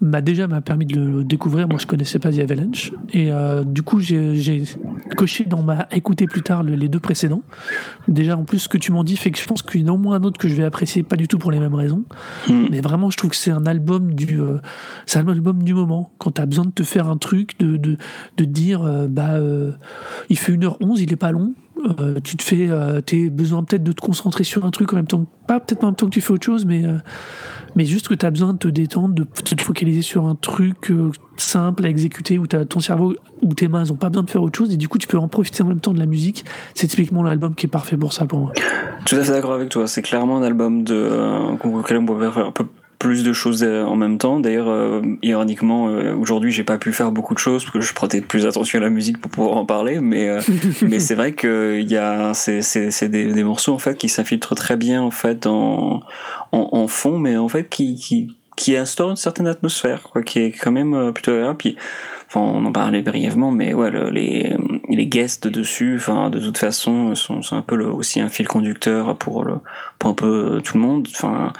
m'a 0.00 0.20
déjà 0.20 0.48
m'a 0.48 0.60
permis 0.60 0.86
de 0.86 1.00
le 1.00 1.24
découvrir. 1.24 1.68
Moi, 1.68 1.78
je 1.78 1.86
connaissais 1.86 2.18
pas 2.18 2.32
The 2.32 2.40
Avalanche. 2.40 2.92
Et 3.12 3.30
euh, 3.30 3.62
du 3.62 3.82
coup, 3.82 4.00
j'ai 4.00 4.64
coché 5.16 5.44
dans 5.44 5.62
ma 5.62 5.86
écouter 5.92 6.26
plus 6.26 6.42
tard 6.42 6.62
les 6.64 6.88
deux 6.88 7.00
précédents. 7.00 7.42
Déjà, 8.08 8.36
en 8.36 8.44
plus, 8.44 8.60
ce 8.60 8.68
que 8.68 8.78
tu 8.78 8.90
m'en 8.90 9.04
dis 9.04 9.16
fait 9.16 9.30
que 9.30 9.38
je 9.38 9.46
pense 9.46 9.62
qu'il 9.62 9.80
y 9.80 9.84
en 9.84 9.88
a 9.88 9.92
au 9.92 9.98
moins 9.98 10.16
un 10.16 10.22
autre 10.24 10.38
que 10.38 10.48
je 10.48 10.54
vais 10.54 10.64
apprécier, 10.64 11.02
pas 11.04 11.16
du 11.16 11.28
tout 11.28 11.38
pour 11.38 11.52
les 11.52 11.60
mêmes 11.60 11.74
raisons. 11.74 12.04
Hmm. 12.48 12.66
Mais 12.70 12.80
vraiment, 12.80 13.10
je 13.10 13.16
trouve 13.16 13.30
que 13.30 13.36
c'est 13.36 13.52
un 13.52 13.66
album 13.66 14.14
du, 14.14 14.40
c'est 15.06 15.20
un 15.20 15.28
album 15.28 15.62
du 15.62 15.74
moment. 15.74 16.10
Quand 16.18 16.32
tu 16.32 16.40
as 16.40 16.46
besoin 16.46 16.64
de 16.64 16.72
te 16.72 16.82
faire 16.82 17.08
un 17.08 17.16
truc, 17.16 17.58
de, 17.60 17.76
de, 17.76 17.96
de 18.36 18.44
dire, 18.44 18.80
bah, 19.08 19.38
il 20.30 20.38
fait 20.38 20.52
1h11, 20.52 20.96
il 20.98 21.12
est 21.12 21.16
pas 21.16 21.30
long 21.30 21.54
euh, 22.00 22.20
tu 22.22 22.36
te 22.36 22.42
fais, 22.42 22.68
euh, 22.68 23.00
tu 23.04 23.30
besoin 23.30 23.62
peut-être 23.62 23.84
de 23.84 23.92
te 23.92 24.00
concentrer 24.00 24.44
sur 24.44 24.64
un 24.64 24.70
truc 24.70 24.92
en 24.92 24.96
même 24.96 25.06
temps, 25.06 25.26
pas 25.46 25.60
peut-être 25.60 25.84
en 25.84 25.88
même 25.88 25.94
temps 25.94 26.06
que 26.06 26.12
tu 26.12 26.20
fais 26.20 26.32
autre 26.32 26.44
chose, 26.44 26.64
mais, 26.64 26.84
euh, 26.84 26.98
mais 27.76 27.84
juste 27.84 28.08
que 28.08 28.14
tu 28.14 28.26
as 28.26 28.30
besoin 28.30 28.52
de 28.52 28.58
te 28.58 28.68
détendre, 28.68 29.14
de 29.14 29.24
te 29.24 29.62
focaliser 29.62 30.02
sur 30.02 30.26
un 30.26 30.34
truc 30.34 30.92
simple 31.36 31.86
à 31.86 31.88
exécuter 31.88 32.38
où 32.38 32.44
as 32.52 32.64
ton 32.64 32.80
cerveau 32.80 33.14
ou 33.42 33.54
tes 33.54 33.68
mains 33.68 33.84
n'ont 33.84 33.96
pas 33.96 34.08
besoin 34.08 34.24
de 34.24 34.30
faire 34.30 34.42
autre 34.42 34.58
chose 34.58 34.72
et 34.72 34.76
du 34.76 34.88
coup 34.88 34.98
tu 34.98 35.06
peux 35.06 35.18
en 35.18 35.28
profiter 35.28 35.62
en 35.62 35.66
même 35.66 35.80
temps 35.80 35.94
de 35.94 36.00
la 36.00 36.06
musique. 36.06 36.44
C'est 36.74 36.88
typiquement 36.88 37.22
l'album 37.22 37.54
qui 37.54 37.66
est 37.66 37.70
parfait 37.70 37.96
pour 37.96 38.12
ça 38.12 38.26
pour 38.26 38.40
moi. 38.40 38.52
Tout 39.04 39.16
à 39.16 39.22
fait 39.22 39.32
d'accord 39.32 39.52
avec 39.52 39.68
toi. 39.68 39.86
C'est 39.86 40.02
clairement 40.02 40.38
un 40.38 40.42
album 40.42 40.82
de, 40.82 41.08
auquel 41.64 41.98
on 41.98 42.06
peut 42.06 42.30
faire 42.30 42.46
un 42.46 42.52
peu 42.52 42.66
plus 42.98 43.22
de 43.22 43.32
choses 43.32 43.62
euh, 43.62 43.84
en 43.84 43.96
même 43.96 44.18
temps. 44.18 44.40
D'ailleurs, 44.40 44.68
euh, 44.68 45.00
ironiquement, 45.22 45.88
euh, 45.88 46.14
aujourd'hui, 46.14 46.50
j'ai 46.50 46.64
pas 46.64 46.78
pu 46.78 46.92
faire 46.92 47.12
beaucoup 47.12 47.34
de 47.34 47.38
choses 47.38 47.64
parce 47.64 47.72
que 47.72 47.80
je 47.80 47.94
prêtais 47.94 48.20
plus 48.20 48.46
attention 48.46 48.78
à 48.78 48.82
la 48.82 48.90
musique 48.90 49.20
pour 49.20 49.30
pouvoir 49.30 49.56
en 49.56 49.64
parler. 49.64 50.00
Mais 50.00 50.38
mais 50.82 50.98
c'est 50.98 51.14
vrai 51.14 51.32
que 51.32 51.78
il 51.80 51.90
y 51.90 51.96
a 51.96 52.34
c'est 52.34 52.62
c'est 52.62 53.08
des, 53.08 53.32
des 53.32 53.44
morceaux 53.44 53.72
en 53.72 53.78
fait 53.78 53.96
qui 53.96 54.08
s'infiltrent 54.08 54.54
très 54.54 54.76
bien 54.76 55.02
en 55.02 55.10
fait 55.10 55.46
en, 55.46 56.02
en, 56.52 56.68
en 56.72 56.88
fond, 56.88 57.18
mais 57.18 57.36
en 57.36 57.48
fait 57.48 57.68
qui 57.68 57.94
qui 57.96 58.34
qui 58.56 58.76
instaure 58.76 59.10
une 59.10 59.16
certaine 59.16 59.46
atmosphère, 59.46 60.02
quoi, 60.02 60.22
qui 60.22 60.40
est 60.40 60.50
quand 60.50 60.72
même 60.72 61.12
plutôt 61.12 61.30
agréable. 61.30 61.58
Puis, 61.58 61.76
enfin, 62.26 62.40
on 62.40 62.64
en 62.64 62.72
parlait 62.72 63.02
brièvement, 63.02 63.52
mais 63.52 63.72
ouais, 63.72 63.92
les 64.10 64.56
les 64.88 65.06
guests 65.06 65.46
dessus, 65.46 65.94
enfin, 65.96 66.28
de 66.30 66.40
toute 66.40 66.58
façon, 66.58 67.14
sont, 67.14 67.42
sont 67.42 67.56
un 67.56 67.62
peu 67.62 67.76
le, 67.76 67.86
aussi 67.86 68.20
un 68.20 68.28
fil 68.28 68.48
conducteur 68.48 69.16
pour 69.16 69.44
le 69.44 69.58
pour 70.00 70.10
un 70.10 70.14
peu 70.14 70.60
tout 70.64 70.76
le 70.76 70.82
monde. 70.82 71.06
Enfin, 71.14 71.52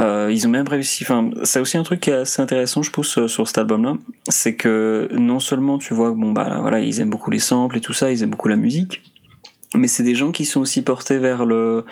euh, 0.00 0.30
ils 0.32 0.46
ont 0.46 0.50
même 0.50 0.68
réussi. 0.68 1.04
Enfin, 1.04 1.30
c'est 1.42 1.60
aussi 1.60 1.76
un 1.76 1.82
truc 1.82 2.00
qui 2.00 2.10
est 2.10 2.14
assez 2.14 2.40
intéressant, 2.42 2.82
je 2.82 2.90
pense, 2.90 3.26
sur 3.26 3.46
cet 3.46 3.58
album-là, 3.58 3.94
c'est 4.28 4.54
que 4.54 5.08
non 5.12 5.40
seulement 5.40 5.78
tu 5.78 5.94
vois, 5.94 6.12
bon 6.12 6.32
bah 6.32 6.58
voilà, 6.60 6.80
ils 6.80 7.00
aiment 7.00 7.10
beaucoup 7.10 7.30
les 7.30 7.38
samples 7.38 7.78
et 7.78 7.80
tout 7.80 7.92
ça, 7.92 8.10
ils 8.10 8.22
aiment 8.22 8.30
beaucoup 8.30 8.48
la 8.48 8.56
musique, 8.56 9.02
mais 9.74 9.88
c'est 9.88 10.02
des 10.02 10.14
gens 10.14 10.32
qui 10.32 10.44
sont 10.44 10.60
aussi 10.60 10.82
portés 10.82 11.18
vers 11.18 11.44
le 11.44 11.84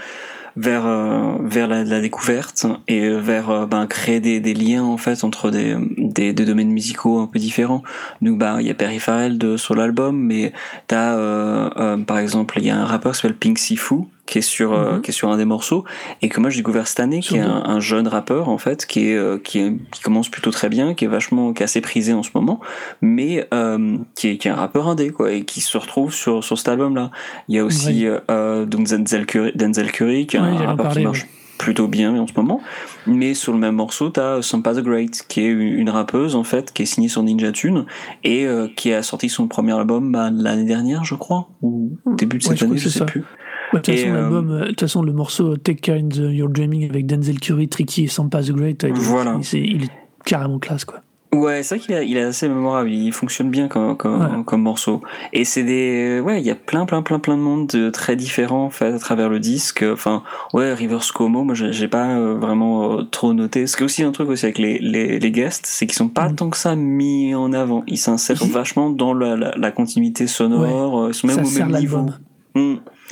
vers 0.56 0.86
euh, 0.86 1.36
vers 1.42 1.68
la, 1.68 2.00
découverte 2.00 2.66
et 2.88 3.10
vers 3.10 3.50
euh, 3.50 3.66
ben, 3.66 3.86
créer 3.86 4.20
des, 4.20 4.54
liens 4.54 4.82
en 4.82 4.96
fait 4.96 5.22
entre 5.22 5.50
des, 5.50 5.76
des, 5.98 6.32
des, 6.32 6.44
domaines 6.44 6.70
musicaux 6.70 7.18
un 7.20 7.26
peu 7.26 7.38
différents. 7.38 7.82
Donc 8.22 8.38
bah 8.38 8.56
il 8.60 8.66
y 8.66 8.70
a 8.70 8.74
Peripheral 8.74 9.38
de 9.38 9.56
sur 9.56 9.74
l'album, 9.74 10.18
mais 10.18 10.52
t'as 10.86 11.14
euh, 11.16 11.70
euh, 11.76 11.96
par 11.98 12.18
exemple 12.18 12.58
il 12.58 12.64
y 12.64 12.70
a 12.70 12.76
un 12.76 12.86
rappeur 12.86 13.12
qui 13.12 13.20
s'appelle 13.20 13.36
Pink 13.36 13.58
Sifu 13.58 14.04
qui 14.26 14.38
est 14.38 14.42
sur 14.42 14.74
euh, 14.74 14.94
mhm. 14.94 15.02
qui 15.02 15.10
est 15.10 15.14
sur 15.14 15.30
un 15.30 15.36
des 15.36 15.44
morceaux. 15.44 15.84
Et 16.20 16.28
que 16.28 16.40
moi 16.40 16.50
j'ai 16.50 16.58
découvert 16.58 16.86
cette 16.86 17.00
année 17.00 17.20
qui 17.20 17.36
est 17.36 17.40
un, 17.40 17.64
un, 17.64 17.80
jeune 17.80 18.08
rappeur 18.08 18.48
en 18.48 18.58
fait 18.58 18.84
qui 18.84 19.10
est, 19.10 19.16
euh, 19.16 19.38
qui 19.38 19.60
est 19.60 19.72
qui 19.92 20.02
commence 20.02 20.28
plutôt 20.28 20.50
très 20.50 20.68
bien 20.68 20.94
qui 20.94 21.04
est 21.04 21.08
vachement 21.08 21.52
qui 21.52 21.62
est 21.62 21.64
assez 21.64 21.80
prisé 21.80 22.12
en 22.12 22.22
ce 22.22 22.30
moment 22.34 22.60
mais 23.00 23.46
euh, 23.54 23.96
qui 24.14 24.28
est 24.28 24.36
qui 24.36 24.48
est 24.48 24.50
un 24.50 24.56
rappeur 24.56 24.88
indé 24.88 25.10
quoi 25.10 25.32
et 25.32 25.44
qui 25.44 25.60
se 25.60 25.78
retrouve 25.78 26.12
sur 26.12 26.42
sur 26.42 26.58
cet 26.58 26.68
album 26.68 26.96
là 26.96 27.10
il 27.48 27.54
y 27.54 27.58
a 27.58 27.64
aussi 27.64 28.06
donc 28.28 28.86
Denzel 28.86 29.26
Curry, 29.26 29.52
Denzel 29.54 29.92
Curry 29.92 30.26
qui 30.26 30.36
est 30.36 30.40
un 30.40 30.56
rappeur 30.56 30.92
qui 30.92 31.00
marche 31.00 31.26
plutôt 31.58 31.88
bien 31.88 32.14
en 32.20 32.26
ce 32.26 32.34
moment. 32.36 32.60
Mais 33.06 33.32
sur 33.32 33.52
le 33.52 33.58
même 33.58 33.76
morceau 33.76 34.10
t'as 34.10 34.42
Sampa 34.42 34.74
the 34.74 34.80
Great 34.80 35.24
qui 35.28 35.40
est 35.40 35.48
une 35.48 35.88
rappeuse 35.88 36.34
en 36.34 36.44
fait 36.44 36.72
qui 36.72 36.82
est 36.82 36.86
signée 36.86 37.08
sur 37.08 37.22
Ninja 37.22 37.52
Tune 37.52 37.86
et 38.24 38.46
qui 38.76 38.92
a 38.92 39.02
sorti 39.02 39.28
son 39.28 39.46
premier 39.46 39.72
album 39.72 40.12
bah, 40.12 40.30
l'année 40.32 40.64
dernière 40.64 41.04
je 41.04 41.14
crois 41.14 41.48
ou 41.62 41.96
début 42.06 42.38
de 42.38 42.42
cette 42.42 42.62
année 42.62 42.76
je 42.76 42.88
sais 42.88 43.04
plus 43.04 43.24
de 43.72 43.78
toute 43.78 43.94
façon, 43.94 44.12
l'album, 44.12 44.50
euh, 44.50 44.60
de 44.60 44.66
toute 44.68 44.80
façon, 44.80 45.02
le 45.02 45.12
morceau 45.12 45.56
Take 45.56 45.80
Kind 45.80 46.16
Your 46.16 46.48
Dreaming 46.48 46.88
avec 46.88 47.06
Denzel 47.06 47.40
Curry, 47.40 47.68
Tricky 47.68 48.04
et 48.04 48.08
Sampa 48.08 48.42
the 48.42 48.52
Great, 48.52 48.84
voilà. 48.84 49.38
il, 49.52 49.84
est 49.84 49.90
carrément 50.24 50.58
classe, 50.58 50.84
quoi. 50.84 51.00
Ouais, 51.34 51.62
c'est 51.62 51.76
vrai 51.76 51.84
qu'il 51.84 51.94
est, 51.94 52.08
il 52.08 52.18
assez 52.18 52.48
mémorable, 52.48 52.90
il 52.90 53.12
fonctionne 53.12 53.50
bien 53.50 53.68
comme, 53.68 53.96
comme, 53.96 54.44
comme 54.44 54.62
morceau. 54.62 55.02
Et 55.32 55.44
c'est 55.44 55.64
des, 55.64 56.20
ouais, 56.20 56.40
il 56.40 56.46
y 56.46 56.50
a 56.50 56.54
plein, 56.54 56.86
plein, 56.86 57.02
plein, 57.02 57.18
plein 57.18 57.36
de 57.36 57.42
monde 57.42 57.66
de 57.66 57.90
très 57.90 58.16
différents, 58.16 58.64
en 58.64 58.70
fait, 58.70 58.94
à 58.94 58.98
travers 58.98 59.28
le 59.28 59.40
disque. 59.40 59.84
Enfin, 59.92 60.22
ouais, 60.54 60.72
Rivers 60.72 61.12
Como, 61.12 61.42
moi, 61.44 61.54
j'ai 61.54 61.88
pas 61.88 62.16
euh, 62.16 62.36
vraiment 62.38 62.98
euh, 62.98 63.02
trop 63.02 63.34
noté. 63.34 63.66
Ce 63.66 63.76
qui 63.76 63.82
est 63.82 63.84
aussi 63.84 64.02
un 64.02 64.12
truc 64.12 64.30
aussi 64.30 64.46
avec 64.46 64.58
les, 64.58 64.78
les, 64.78 65.18
les 65.18 65.30
guests, 65.30 65.66
c'est 65.66 65.86
qu'ils 65.86 65.96
sont 65.96 66.08
pas 66.08 66.28
mm. 66.28 66.36
tant 66.36 66.50
que 66.50 66.56
ça 66.56 66.74
mis 66.76 67.34
en 67.34 67.52
avant. 67.52 67.82
Ils 67.86 67.98
s'insèrent 67.98 68.44
vachement 68.46 68.90
dans 68.90 69.12
la, 69.12 69.36
la, 69.36 69.70
continuité 69.72 70.26
sonore, 70.26 71.08
ils 71.08 71.14
sont 71.14 71.26
même 71.26 71.44
au 71.44 71.50
même 71.50 71.76
niveau. 71.76 72.06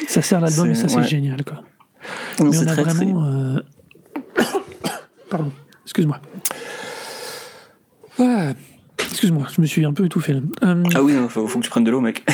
Ça 0.08 0.22
sert 0.22 0.40
l'album 0.40 0.70
et 0.70 0.74
ça 0.74 0.88
c'est 0.88 1.04
génial 1.04 1.44
quoi. 1.44 1.62
Mais 2.40 2.58
on 2.58 2.66
a 2.66 2.74
vraiment. 2.74 3.24
Euh, 3.24 3.60
pardon, 5.30 5.52
excuse-moi. 5.84 6.20
Excuse-moi, 8.98 9.46
je 9.54 9.60
me 9.60 9.66
suis 9.66 9.84
un 9.84 9.92
peu 9.92 10.04
étouffé 10.04 10.34
là. 10.34 10.40
Euh, 10.64 10.82
ah 10.94 11.02
oui, 11.02 11.14
il 11.14 11.28
faut, 11.28 11.46
faut, 11.46 11.58
que 11.58 11.64
tu 11.64 11.70
prennes 11.70 11.84
de 11.84 11.90
l'eau, 11.90 12.00
mec. 12.00 12.24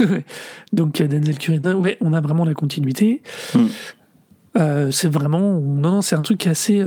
Donc 0.72 1.00
Denzel 1.00 1.38
Curry, 1.38 1.60
ouais, 1.74 1.96
on 2.00 2.12
a 2.12 2.20
vraiment 2.20 2.44
la 2.44 2.54
continuité. 2.54 3.22
Hmm. 3.54 3.66
Euh, 4.56 4.90
c'est 4.90 5.08
vraiment. 5.08 5.60
Non, 5.60 5.90
non, 5.92 6.02
c'est 6.02 6.16
un 6.16 6.22
truc 6.22 6.46
assez. 6.46 6.84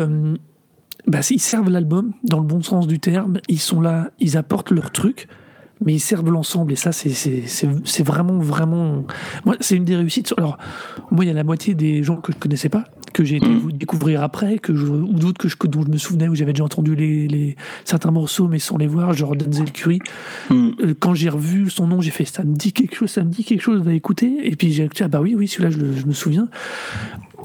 Bah, 1.08 1.20
ils 1.30 1.40
servent 1.40 1.70
l'album 1.70 2.14
dans 2.24 2.40
le 2.40 2.46
bon 2.46 2.62
sens 2.62 2.88
du 2.88 3.00
terme. 3.00 3.40
Ils 3.48 3.60
sont 3.60 3.82
là, 3.82 4.12
ils 4.20 4.38
apportent 4.38 4.72
leur 4.72 4.92
truc 4.92 5.28
mais 5.86 5.94
ils 5.94 6.00
servent 6.00 6.30
l'ensemble 6.30 6.74
et 6.74 6.76
ça 6.76 6.92
c'est 6.92 8.04
vraiment 8.04 8.40
vraiment 8.40 9.06
moi 9.46 9.56
c'est 9.60 9.76
une 9.76 9.86
des 9.86 9.96
réussites 9.96 10.34
alors 10.38 10.58
moi 11.12 11.24
il 11.24 11.28
y 11.28 11.32
a 11.32 11.34
la 11.34 11.44
moitié 11.44 11.74
des 11.74 12.04
gens 12.04 12.18
que 12.18 12.34
je 12.34 12.38
connaissais 12.38 12.70
pas 12.70 12.86
que 13.14 13.24
j'ai 13.24 13.38
été 13.38 13.48
découvrir 13.74 14.24
après, 14.24 14.60
que 14.60 14.76
je, 14.76 14.86
ou 14.86 15.14
d'autres 15.14 15.40
que 15.40 15.50
je, 15.50 15.56
dont 15.70 15.82
je 15.82 15.90
me 15.90 15.98
souvenais, 15.98 16.28
où 16.28 16.36
j'avais 16.36 16.54
déjà 16.54 16.64
entendu 16.64 16.96
les, 16.96 17.28
les, 17.28 17.56
certains 17.86 18.12
morceaux, 18.12 18.48
mais 18.48 18.60
sans 18.60 18.78
les 18.78 18.88
voir, 18.88 19.14
genre 19.14 19.36
Denzel 19.36 19.72
Curry. 19.72 20.00
Mm. 20.50 20.70
Euh, 20.82 20.94
Quand 21.00 21.14
j'ai 21.14 21.30
revu 21.30 21.70
son 21.70 21.88
nom, 21.88 22.02
j'ai 22.02 22.12
fait 22.12 22.26
ça 22.26 22.44
me 22.44 22.56
dit 22.56 22.72
quelque 22.72 22.96
chose, 22.96 23.10
ça 23.10 23.24
me 23.24 23.30
dit 23.30 23.44
quelque 23.44 23.62
chose, 23.62 23.82
va 23.82 23.94
écouter. 23.94 24.38
Et 24.44 24.56
puis 24.56 24.72
j'ai 24.72 24.88
dit, 24.88 25.04
ah 25.04 25.08
bah 25.08 25.22
oui, 25.22 25.36
oui, 25.36 25.48
celui-là, 25.48 25.72
je, 25.72 26.06
me 26.06 26.14
souviens. 26.14 26.48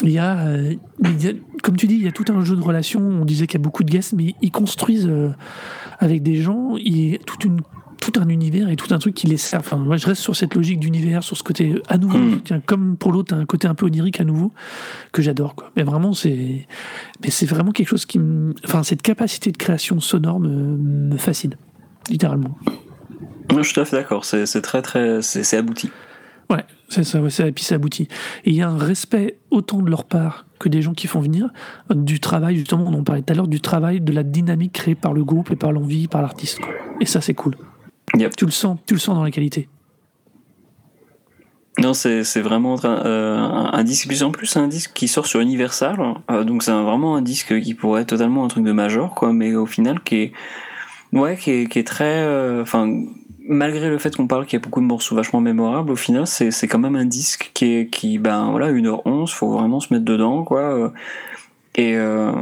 Il 0.02 0.10
y, 0.10 0.18
a, 0.18 0.38
euh, 0.38 0.74
il 1.02 1.24
y 1.24 1.28
a- 1.28 1.32
comme 1.62 1.76
tu 1.76 1.86
dis, 1.86 1.94
il 1.94 2.02
y 2.02 2.08
a 2.08 2.12
tout 2.12 2.24
un 2.28 2.44
jeu 2.44 2.56
de 2.56 2.62
relations. 2.62 3.00
On 3.00 3.24
disait 3.24 3.46
qu'il 3.46 3.58
y 3.58 3.62
a 3.62 3.64
beaucoup 3.64 3.84
de 3.84 3.90
guests, 3.90 4.12
mais 4.12 4.34
ils 4.42 4.50
construisent 4.50 5.08
euh, 5.08 5.30
avec 5.98 6.22
des 6.22 6.36
gens. 6.36 6.76
Il 6.76 7.10
y 7.10 7.14
a 7.14 7.18
toute 7.18 7.44
une 7.44 7.60
tout 8.04 8.20
un 8.20 8.28
univers 8.28 8.68
et 8.68 8.76
tout 8.76 8.92
un 8.92 8.98
truc 8.98 9.14
qui 9.14 9.26
les 9.26 9.36
sert. 9.36 9.60
Enfin, 9.60 9.76
moi, 9.76 9.96
je 9.96 10.06
reste 10.06 10.20
sur 10.20 10.36
cette 10.36 10.54
logique 10.54 10.78
d'univers, 10.78 11.22
sur 11.22 11.36
ce 11.36 11.42
côté 11.42 11.80
à 11.88 11.96
nouveau. 11.96 12.18
Mm. 12.18 12.40
Tiens, 12.44 12.60
comme 12.64 12.96
pour 12.96 13.12
l'autre, 13.12 13.34
un 13.34 13.46
côté 13.46 13.66
un 13.66 13.74
peu 13.74 13.86
onirique 13.86 14.20
à 14.20 14.24
nouveau 14.24 14.52
que 15.12 15.22
j'adore. 15.22 15.54
Quoi. 15.54 15.70
Mais 15.76 15.82
vraiment, 15.82 16.12
c'est, 16.12 16.66
mais 17.22 17.30
c'est 17.30 17.46
vraiment 17.46 17.72
quelque 17.72 17.88
chose 17.88 18.04
qui, 18.04 18.18
me... 18.18 18.54
enfin, 18.64 18.82
cette 18.82 19.02
capacité 19.02 19.52
de 19.52 19.56
création 19.56 20.00
sonore 20.00 20.40
me, 20.40 20.76
me 20.76 21.16
fascine, 21.16 21.56
littéralement. 22.10 22.58
Je 23.56 23.62
suis 23.62 23.74
tout 23.74 23.80
à 23.80 23.84
fait 23.84 23.96
d'accord, 23.96 24.24
c'est 24.24 24.46
c'est 24.46 24.62
très 24.62 24.82
très. 24.82 25.22
c'est 25.22 25.44
c'est 25.44 25.56
abouti. 25.56 25.90
Ouais, 26.50 26.64
c'est 26.88 27.04
ça, 27.04 27.20
ouais, 27.22 27.30
ça, 27.30 27.46
et 27.46 27.52
puis 27.52 27.64
ça 27.64 27.76
aboutit. 27.76 28.08
Et 28.44 28.50
il 28.50 28.54
y 28.54 28.62
a 28.62 28.68
un 28.68 28.76
respect 28.76 29.38
autant 29.50 29.80
de 29.80 29.88
leur 29.88 30.04
part 30.04 30.46
que 30.58 30.68
des 30.68 30.82
gens 30.82 30.92
qui 30.92 31.06
font 31.06 31.20
venir, 31.20 31.48
du 31.90 32.20
travail, 32.20 32.56
justement, 32.56 32.84
on 32.86 32.94
en 32.94 33.02
parlait 33.02 33.22
tout 33.22 33.32
à 33.32 33.36
l'heure, 33.36 33.48
du 33.48 33.60
travail, 33.60 34.00
de 34.00 34.12
la 34.12 34.22
dynamique 34.22 34.72
créée 34.72 34.94
par 34.94 35.12
le 35.12 35.24
groupe 35.24 35.50
et 35.50 35.56
par 35.56 35.72
l'envie, 35.72 36.08
par 36.08 36.22
l'artiste. 36.22 36.60
quoi. 36.60 36.72
Et 37.00 37.06
ça, 37.06 37.20
c'est 37.20 37.34
cool. 37.34 37.56
Yep. 38.16 38.36
Tu 38.36 38.44
le 38.44 38.50
sens, 38.50 38.78
tu 38.86 38.94
le 38.94 39.00
sens 39.00 39.16
dans 39.16 39.24
la 39.24 39.30
qualité. 39.30 39.68
Non, 41.78 41.92
c'est 41.92 42.40
vraiment 42.40 42.76
euh, 42.84 43.36
un, 43.36 43.82
disque, 43.82 44.06
plus 44.06 44.22
en 44.22 44.30
plus, 44.30 44.46
c'est 44.46 44.60
un 44.60 44.68
disque 44.68 44.92
qui 44.94 45.08
sort 45.08 45.26
sur 45.26 45.40
Universal, 45.40 45.98
euh, 46.30 46.44
donc 46.44 46.62
c'est 46.62 46.70
vraiment 46.70 47.16
un 47.16 47.22
disque 47.22 47.60
qui 47.60 47.74
pourrait 47.74 48.02
être 48.02 48.10
totalement 48.10 48.44
un 48.44 48.48
truc 48.48 48.62
de 48.62 48.70
major, 48.70 49.12
quoi, 49.14 49.32
mais 49.32 49.56
au 49.56 49.66
final 49.66 50.00
qui 50.00 50.16
est, 50.16 50.32
ouais, 51.12 51.36
qui 51.36 51.50
est, 51.50 51.66
qui 51.66 51.80
est 51.80 51.86
très, 51.86 52.22
euh, 52.22 52.62
enfin, 52.62 52.88
malgré 53.48 53.88
le 53.88 53.98
fait 53.98 54.14
qu'on 54.14 54.28
parle 54.28 54.46
qu'il 54.46 54.56
y 54.56 54.62
a 54.62 54.64
beaucoup 54.64 54.80
de 54.80 54.86
morceaux 54.86 55.16
vachement 55.16 55.40
mémorables, 55.40 55.90
au 55.90 55.96
final, 55.96 56.28
c'est 56.28 56.52
c'est 56.52 56.68
quand 56.68 56.78
même 56.78 56.94
un 56.94 57.06
disque 57.06 57.50
qui 57.54 57.64
est, 57.74 57.90
qui, 57.90 58.18
ben 58.18 58.52
voilà, 58.52 58.70
1h11, 58.70 59.32
faut 59.32 59.50
vraiment 59.50 59.80
se 59.80 59.92
mettre 59.92 60.04
dedans, 60.04 60.44
quoi. 60.44 60.92
Et 61.76 61.96
euh, 61.96 62.32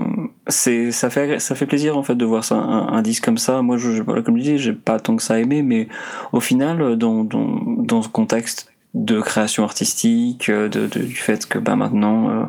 c'est 0.49 0.93
ça 0.93 1.09
fait 1.11 1.39
ça 1.39 1.55
fait 1.55 1.67
plaisir 1.67 1.97
en 1.97 2.03
fait 2.03 2.15
de 2.15 2.25
voir 2.25 2.45
ça 2.45 2.57
un, 2.57 2.89
un 2.89 3.03
disque 3.03 3.25
comme 3.25 3.39
ça. 3.39 3.63
Moi, 3.63 3.77
je, 3.79 4.03
voilà, 4.03 4.23
comme 4.23 4.37
je 4.39 4.43
dis, 4.43 4.59
j'ai 4.59 4.73
pas 4.73 5.01
tant 5.01 5.17
que 5.17 5.23
ça 5.23 5.39
aimé, 5.41 5.63
mais 5.63 5.89
au 6.33 6.41
final, 6.41 6.97
dans 6.97 7.25
dans 7.25 7.61
dans 7.79 8.03
ce 8.03 8.09
contexte 8.09 8.69
de 8.95 9.23
création 9.23 9.65
artistique, 9.65 10.51
euh, 10.51 10.69
de, 10.69 10.87
de- 10.87 11.01
du 11.01 11.15
fait 11.17 11.47
que 11.47 11.59
bah, 11.59 11.77
maintenant 11.77 12.29
euh, 12.29 12.43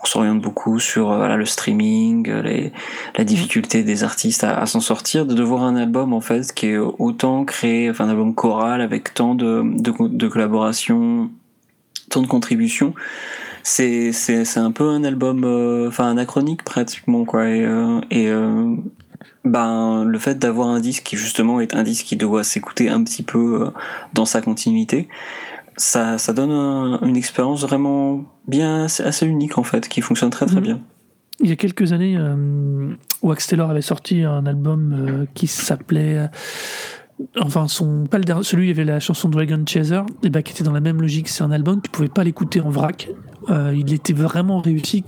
on 0.00 0.06
s'oriente 0.06 0.40
beaucoup 0.40 0.78
sur 0.78 1.10
euh, 1.10 1.16
voilà, 1.16 1.36
le 1.36 1.44
streaming, 1.44 2.28
euh, 2.30 2.40
les, 2.40 2.72
la 3.16 3.24
difficulté 3.24 3.82
des 3.82 4.04
artistes 4.04 4.44
à, 4.44 4.60
à 4.60 4.66
s'en 4.66 4.78
sortir, 4.78 5.26
de 5.26 5.34
devoir 5.34 5.64
un 5.64 5.74
album 5.74 6.12
en 6.12 6.20
fait 6.20 6.52
qui 6.54 6.66
est 6.68 6.76
autant 6.76 7.44
créé, 7.44 7.90
enfin 7.90 8.04
un 8.04 8.10
album 8.10 8.32
choral 8.32 8.80
avec 8.80 9.12
tant 9.12 9.34
de, 9.34 9.62
de, 9.64 9.92
de 10.06 10.28
collaborations, 10.28 11.32
tant 12.10 12.22
de 12.22 12.28
contributions. 12.28 12.94
C'est, 13.70 14.12
c'est, 14.12 14.46
c'est 14.46 14.60
un 14.60 14.70
peu 14.72 14.88
un 14.88 15.04
album, 15.04 15.44
euh, 15.44 15.88
enfin 15.88 16.08
anachronique 16.10 16.62
pratiquement 16.64 17.26
quoi. 17.26 17.50
Et, 17.50 17.62
euh, 17.66 18.00
et 18.10 18.28
euh, 18.28 18.74
ben 19.44 20.04
le 20.04 20.18
fait 20.18 20.38
d'avoir 20.38 20.68
un 20.68 20.80
disque 20.80 21.02
qui 21.02 21.16
justement 21.18 21.60
est 21.60 21.74
un 21.74 21.82
disque 21.82 22.06
qui 22.06 22.16
doit 22.16 22.44
s'écouter 22.44 22.88
un 22.88 23.04
petit 23.04 23.22
peu 23.22 23.70
dans 24.14 24.24
sa 24.24 24.40
continuité, 24.40 25.06
ça, 25.76 26.16
ça 26.16 26.32
donne 26.32 26.50
un- 26.50 26.98
une 27.02 27.16
expérience 27.16 27.60
vraiment 27.62 28.24
bien 28.46 28.84
assez, 28.84 29.26
unique 29.26 29.58
en 29.58 29.64
fait, 29.64 29.86
qui 29.86 30.00
fonctionne 30.00 30.30
très 30.30 30.46
très 30.46 30.56
Mhm. 30.56 30.62
bien. 30.62 30.80
Il 31.40 31.50
y 31.50 31.52
a 31.52 31.56
quelques 31.56 31.92
années, 31.92 32.18
Wax 33.22 33.48
Taylor 33.48 33.68
avait 33.70 33.82
sorti 33.82 34.22
un 34.22 34.46
album 34.46 35.26
qui 35.34 35.46
s'appelait. 35.46 36.28
Enfin, 37.38 37.68
son, 37.68 38.06
pas 38.06 38.16
le 38.18 38.24
dernier, 38.24 38.44
celui 38.44 38.64
il 38.64 38.68
y 38.68 38.72
avait 38.72 38.84
la 38.84 38.98
chanson 38.98 39.28
Dragon 39.28 39.62
Chaser, 39.66 40.00
et 40.22 40.30
ben, 40.30 40.42
qui 40.42 40.52
était 40.52 40.64
dans 40.64 40.72
la 40.72 40.80
même 40.80 41.00
logique. 41.02 41.28
C'est 41.28 41.44
un 41.44 41.50
album, 41.52 41.80
tu 41.82 41.90
pouvais 41.90 42.08
pas 42.08 42.24
l'écouter 42.24 42.60
en 42.60 42.70
vrac. 42.70 43.08
Euh, 43.50 43.74
il 43.76 43.92
était 43.92 44.12
vraiment 44.12 44.60
réussi. 44.60 45.04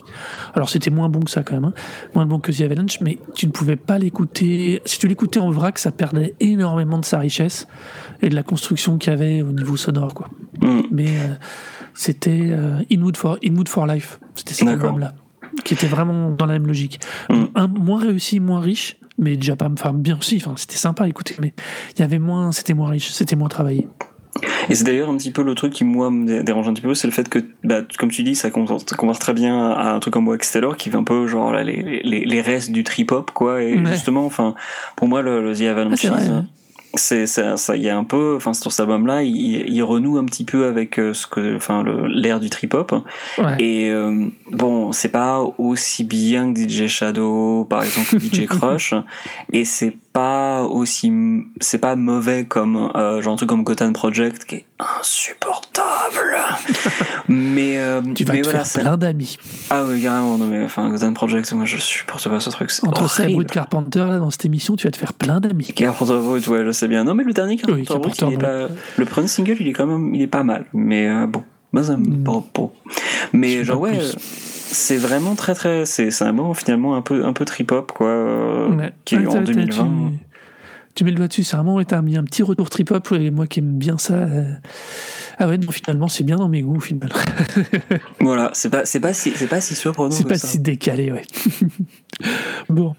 Alors, 0.54 0.68
c'était 0.68 0.90
moins 0.90 1.08
bon 1.08 1.20
que 1.20 1.30
ça 1.30 1.42
quand 1.42 1.54
même, 1.54 1.66
hein. 1.66 1.74
moins 2.14 2.26
bon 2.26 2.38
que 2.38 2.52
The 2.52 2.62
Avalanche, 2.62 3.00
mais 3.00 3.18
tu 3.34 3.46
ne 3.46 3.52
pouvais 3.52 3.76
pas 3.76 3.98
l'écouter. 3.98 4.80
Si 4.84 4.98
tu 4.98 5.08
l'écoutais 5.08 5.40
en 5.40 5.50
vrac, 5.50 5.78
ça 5.78 5.92
perdait 5.92 6.34
énormément 6.40 6.98
de 6.98 7.04
sa 7.04 7.18
richesse 7.18 7.66
et 8.22 8.28
de 8.28 8.34
la 8.34 8.42
construction 8.42 8.98
qu'il 8.98 9.12
y 9.12 9.14
avait 9.14 9.42
au 9.42 9.52
niveau 9.52 9.76
sonore, 9.76 10.14
quoi. 10.14 10.28
Mm. 10.60 10.80
Mais 10.90 11.08
euh, 11.08 11.34
c'était 11.94 12.48
euh, 12.50 12.82
Inwood 12.90 13.16
for 13.16 13.38
Inwood 13.44 13.68
for 13.68 13.86
Life. 13.86 14.20
C'était 14.34 14.54
cet 14.54 14.68
album-là 14.68 15.14
qui 15.64 15.74
était 15.74 15.88
vraiment 15.88 16.30
dans 16.30 16.46
la 16.46 16.54
même 16.54 16.66
logique. 16.66 17.00
Mm. 17.28 17.44
Un, 17.54 17.66
moins 17.66 18.00
réussi, 18.00 18.40
moins 18.40 18.60
riche, 18.60 18.96
mais 19.18 19.36
déjà 19.36 19.56
pas, 19.56 19.68
enfin 19.70 19.92
bien 19.92 20.18
aussi. 20.18 20.36
Enfin, 20.36 20.54
c'était 20.56 20.76
sympa 20.76 21.04
à 21.04 21.08
écouter, 21.08 21.36
mais 21.40 21.52
il 21.94 22.00
y 22.00 22.02
avait 22.02 22.18
moins, 22.18 22.52
c'était 22.52 22.74
moins 22.74 22.90
riche, 22.90 23.10
c'était 23.10 23.36
moins 23.36 23.48
travaillé. 23.48 23.88
Et 24.68 24.74
c'est 24.74 24.84
d'ailleurs 24.84 25.10
un 25.10 25.16
petit 25.16 25.32
peu 25.32 25.42
le 25.42 25.54
truc 25.54 25.72
qui 25.72 25.84
moi 25.84 26.10
me 26.10 26.24
dé- 26.26 26.42
dérange 26.44 26.68
un 26.68 26.72
petit 26.72 26.82
peu, 26.82 26.94
c'est 26.94 27.08
le 27.08 27.12
fait 27.12 27.28
que, 27.28 27.40
bah, 27.64 27.80
comme 27.98 28.10
tu 28.10 28.22
dis, 28.22 28.34
ça 28.36 28.50
converse, 28.50 28.84
très 29.18 29.32
bien 29.34 29.70
à 29.72 29.92
un 29.92 29.98
truc 29.98 30.14
comme 30.14 30.28
Wax 30.28 30.52
Taylor 30.52 30.76
qui 30.76 30.88
fait 30.90 30.96
un 30.96 31.02
peu 31.04 31.26
genre 31.26 31.52
là, 31.52 31.64
les, 31.64 32.00
les, 32.04 32.24
les 32.24 32.40
restes 32.40 32.70
du 32.70 32.84
trip 32.84 33.10
hop 33.12 33.30
quoi. 33.32 33.62
Et 33.62 33.76
Ouais. 33.76 33.86
justement, 33.92 34.24
enfin, 34.24 34.54
pour 34.96 35.08
moi 35.08 35.22
le, 35.22 35.42
le 35.42 35.54
The 35.56 35.62
Avalanche, 35.62 36.04
Ah, 36.06 36.44
c'est 36.94 37.26
ça, 37.26 37.56
ça, 37.56 37.76
y 37.76 37.88
a 37.88 37.96
un 37.96 38.04
peu, 38.04 38.34
enfin 38.36 38.52
sur 38.52 38.72
cet 38.72 38.80
album-là, 38.80 39.22
il, 39.22 39.68
il 39.68 39.82
renoue 39.82 40.18
un 40.18 40.24
petit 40.24 40.44
peu 40.44 40.66
avec 40.66 40.98
euh, 40.98 41.14
ce 41.14 41.26
que, 41.26 41.56
enfin, 41.56 41.84
l'ère 42.08 42.40
du 42.40 42.50
trip 42.50 42.74
hop. 42.74 42.94
Ouais. 43.38 43.56
Et 43.58 43.90
euh, 43.90 44.26
bon, 44.50 44.92
c'est 44.92 45.10
pas 45.10 45.40
aussi 45.58 46.04
bien 46.04 46.52
que 46.52 46.60
DJ 46.60 46.88
Shadow, 46.88 47.64
par 47.64 47.84
exemple, 47.84 48.18
DJ 48.18 48.46
Crush, 48.48 48.94
et 49.52 49.64
c'est 49.64 49.96
pas 50.12 50.62
aussi, 50.62 51.12
c'est 51.60 51.78
pas 51.78 51.94
mauvais 51.94 52.44
comme 52.44 52.90
euh, 52.96 53.22
genre 53.22 53.34
un 53.34 53.36
truc 53.36 53.48
comme 53.48 53.62
Gotham 53.62 53.92
Project 53.92 54.44
qui 54.44 54.56
est 54.56 54.66
insupportable. 54.78 56.36
mais 57.32 57.78
euh, 57.78 58.02
tu 58.14 58.24
vas 58.24 58.32
mais 58.34 58.40
te 58.42 58.48
voilà, 58.48 58.64
faire 58.64 58.82
plein 58.82 58.96
d'amis. 58.96 59.36
ah 59.70 59.84
oui 59.88 60.02
carrément, 60.02 60.36
non 60.36 60.46
mais 60.46 60.64
enfin 60.64 60.90
Gotham 60.90 61.14
Project, 61.14 61.52
moi 61.52 61.64
je 61.64 61.76
supporte 61.78 62.28
pas 62.28 62.40
ce 62.40 62.50
truc. 62.50 62.70
Entre 62.82 63.08
ça 63.08 63.28
et. 63.28 63.34
Wood 63.34 63.50
Carpenter, 63.50 64.00
là, 64.00 64.18
dans 64.18 64.30
cette 64.30 64.44
émission, 64.44 64.74
tu 64.76 64.86
vas 64.86 64.90
te 64.90 64.96
faire 64.96 65.12
plein 65.14 65.40
d'amis. 65.40 65.66
Carpenter 65.74 66.18
Brut, 66.22 66.46
ouais, 66.48 66.64
je 66.64 66.72
sais 66.72 66.88
bien. 66.88 67.04
Non, 67.04 67.14
mais 67.14 67.24
le 67.24 67.32
dernier 67.32 67.56
Carpenter 67.56 68.24
Oui, 68.26 68.36
pas- 68.36 68.68
le 68.96 69.04
premier 69.04 69.28
single, 69.28 69.56
il 69.60 69.68
est 69.68 69.72
quand 69.72 69.86
même, 69.86 70.14
il 70.14 70.22
est 70.22 70.26
pas 70.26 70.42
mal. 70.42 70.64
Mais 70.74 71.08
euh, 71.08 71.26
bon, 71.26 71.44
moi, 71.72 71.84
ça 71.84 71.96
me 71.96 72.24
pas, 72.24 72.42
pas. 72.52 72.70
Mais 73.32 73.58
Je 73.58 73.64
genre, 73.64 73.80
ouais, 73.80 73.96
plus. 73.96 74.16
c'est 74.18 74.96
vraiment 74.96 75.34
très, 75.36 75.54
très, 75.54 75.86
c'est, 75.86 76.10
un 76.22 76.32
moment 76.32 76.54
finalement 76.54 76.96
un 76.96 77.02
peu, 77.02 77.24
un 77.24 77.32
peu 77.32 77.44
trip-hop, 77.44 77.92
quoi, 77.92 78.08
euh, 78.08 78.68
Ouais. 78.74 78.92
qui 79.04 79.14
est 79.14 79.26
en 79.26 79.32
t'as- 79.32 79.38
t'as- 79.38 79.44
2020. 79.52 79.84
Tu, 79.84 80.18
tu 80.94 81.04
mets 81.04 81.10
le 81.10 81.16
doigt 81.16 81.28
dessus, 81.28 81.44
c'est 81.44 81.56
vraiment, 81.56 81.82
t'as 81.84 82.02
mis 82.02 82.16
un 82.16 82.24
petit 82.24 82.42
retour 82.42 82.68
trip-hop, 82.70 83.08
et 83.12 83.30
moi 83.30 83.46
qui 83.46 83.60
aime 83.60 83.78
bien 83.78 83.96
ça. 83.98 84.14
euh, 84.14 84.52
Ah 85.38 85.48
ouais, 85.48 85.56
non, 85.58 85.70
finalement, 85.70 86.08
c'est 86.08 86.24
bien 86.24 86.36
dans 86.36 86.48
mes 86.48 86.62
goûts, 86.62 86.76
au 86.76 86.80
final. 86.80 87.10
Voilà, 88.20 88.50
c'est 88.54 88.70
pas, 88.70 88.84
c'est 88.84 89.00
pas 89.00 89.12
si, 89.14 89.32
c'est 89.34 89.46
pas 89.46 89.60
si 89.60 89.74
surprenant 89.74 90.10
C'est 90.10 90.26
pas 90.28 90.36
ça. 90.38 90.46
si 90.48 90.58
décalé, 90.58 91.12
ouais. 91.12 91.22
bon. 92.68 92.94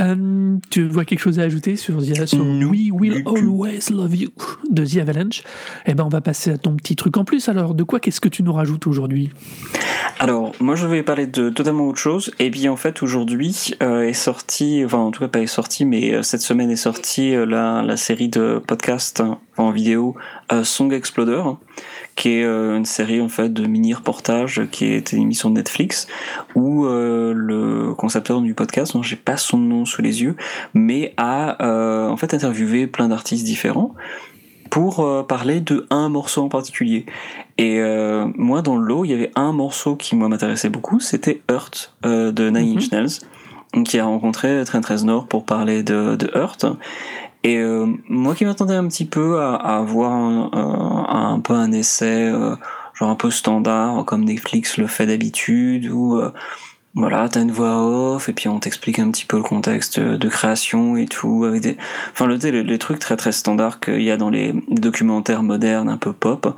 Euh, 0.00 0.56
tu 0.70 0.86
vois 0.86 1.04
quelque 1.04 1.18
chose 1.20 1.38
à 1.38 1.42
ajouter 1.42 1.76
sur, 1.76 1.98
The- 1.98 2.26
sur 2.26 2.44
We 2.44 2.90
Will. 2.92 3.22
Always 3.26 3.90
Love 3.90 4.14
You 4.14 4.30
de 4.70 4.84
The 4.86 4.98
Avalanche? 4.98 5.42
Eh 5.86 5.94
ben, 5.94 6.04
on 6.04 6.08
va 6.08 6.20
passer 6.20 6.52
à 6.52 6.58
ton 6.58 6.76
petit 6.76 6.96
truc 6.96 7.16
en 7.16 7.24
plus. 7.24 7.48
Alors, 7.48 7.74
de 7.74 7.82
quoi 7.82 7.98
qu'est-ce 8.00 8.20
que 8.20 8.28
tu 8.28 8.42
nous 8.42 8.52
rajoutes 8.52 8.86
aujourd'hui? 8.86 9.30
Alors, 10.18 10.52
moi 10.60 10.76
je 10.76 10.86
vais 10.86 11.02
parler 11.02 11.26
de 11.26 11.50
totalement 11.50 11.88
autre 11.88 11.98
chose. 11.98 12.30
Et 12.38 12.48
bien 12.50 12.70
en 12.70 12.76
fait, 12.76 13.02
aujourd'hui 13.02 13.74
euh, 13.82 14.02
est 14.02 14.12
sorti, 14.12 14.82
enfin 14.84 14.98
en 14.98 15.10
tout 15.10 15.20
cas 15.20 15.28
pas 15.28 15.40
est 15.40 15.46
sorti, 15.46 15.84
mais 15.84 16.14
euh, 16.14 16.22
cette 16.22 16.42
semaine 16.42 16.70
est 16.70 16.76
sortie 16.76 17.34
euh, 17.34 17.44
la, 17.44 17.82
la 17.82 17.96
série 17.96 18.28
de 18.28 18.62
podcasts 18.64 19.20
hein, 19.20 19.38
en 19.56 19.72
vidéo 19.72 20.14
euh, 20.52 20.62
Song 20.64 20.92
Exploder, 20.92 21.42
qui 22.14 22.30
est 22.30 22.44
euh, 22.44 22.76
une 22.76 22.84
série 22.84 23.20
en 23.20 23.28
fait 23.28 23.52
de 23.52 23.66
mini-reportages 23.66 24.62
qui 24.70 24.86
est 24.86 25.12
une 25.12 25.22
émission 25.22 25.50
de 25.50 25.54
Netflix 25.54 26.06
où 26.54 26.86
euh, 26.86 27.32
le 27.34 27.94
concepteur 27.94 28.40
du 28.40 28.54
podcast, 28.54 28.92
dont 28.92 29.02
j'ai 29.02 29.16
pas 29.16 29.36
son 29.36 29.58
nom 29.58 29.84
sous 29.84 30.02
les 30.02 30.22
yeux, 30.22 30.36
mais 30.74 31.14
a 31.16 31.62
euh, 31.64 32.08
en 32.08 32.16
fait 32.16 32.34
interviewé 32.34 32.86
plein 32.86 33.08
d'artistes 33.08 33.44
différents 33.44 33.94
pour 34.70 35.26
parler 35.26 35.60
de 35.60 35.86
un 35.90 36.08
morceau 36.08 36.42
en 36.42 36.48
particulier. 36.48 37.04
Et 37.58 37.80
euh, 37.80 38.26
moi, 38.36 38.62
dans 38.62 38.76
le 38.76 38.84
lot, 38.84 39.04
il 39.04 39.10
y 39.10 39.14
avait 39.14 39.30
un 39.34 39.52
morceau 39.52 39.96
qui 39.96 40.16
moi 40.16 40.28
m'intéressait 40.28 40.70
beaucoup, 40.70 41.00
c'était 41.00 41.42
Hurt 41.50 41.94
euh, 42.04 42.32
de 42.32 42.48
Nine 42.50 42.70
Mhm. 42.70 42.76
Inch 42.76 42.90
Nails, 42.92 43.84
qui 43.84 43.98
a 43.98 44.04
rencontré 44.04 44.62
Trent 44.64 44.80
Reznor 44.86 45.26
pour 45.26 45.44
parler 45.44 45.82
de, 45.82 46.16
de 46.16 46.30
Hurt. 46.34 46.66
Et 47.44 47.58
euh, 47.58 47.86
moi 48.08 48.34
qui 48.34 48.44
m'attendais 48.44 48.74
un 48.74 48.86
petit 48.86 49.04
peu 49.04 49.40
à, 49.40 49.54
à 49.56 49.78
avoir 49.78 50.12
un, 50.12 50.50
un- 50.52 51.32
un 51.34 51.40
peu 51.40 51.54
un 51.54 51.72
essai, 51.72 52.30
euh, 52.30 52.54
genre 52.94 53.10
un 53.10 53.16
peu 53.16 53.30
standard, 53.30 54.04
comme 54.04 54.24
Netflix 54.24 54.76
le 54.78 54.86
fait 54.86 55.06
d'habitude, 55.06 55.90
où 55.90 56.16
euh, 56.18 56.32
voilà, 56.94 57.28
t'as 57.28 57.40
une 57.42 57.50
voix 57.50 57.78
off, 58.14 58.28
et 58.28 58.32
puis 58.32 58.48
on 58.48 58.60
t'explique 58.60 58.98
un 58.98 59.10
petit 59.10 59.24
peu 59.24 59.38
le 59.38 59.42
contexte 59.42 59.98
de 59.98 60.28
création 60.28 60.96
et 60.96 61.06
tout, 61.06 61.44
avec 61.44 61.62
des, 61.62 61.76
enfin 62.12 62.26
le, 62.26 62.36
les, 62.36 62.78
trucs 62.78 62.98
très 63.00 63.16
très 63.16 63.32
standards 63.32 63.80
qu'il 63.80 64.02
y 64.02 64.10
a 64.10 64.16
dans 64.16 64.30
les 64.30 64.54
documentaires 64.68 65.42
modernes 65.42 65.88
un 65.88 65.96
peu 65.96 66.12
pop. 66.12 66.54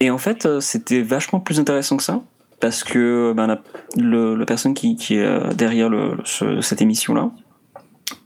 Et 0.00 0.10
en 0.10 0.18
fait, 0.18 0.44
euh, 0.46 0.60
c'était 0.60 1.00
vachement 1.02 1.40
plus 1.40 1.58
intéressant 1.60 1.96
que 1.96 2.02
ça. 2.02 2.20
parce 2.60 2.84
que 2.84 3.32
ben, 3.36 3.46
la, 3.46 3.60
le, 3.96 4.44
personne 4.44 4.74
qui, 4.74 4.96
qui 4.96 5.14
est 5.16 5.54
derrière 5.54 5.88
le, 5.88 6.16
cette 6.60 6.82
émission-là, 6.82 7.30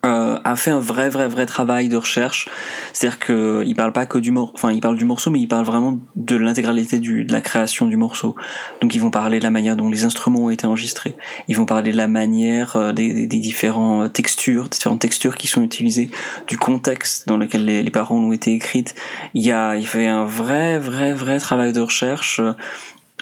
euh, 0.05 0.40
a 0.42 0.57
fait 0.57 0.72
un 0.72 0.80
vrai 0.80 1.09
vrai 1.11 1.28
vrai 1.28 1.46
travail 1.46 1.88
de 1.88 1.96
recherche. 1.96 2.48
C'est-à-dire 2.92 3.20
que 3.20 3.62
il 3.64 3.76
parle 3.76 3.92
pas 3.92 4.05
que 4.05 4.18
du 4.18 4.36
enfin 4.36 4.72
il 4.72 4.80
parle 4.80 4.96
du 4.96 5.05
morceau 5.05 5.30
mais 5.30 5.38
il 5.38 5.46
parle 5.46 5.64
vraiment 5.64 6.00
de 6.16 6.34
l'intégralité 6.34 6.98
du 6.98 7.24
de 7.24 7.32
la 7.32 7.40
création 7.40 7.86
du 7.86 7.96
morceau. 7.96 8.34
Donc 8.80 8.96
ils 8.96 9.00
vont 9.00 9.12
parler 9.12 9.38
de 9.38 9.44
la 9.44 9.50
manière 9.50 9.76
dont 9.76 9.88
les 9.88 10.05
instruments 10.05 10.46
ont 10.46 10.50
été 10.50 10.66
enregistrés. 10.66 11.14
Ils 11.46 11.57
vont 11.57 11.66
parler 11.66 11.92
de 11.92 11.96
la 11.96 12.09
manière 12.09 12.74
euh, 12.74 12.92
des, 12.92 13.28
des, 13.28 13.38
différents 13.38 14.09
textures 14.09 14.68
différentes 14.68 15.00
textures 15.00 15.36
qui 15.36 15.46
sont 15.46 15.62
utilisées 15.62 16.11
du 16.48 16.59
contexte 16.59 17.28
dans 17.28 17.36
lequel 17.36 17.64
les, 17.64 17.84
les 17.84 17.90
paroles 17.92 18.18
ont 18.18 18.32
été 18.32 18.53
écrites. 18.53 18.96
Il 19.34 19.42
y 19.42 19.53
a 19.53 19.76
il 19.76 19.86
fait 19.86 20.09
un 20.09 20.24
vrai 20.24 20.80
vrai 20.80 21.12
vrai 21.14 21.38
travail 21.38 21.72
de 21.72 21.80
recherche 21.80 22.40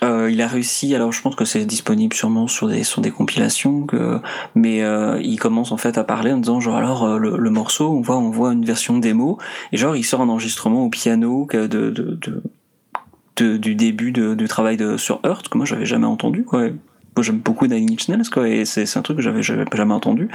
euh, 0.03 0.31
il 0.31 0.41
a 0.41 0.47
réussi, 0.47 0.95
alors 0.95 1.13
je 1.13 1.21
pense 1.21 1.35
que 1.35 1.45
c'est 1.45 1.65
disponible 1.65 2.15
sûrement 2.15 2.47
sur 2.47 2.69
des 2.69 2.85
sur 2.85 3.03
des 3.03 3.11
compilations, 3.11 3.87
que, 3.87 4.19
mais 4.55 4.83
euh, 4.83 5.21
il 5.23 5.39
commence 5.39 5.73
en 5.73 5.77
fait 5.77 5.99
à 5.99 6.05
parler 6.05 6.33
en 6.33 6.39
disant 6.39 6.61
genre 6.61 6.77
alors 6.77 7.05
euh, 7.05 7.19
le, 7.19 7.51
morceau, 7.51 7.91
on 7.91 8.01
voit 8.01 8.17
on 8.17 8.31
voit 8.31 8.53
une 8.53 8.65
version 8.65 8.99
démo 8.99 9.39
et 9.73 9.77
genre 9.77 9.97
il 9.97 10.05
sort 10.05 10.23
un 10.23 10.29
enregistrement 10.29 10.85
au 10.85 10.89
piano 10.89 11.47
de, 11.53 11.67
de, 11.67 12.19
de, 13.37 13.57
du 13.57 13.75
début 13.75 14.13
de, 14.13 14.35
du 14.35 14.49
travail 14.49 14.77
de 14.77 14.97
sur 14.97 15.21
Earth 15.25 15.49
que 15.49 15.59
moi 15.59 15.67
j'avais 15.67 15.87
jamais 15.87 16.07
entendu 16.07 16.45
quoi. 16.45 16.69
Moi 17.17 17.25
j'aime 17.25 17.39
beaucoup 17.39 17.67
Nine 17.67 17.91
Inch 17.91 18.31
quoi 18.31 18.49
et 18.49 18.65
c'est 18.65 18.97
un 18.97 19.03
truc 19.03 19.17
que 19.17 19.23
j'avais 19.23 19.43
jamais 19.43 19.95
entendu 19.95 20.29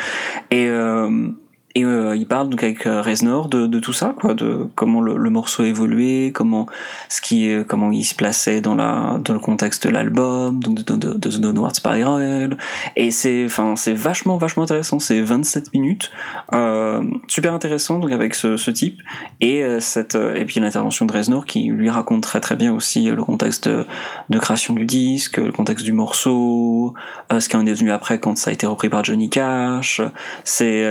et 0.51 0.67
euh, 0.67 1.29
et 1.77 1.83
euh, 1.83 2.15
il 2.15 2.25
parle 2.25 2.47
donc 2.47 2.63
avec 2.63 2.87
euh, 2.87 3.01
Reznor 3.01 3.49
de, 3.49 3.79
tout 3.79 3.91
ça, 3.91 4.15
de 4.23 4.67
comment 4.75 5.01
le, 5.01 5.29
morceau 5.29 5.65
évoluait, 5.65 6.31
comment 6.33 6.67
ce 7.09 7.19
qui, 7.19 7.53
comment 7.67 7.91
il 7.91 8.05
se 8.05 8.15
plaçait 8.15 8.61
dans 8.61 8.75
la 8.75 9.19
dans 9.21 9.33
le 9.33 9.39
contexte 9.39 9.85
de 9.85 9.91
l'album, 9.91 10.57
donc 10.61 10.85
de, 10.85 10.95
de, 10.95 11.13
de, 11.13 11.29
The 11.29 11.41
Downward 11.41 11.75
Spiral. 11.75 12.57
Et 12.95 13.11
c'est, 13.11 13.43
enfin, 13.43 13.75
c'est 13.75 13.93
vachement 13.93 14.37
vachement 14.37 14.63
intéressant. 14.63 14.99
C'est 14.99 15.19
27 15.19 15.73
minutes, 15.73 16.11
euh, 16.53 17.03
super 17.27 17.53
intéressant 17.53 17.99
donc 17.99 18.13
avec 18.13 18.35
ce, 18.35 18.55
ce 18.55 18.71
type 18.71 19.01
et 19.41 19.61
euh, 19.61 19.81
cette 19.81 20.15
et 20.15 20.45
puis 20.45 20.61
l'intervention 20.61 21.05
de 21.05 21.11
Reznor 21.11 21.45
qui 21.45 21.65
lui 21.65 21.89
raconte 21.89 22.23
très 22.23 22.39
très 22.39 22.55
bien 22.55 22.73
aussi 22.73 23.11
le 23.11 23.21
contexte 23.21 23.67
de, 23.67 24.39
création 24.39 24.73
du 24.73 24.85
disque, 24.85 25.39
le 25.39 25.51
contexte 25.51 25.83
du 25.83 25.91
morceau, 25.91 26.93
ce 27.37 27.49
qui 27.49 27.57
en 27.57 27.65
est 27.65 27.71
devenu 27.71 27.91
après 27.91 28.19
quand 28.19 28.37
ça 28.37 28.51
a 28.51 28.53
été 28.53 28.65
repris 28.65 28.87
par 28.87 29.03
Johnny 29.03 29.29
Cash. 29.29 30.01
C'est 30.45 30.85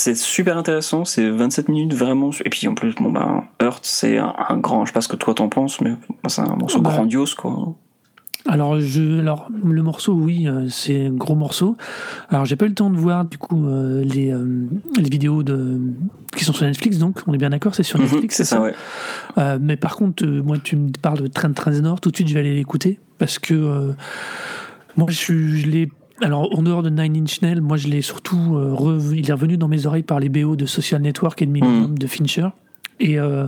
c'est 0.00 0.16
super 0.16 0.56
intéressant, 0.56 1.04
c'est 1.04 1.28
27 1.28 1.68
minutes 1.68 1.94
vraiment. 1.94 2.30
Et 2.44 2.48
puis 2.48 2.66
en 2.68 2.74
plus, 2.74 2.94
bon 2.94 3.12
ben, 3.12 3.44
Earth, 3.60 3.84
c'est 3.84 4.16
un, 4.16 4.56
grand, 4.56 4.86
je 4.86 4.90
sais 4.90 4.94
pas 4.94 5.02
ce 5.02 5.08
que 5.08 5.16
toi 5.16 5.34
t'en 5.34 5.48
penses, 5.48 5.80
mais 5.82 5.92
c'est 6.26 6.40
un 6.40 6.56
morceau 6.56 6.80
bah, 6.80 6.90
grandiose 6.90 7.34
quoi. 7.34 7.74
Alors, 8.48 8.80
je, 8.80 9.20
alors, 9.20 9.50
le 9.62 9.82
morceau, 9.82 10.14
oui, 10.14 10.48
euh, 10.48 10.66
c'est 10.70 11.08
un 11.08 11.10
gros 11.10 11.34
morceau. 11.34 11.76
Alors, 12.30 12.46
j'ai 12.46 12.56
pas 12.56 12.64
eu 12.64 12.68
le 12.70 12.74
temps 12.74 12.88
de 12.88 12.96
voir, 12.96 13.26
du 13.26 13.36
coup, 13.36 13.66
euh, 13.66 14.02
les, 14.02 14.32
euh, 14.32 14.66
les 14.96 15.10
vidéos 15.10 15.42
de, 15.42 15.78
qui 16.34 16.46
sont 16.46 16.54
sur 16.54 16.64
Netflix, 16.64 16.96
donc, 16.96 17.20
on 17.26 17.34
est 17.34 17.38
bien 17.38 17.50
d'accord, 17.50 17.74
c'est 17.74 17.82
sur 17.82 17.98
mhm, 17.98 18.06
Netflix, 18.06 18.36
c'est 18.36 18.44
ça, 18.44 18.62
ouais. 18.62 18.74
mais 19.60 19.76
par 19.76 19.94
contre, 19.96 20.24
moi, 20.24 20.56
tu 20.56 20.76
me 20.76 20.88
parles 20.90 21.20
de 21.20 21.26
Train 21.26 21.52
Nord, 21.82 22.00
tout 22.00 22.10
de 22.10 22.16
suite, 22.16 22.28
je 22.28 22.34
vais 22.34 22.40
aller 22.40 22.54
l'écouter, 22.54 22.98
parce 23.18 23.38
que 23.38 23.92
moi, 24.96 25.08
je, 25.10 25.34
je 25.34 25.66
l'ai 25.66 25.90
alors, 26.22 26.56
en 26.56 26.62
dehors 26.62 26.82
de 26.82 26.90
Nine 26.90 27.16
Inch 27.16 27.40
Nails, 27.42 27.60
moi 27.60 27.76
je 27.76 27.88
l'ai 27.88 28.02
surtout 28.02 28.56
euh, 28.56 29.12
il 29.14 29.28
est 29.28 29.32
revenu 29.32 29.56
dans 29.56 29.68
mes 29.68 29.86
oreilles 29.86 30.02
par 30.02 30.20
les 30.20 30.28
BO 30.28 30.56
de 30.56 30.66
Social 30.66 31.00
Network 31.00 31.40
et 31.40 31.46
de 31.46 31.50
Millennium 31.50 31.92
mm. 31.92 31.98
de 31.98 32.06
Fincher. 32.06 32.48
Et, 32.98 33.18
euh, 33.18 33.46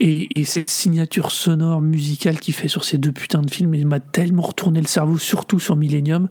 et, 0.00 0.38
et, 0.38 0.44
cette 0.44 0.68
signature 0.68 1.30
sonore 1.30 1.80
musicale 1.80 2.38
qu'il 2.38 2.52
fait 2.52 2.68
sur 2.68 2.84
ces 2.84 2.98
deux 2.98 3.12
putains 3.12 3.40
de 3.40 3.50
films, 3.50 3.74
il 3.74 3.86
m'a 3.86 4.00
tellement 4.00 4.42
retourné 4.42 4.82
le 4.82 4.86
cerveau, 4.86 5.16
surtout 5.16 5.58
sur 5.58 5.76
Millennium. 5.76 6.28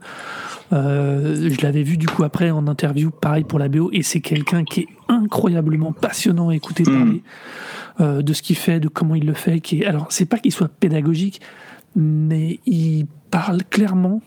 Euh, 0.72 1.50
je 1.50 1.60
l'avais 1.62 1.82
vu 1.82 1.96
du 1.96 2.06
coup 2.06 2.22
après 2.22 2.52
en 2.52 2.68
interview, 2.68 3.10
pareil 3.10 3.42
pour 3.42 3.58
la 3.58 3.68
BO, 3.68 3.90
et 3.92 4.02
c'est 4.02 4.20
quelqu'un 4.20 4.62
qui 4.62 4.82
est 4.82 4.88
incroyablement 5.08 5.92
passionnant 5.92 6.50
à 6.50 6.54
écouter 6.54 6.84
mm. 6.84 6.86
parler 6.86 8.22
de 8.22 8.32
ce 8.34 8.42
qu'il 8.42 8.56
fait, 8.56 8.78
de 8.78 8.88
comment 8.88 9.14
il 9.14 9.24
le 9.26 9.34
fait. 9.34 9.60
Qui 9.60 9.80
est... 9.80 9.86
Alors, 9.86 10.06
c'est 10.10 10.26
pas 10.26 10.38
qu'il 10.38 10.52
soit 10.52 10.68
pédagogique, 10.68 11.40
mais 11.96 12.60
il 12.66 13.06
parle 13.30 13.64
clairement 13.64 14.20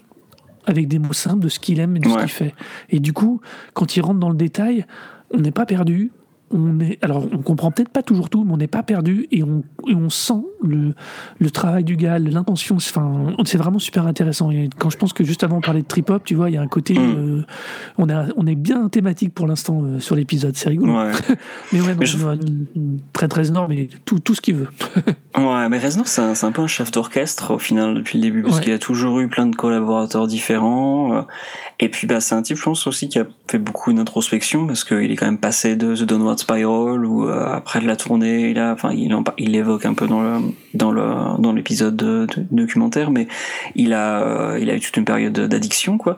avec 0.69 0.87
des 0.87 0.99
mots 0.99 1.13
simples 1.13 1.39
de 1.39 1.49
ce 1.49 1.59
qu'il 1.59 1.79
aime 1.79 1.97
et 1.97 1.99
de 1.99 2.07
ce 2.07 2.17
qu'il 2.17 2.29
fait. 2.29 2.53
Et 2.89 2.99
du 2.99 3.11
coup, 3.11 3.41
quand 3.73 3.95
il 3.95 4.01
rentre 4.01 4.19
dans 4.19 4.29
le 4.29 4.35
détail, 4.35 4.85
on 5.31 5.39
n'est 5.39 5.51
pas 5.51 5.65
perdu, 5.65 6.11
on 6.51 6.79
est, 6.79 6.97
alors 7.03 7.27
on 7.31 7.39
comprend 7.39 7.71
peut-être 7.71 7.89
pas 7.89 8.03
toujours 8.03 8.29
tout, 8.29 8.43
mais 8.43 8.53
on 8.53 8.57
n'est 8.57 8.67
pas 8.67 8.83
perdu 8.83 9.27
et 9.31 9.43
on, 9.43 9.63
on 9.87 10.09
sent 10.09 10.41
le, 10.63 10.93
le, 11.39 11.51
travail 11.51 11.83
du 11.83 11.95
gars, 11.95 12.19
l'intention. 12.19 12.75
Enfin, 12.77 13.33
c'est 13.45 13.57
vraiment 13.57 13.79
super 13.79 14.05
intéressant. 14.07 14.51
Et 14.51 14.69
quand 14.77 14.89
je 14.89 14.97
pense 14.97 15.13
que 15.13 15.23
juste 15.23 15.43
avant 15.43 15.57
on 15.57 15.61
parlait 15.61 15.81
de 15.81 15.87
trip 15.87 16.09
hop, 16.09 16.23
tu 16.25 16.35
vois, 16.35 16.49
il 16.49 16.53
y 16.53 16.57
a 16.57 16.61
un 16.61 16.67
côté, 16.67 16.93
mm. 16.95 17.15
euh, 17.17 17.45
on, 17.97 18.09
est, 18.09 18.15
on 18.35 18.47
est 18.47 18.55
bien 18.55 18.89
thématique 18.89 19.33
pour 19.33 19.47
l'instant 19.47 19.81
euh, 19.83 19.99
sur 19.99 20.15
l'épisode, 20.15 20.55
c'est 20.55 20.69
rigolo. 20.69 20.93
mais 21.71 21.81
ouais, 21.81 21.95
très 23.13 23.27
très 23.27 23.47
énorme, 23.47 23.67
mais 23.69 23.89
tout, 24.05 24.19
tout 24.19 24.35
ce 24.35 24.41
qu'il 24.41 24.55
veut. 24.55 24.69
ouais, 25.37 25.69
mais 25.69 25.79
Reznor, 25.79 26.07
c'est 26.07 26.21
un, 26.21 26.33
un, 26.41 26.51
peu 26.51 26.61
un 26.61 26.67
chef 26.67 26.91
d'orchestre 26.91 27.53
au 27.53 27.59
final 27.59 27.95
depuis 27.95 28.17
le 28.17 28.23
début, 28.23 28.43
parce 28.43 28.59
qu'il 28.59 28.73
a 28.73 28.79
toujours 28.79 29.19
eu 29.19 29.27
plein 29.27 29.45
de 29.45 29.55
collaborateurs 29.55 30.27
différents. 30.27 31.13
Euh, 31.13 31.21
et 31.81 31.89
puis 31.89 32.07
bah 32.07 32.19
c'est 32.19 32.35
un 32.35 32.41
type, 32.41 32.57
je 32.57 32.63
pense 32.63 32.87
aussi, 32.87 33.07
qui 33.07 33.19
a 33.19 33.25
fait 33.49 33.57
beaucoup 33.57 33.93
d'introspection 33.93 34.67
parce 34.67 34.83
qu'il 34.83 35.11
est 35.11 35.15
quand 35.15 35.25
même 35.25 35.37
passé 35.37 35.75
de 35.75 35.95
The 35.95 36.03
Downward 36.03 36.38
Spiral 36.39 37.05
ou 37.05 37.27
euh, 37.27 37.45
après 37.53 37.79
de 37.79 37.87
la 37.87 37.95
tournée, 37.95 38.49
il 38.49 38.59
a, 38.59 38.73
enfin 38.73 38.91
il, 38.93 39.15
il 39.37 39.51
l'évoque 39.51 39.85
un 39.85 39.93
peu 39.93 40.07
dans 40.07 40.21
le 40.21 40.39
dans 40.73 40.91
le 40.91 41.03
dans 41.39 41.53
l'épisode 41.53 41.95
de, 41.95 42.27
documentaire, 42.51 43.11
mais 43.11 43.27
il 43.75 43.93
a 43.93 44.21
euh, 44.21 44.59
il 44.59 44.69
a 44.69 44.75
eu 44.75 44.79
toute 44.79 44.97
une 44.97 45.05
période 45.05 45.33
d'addiction 45.33 45.97
quoi. 45.97 46.17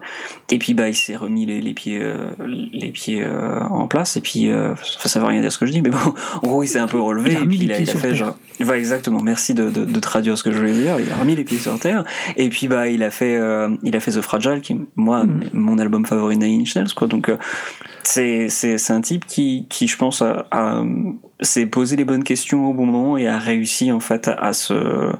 Et 0.49 0.57
puis 0.57 0.73
bah 0.73 0.89
il 0.89 0.95
s'est 0.95 1.15
remis 1.15 1.45
les, 1.45 1.61
les 1.61 1.73
pieds 1.73 1.99
euh, 2.01 2.29
les 2.73 2.91
pieds 2.91 3.25
en 3.69 3.87
place 3.87 4.17
et 4.17 4.21
puis 4.21 4.49
ça 4.83 5.19
veut 5.19 5.25
rien 5.25 5.41
dire 5.41 5.51
ce 5.51 5.57
que 5.57 5.65
je 5.65 5.71
dis, 5.71 5.81
mais 5.81 5.89
bon 5.89 5.97
en 6.43 6.47
gros 6.47 6.63
il 6.63 6.67
s'est 6.67 6.79
un 6.79 6.87
peu 6.87 6.99
relevé 6.99 7.33
et 7.33 7.45
puis 7.45 7.59
il 7.61 7.71
a, 7.71 7.79
il 7.79 7.89
a 7.89 7.93
fait 7.93 8.15
genre 8.15 8.35
exactement. 8.59 9.21
Merci 9.21 9.53
de, 9.53 9.69
de, 9.69 9.85
de, 9.85 9.99
traduire 9.99 10.37
ce 10.37 10.43
que 10.43 10.51
je 10.51 10.57
voulais 10.57 10.73
dire. 10.73 10.99
Il 10.99 11.11
a 11.11 11.15
remis 11.15 11.35
les 11.35 11.43
pieds 11.43 11.57
sur 11.57 11.79
terre. 11.79 12.03
Et 12.37 12.49
puis, 12.49 12.67
bah, 12.67 12.87
il 12.87 13.01
a 13.01 13.09
fait, 13.09 13.39
il 13.81 13.95
a 13.95 13.99
fait 13.99 14.11
The 14.11 14.21
Fragile, 14.21 14.61
qui, 14.61 14.77
moi, 14.95 15.23
mm 15.23 15.41
mon 15.53 15.77
album 15.79 16.05
favori 16.05 16.37
Nine 16.37 16.61
Inch 16.61 16.93
quoi. 16.93 17.07
Donc, 17.07 17.29
euh, 17.29 17.37
c'est, 18.03 18.49
c'est, 18.49 18.77
c'est 18.77 18.93
un 18.93 19.01
type 19.01 19.25
qui, 19.25 19.67
qui 19.69 19.87
je 19.87 19.97
pense, 19.97 20.10
a, 20.21 20.83
s'est 21.39 21.65
posé 21.65 21.95
les 21.95 22.05
bonnes 22.05 22.23
questions 22.23 22.69
au 22.69 22.73
bon 22.73 22.85
moment 22.85 23.17
et 23.17 23.27
a 23.27 23.37
réussi, 23.37 23.91
en 23.91 23.99
fait, 23.99 24.27
à, 24.27 24.53
se 24.53 25.13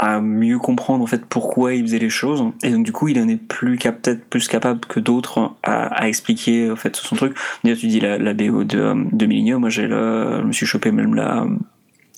à 0.00 0.22
mieux 0.22 0.58
comprendre 0.58 1.04
en 1.04 1.06
fait 1.06 1.26
pourquoi 1.26 1.74
il 1.74 1.82
faisait 1.82 1.98
les 1.98 2.08
choses. 2.08 2.42
Et 2.62 2.70
donc 2.70 2.86
du 2.86 2.92
coup 2.92 3.08
il 3.08 3.20
en 3.20 3.28
est 3.28 3.36
plus 3.36 3.76
peut-être 3.76 4.24
plus 4.24 4.48
capable 4.48 4.80
que 4.80 4.98
d'autres 4.98 5.52
à, 5.62 5.86
à, 5.88 6.08
expliquer 6.08 6.70
en 6.70 6.76
fait 6.76 6.96
son 6.96 7.16
truc. 7.16 7.36
D'ailleurs 7.62 7.78
tu 7.78 7.86
dis 7.86 8.00
la, 8.00 8.16
la 8.16 8.32
BO 8.32 8.64
de, 8.64 8.94
de 9.12 9.26
Millennium. 9.26 9.60
Moi 9.60 9.68
j'ai 9.68 9.86
le, 9.86 10.38
je 10.40 10.46
me 10.46 10.52
suis 10.52 10.64
chopé 10.64 10.90
même 10.90 11.14
la 11.14 11.46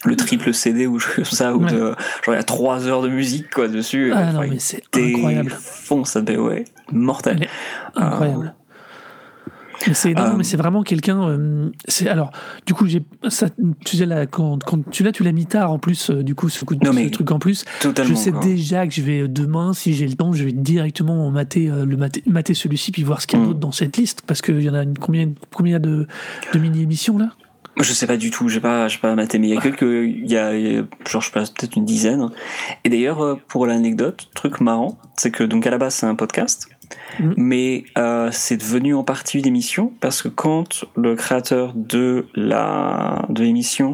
le 0.05 0.17
triple 0.17 0.53
CD 0.53 0.87
ou 0.87 0.99
ça 1.01 1.55
ou 1.55 1.65
de, 1.65 1.77
genre 1.79 1.97
il 2.29 2.33
y 2.35 2.37
a 2.37 2.43
trois 2.43 2.87
heures 2.87 3.03
de 3.03 3.09
musique 3.09 3.51
quoi 3.51 3.67
dessus. 3.67 4.13
Ah 4.15 4.33
non 4.33 4.41
mais 4.49 4.59
c'est 4.59 4.83
incroyable. 4.95 5.51
fond 5.51 6.05
ça 6.05 6.21
ouais. 6.21 6.65
Mortel. 6.93 7.49
Incroyable 7.97 8.55
c'est 9.93 10.15
non, 10.15 10.37
mais 10.37 10.45
c'est 10.45 10.57
vraiment 10.57 10.83
quelqu'un. 10.83 11.29
Euh, 11.29 11.71
c'est 11.87 12.09
alors 12.09 12.31
du 12.67 12.75
coup 12.75 12.87
j'ai 12.87 13.03
ça. 13.29 13.49
Tu 13.85 13.97
sais 13.97 14.07
là 14.07 14.27
quand, 14.27 14.63
quand 14.63 14.89
tu 14.91 15.03
l'as 15.03 15.13
tu 15.13 15.23
l'as 15.23 15.33
mis 15.33 15.47
tard 15.47 15.73
en 15.73 15.79
plus 15.79 16.11
euh, 16.11 16.23
du 16.23 16.35
coup 16.35 16.49
ce, 16.49 16.65
coup, 16.65 16.75
ce 16.75 17.09
truc 17.09 17.31
en 17.31 17.39
plus. 17.39 17.65
Je 17.83 18.15
sais 18.15 18.33
déjà 18.43 18.87
que 18.87 18.93
je 18.93 19.03
vais 19.03 19.29
demain 19.29 19.73
si 19.73 19.95
j'ai 19.95 20.07
le 20.07 20.15
temps 20.15 20.33
je 20.33 20.45
vais 20.45 20.53
directement 20.53 21.31
mater 21.31 21.69
euh, 21.69 21.85
le 21.85 21.97
mater, 21.97 22.23
mater 22.27 22.55
celui-ci 22.55 22.93
puis 22.93 23.03
voir 23.03 23.21
ce 23.21 23.27
qu'il 23.27 23.39
y 23.39 23.43
a 23.43 23.45
mm. 23.45 23.49
d'autre 23.49 23.61
dans 23.61 23.73
cette 23.73 23.97
liste 23.97 24.23
parce 24.27 24.43
qu'il 24.43 24.61
y 24.63 24.71
en 24.71 24.75
a 24.75 24.83
une, 24.83 24.99
combien 24.99 25.31
combien 25.53 25.81
de, 25.81 26.07
de 26.53 26.59
mini 26.59 26.83
émissions 26.83 27.19
là. 27.19 27.31
Je 27.79 27.93
sais 27.95 28.07
pas 28.07 28.19
du 28.19 28.31
tout, 28.31 28.49
j'ai 28.49 28.61
pas, 28.61 28.87
j'ai 28.89 28.99
pas 28.99 29.15
maté, 29.15 29.39
mais 29.39 29.49
il 29.49 29.55
y 29.55 29.57
a 29.57 29.61
quelques, 29.61 29.83
il 29.83 30.31
y 30.31 30.37
a, 30.37 30.53
genre 31.09 31.23
je 31.23 31.31
pense 31.31 31.51
peut-être 31.51 31.77
une 31.77 31.87
dizaine. 31.87 32.29
Et 32.85 32.91
d'ailleurs, 32.91 33.25
euh, 33.25 33.41
pour 33.49 33.67
l'anecdote, 33.67 34.29
truc 34.35 34.61
marrant, 34.61 34.99
c'est 35.17 35.31
que 35.31 35.43
donc 35.43 35.67
à 35.67 35.71
la 35.71 35.79
base 35.79 35.95
c'est 35.95 36.07
un 36.07 36.15
podcast, 36.15 36.69
mm. 37.19 37.35
mais 37.37 37.85
euh, 37.99 38.31
c'est 38.33 38.57
devenu 38.57 38.95
en 38.95 39.05
partie 39.05 39.39
une 39.39 39.47
émission 39.47 39.93
parce 40.01 40.23
que 40.23 40.29
quand 40.29 40.85
le 40.97 41.15
créateur 41.15 41.73
de 41.75 42.27
la 42.35 43.27
de 43.29 43.43
l'émission 43.43 43.93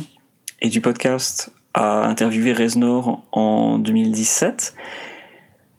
et 0.60 0.68
du 0.68 0.80
podcast 0.80 1.52
a 1.74 2.06
interviewé 2.06 2.52
Reznor 2.52 3.24
en 3.32 3.78
2017, 3.78 4.74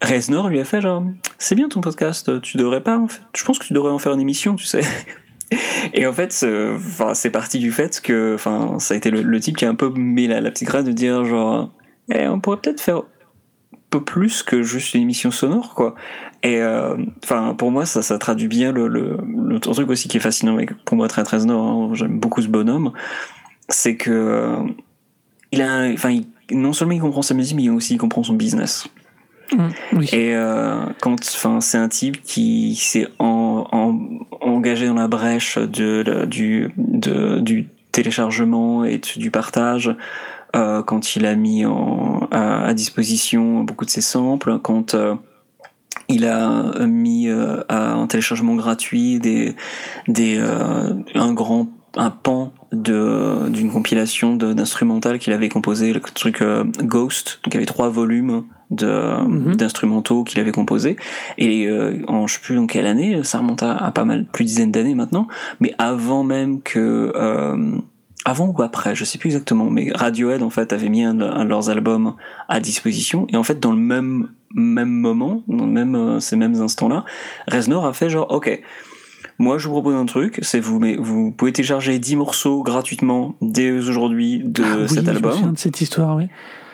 Reznor 0.01 0.47
lui 0.47 0.59
a 0.59 0.65
fait 0.65 0.82
genre, 0.82 1.03
c'est 1.38 1.55
bien 1.55 1.67
ton 1.67 1.82
podcast, 1.82 2.41
tu 2.41 2.57
devrais 2.57 2.82
pas, 2.82 2.97
en 2.97 3.07
fait, 3.07 3.22
je 3.36 3.43
pense 3.43 3.59
que 3.59 3.65
tu 3.65 3.74
devrais 3.74 3.91
en 3.91 3.99
faire 3.99 4.13
une 4.13 4.22
émission, 4.22 4.55
tu 4.55 4.65
sais. 4.65 4.82
Et 5.93 6.05
en 6.05 6.13
fait, 6.13 6.32
c'est 6.32 7.30
parti 7.32 7.59
du 7.59 7.72
fait 7.72 7.99
que, 8.01 8.36
enfin, 8.36 8.78
ça 8.80 8.93
a 8.93 8.97
été 8.97 9.09
le, 9.09 9.39
type 9.39 9.57
qui 9.57 9.65
a 9.65 9.70
un 9.70 9.76
peu 9.76 9.89
mis 9.89 10.28
la, 10.28 10.41
petite 10.51 10.67
graine 10.67 10.86
de 10.86 10.91
dire 10.91 11.26
genre, 11.26 11.72
eh, 12.13 12.28
on 12.28 12.39
pourrait 12.39 12.57
peut-être 12.57 12.82
faire 12.82 13.03
peu 13.90 14.02
plus 14.02 14.44
que 14.44 14.62
juste 14.62 14.94
une 14.94 15.02
émission 15.02 15.32
sonore, 15.32 15.74
quoi. 15.74 15.96
Et 16.44 16.58
euh, 16.62 16.96
enfin, 17.24 17.54
pour 17.58 17.72
moi, 17.72 17.86
ça, 17.86 18.02
ça 18.02 18.18
traduit 18.18 18.48
bien 18.48 18.72
le, 18.72 18.88
le, 18.88 19.60
truc 19.60 19.90
aussi 19.90 20.08
qui 20.08 20.18
est 20.18 20.22
fascinant, 20.22 20.54
mais 20.54 20.68
pour 20.86 20.96
moi 20.96 21.08
très 21.08 21.24
très 21.24 21.44
nord, 21.46 21.66
hein, 21.66 21.90
j'aime 21.94 22.20
beaucoup 22.20 22.42
ce 22.42 22.48
bonhomme, 22.48 22.92
c'est 23.68 23.96
que 23.96 24.12
euh, 24.12 24.58
il 25.52 25.62
a, 25.62 25.90
enfin, 25.92 26.18
non 26.52 26.72
seulement 26.74 26.94
il 26.94 27.02
comprend 27.02 27.22
sa 27.22 27.34
musique, 27.34 27.58
mais 27.58 27.70
aussi 27.70 27.96
il 27.96 27.98
comprend 27.98 28.24
son 28.24 28.34
business. 28.34 28.88
Mm, 29.52 30.02
Et 30.14 30.36
euh, 30.36 30.86
quand, 31.02 31.20
enfin, 31.20 31.60
c'est 31.60 31.78
un 31.78 31.90
type 31.90 32.22
qui 32.24 32.76
s'est 32.76 33.08
en, 33.20 33.68
en, 33.72 34.00
engagé 34.40 34.88
dans 34.88 34.94
la 34.94 35.08
brèche 35.08 35.58
de, 35.58 36.26
du, 36.26 36.72
de, 36.78 37.40
du 37.40 37.68
téléchargement 37.92 38.86
et 38.86 39.02
du 39.18 39.32
partage. 39.32 39.94
Euh, 40.56 40.82
quand 40.84 41.16
il 41.16 41.26
a 41.26 41.36
mis 41.36 41.66
en, 41.66 42.28
à, 42.32 42.66
à, 42.66 42.74
disposition 42.74 43.64
beaucoup 43.64 43.86
de 43.86 43.89
ses 43.91 44.02
samples, 44.02 44.60
quand 44.60 44.93
euh, 44.95 45.16
il 46.08 46.26
a 46.26 46.86
mis 46.88 47.28
euh, 47.28 47.62
à 47.70 47.93
un 47.93 48.08
téléchargement 48.08 48.56
gratuit 48.56 49.20
des, 49.20 49.56
des, 50.08 50.38
euh, 50.39 50.93
un 51.16 51.34
grand 51.34 51.68
un 51.97 52.12
pan 52.12 52.54
de 52.72 53.50
d'une 53.50 53.72
compilation 53.72 54.36
d'instrumental 54.36 55.18
qu'il 55.18 55.34
avait 55.34 55.50
composé 55.50 55.91
le 55.91 56.00
truc 56.00 56.41
euh, 56.41 56.64
Ghost 56.84 57.39
donc 57.43 57.54
il 57.54 57.56
y 57.56 57.58
avait 57.58 57.66
trois 57.66 57.89
volumes 57.89 58.43
mm 58.70 58.76
-hmm. 58.76 59.56
d'instrumentaux 59.56 60.24
qu'il 60.24 60.39
avait 60.39 60.52
composé 60.52 60.97
et 61.39 61.66
euh, 61.68 62.04
en 62.08 62.28
je 62.28 62.36
sais 62.36 62.39
plus 62.41 62.56
dans 62.56 62.68
quelle 62.68 62.86
année 62.86 63.24
ça 63.24 63.39
remonte 63.39 63.64
à, 63.64 63.76
à 63.76 63.91
pas 63.91 64.06
mal 64.06 64.26
plus 64.26 64.45
dizaines 64.45 64.72
d'années 64.72 64.93
maintenant 64.93 65.28
mais 65.60 65.74
avant 65.80 66.24
même 66.24 66.62
que 66.62 67.12
euh, 67.16 67.80
avant 68.26 68.53
ou 68.55 68.61
après, 68.61 68.95
je 68.95 69.05
sais 69.05 69.17
plus 69.17 69.30
exactement, 69.30 69.70
mais 69.70 69.91
Radiohead 69.93 70.43
en 70.43 70.49
fait 70.49 70.74
avait 70.74 70.89
mis 70.89 71.03
un, 71.03 71.20
un 71.22 71.45
de 71.45 71.49
leurs 71.49 71.70
albums 71.70 72.15
à 72.47 72.59
disposition 72.59 73.26
et 73.30 73.38
en 73.38 73.43
fait 73.43 73.59
dans 73.59 73.72
le 73.72 73.78
même 73.78 74.30
même 74.53 74.89
moment, 74.89 75.43
dans 75.47 75.65
le 75.65 75.72
même 75.72 75.95
euh, 75.95 76.20
ces 76.20 76.36
mêmes 76.36 76.55
instants-là, 76.55 77.05
Reznor 77.47 77.86
a 77.86 77.93
fait 77.93 78.09
genre 78.09 78.32
ok, 78.32 78.61
moi 79.38 79.57
je 79.57 79.67
vous 79.67 79.74
propose 79.74 79.95
un 79.95 80.05
truc, 80.05 80.39
c'est 80.41 80.59
vous 80.59 80.80
mais 80.80 80.97
vous 80.97 81.32
pouvez 81.32 81.53
télécharger 81.53 81.97
10 81.97 82.15
morceaux 82.17 82.63
gratuitement 82.63 83.36
dès 83.41 83.72
aujourd'hui 83.72 84.41
de 84.43 84.63
ah, 84.63 84.78
oui, 84.82 84.89
cet 84.89 85.07
album. 85.07 85.38
Je 85.39 85.45
me 85.45 85.51
de 85.53 85.57
cette 85.57 85.80
histoire, 85.82 86.15
oui 86.15 86.28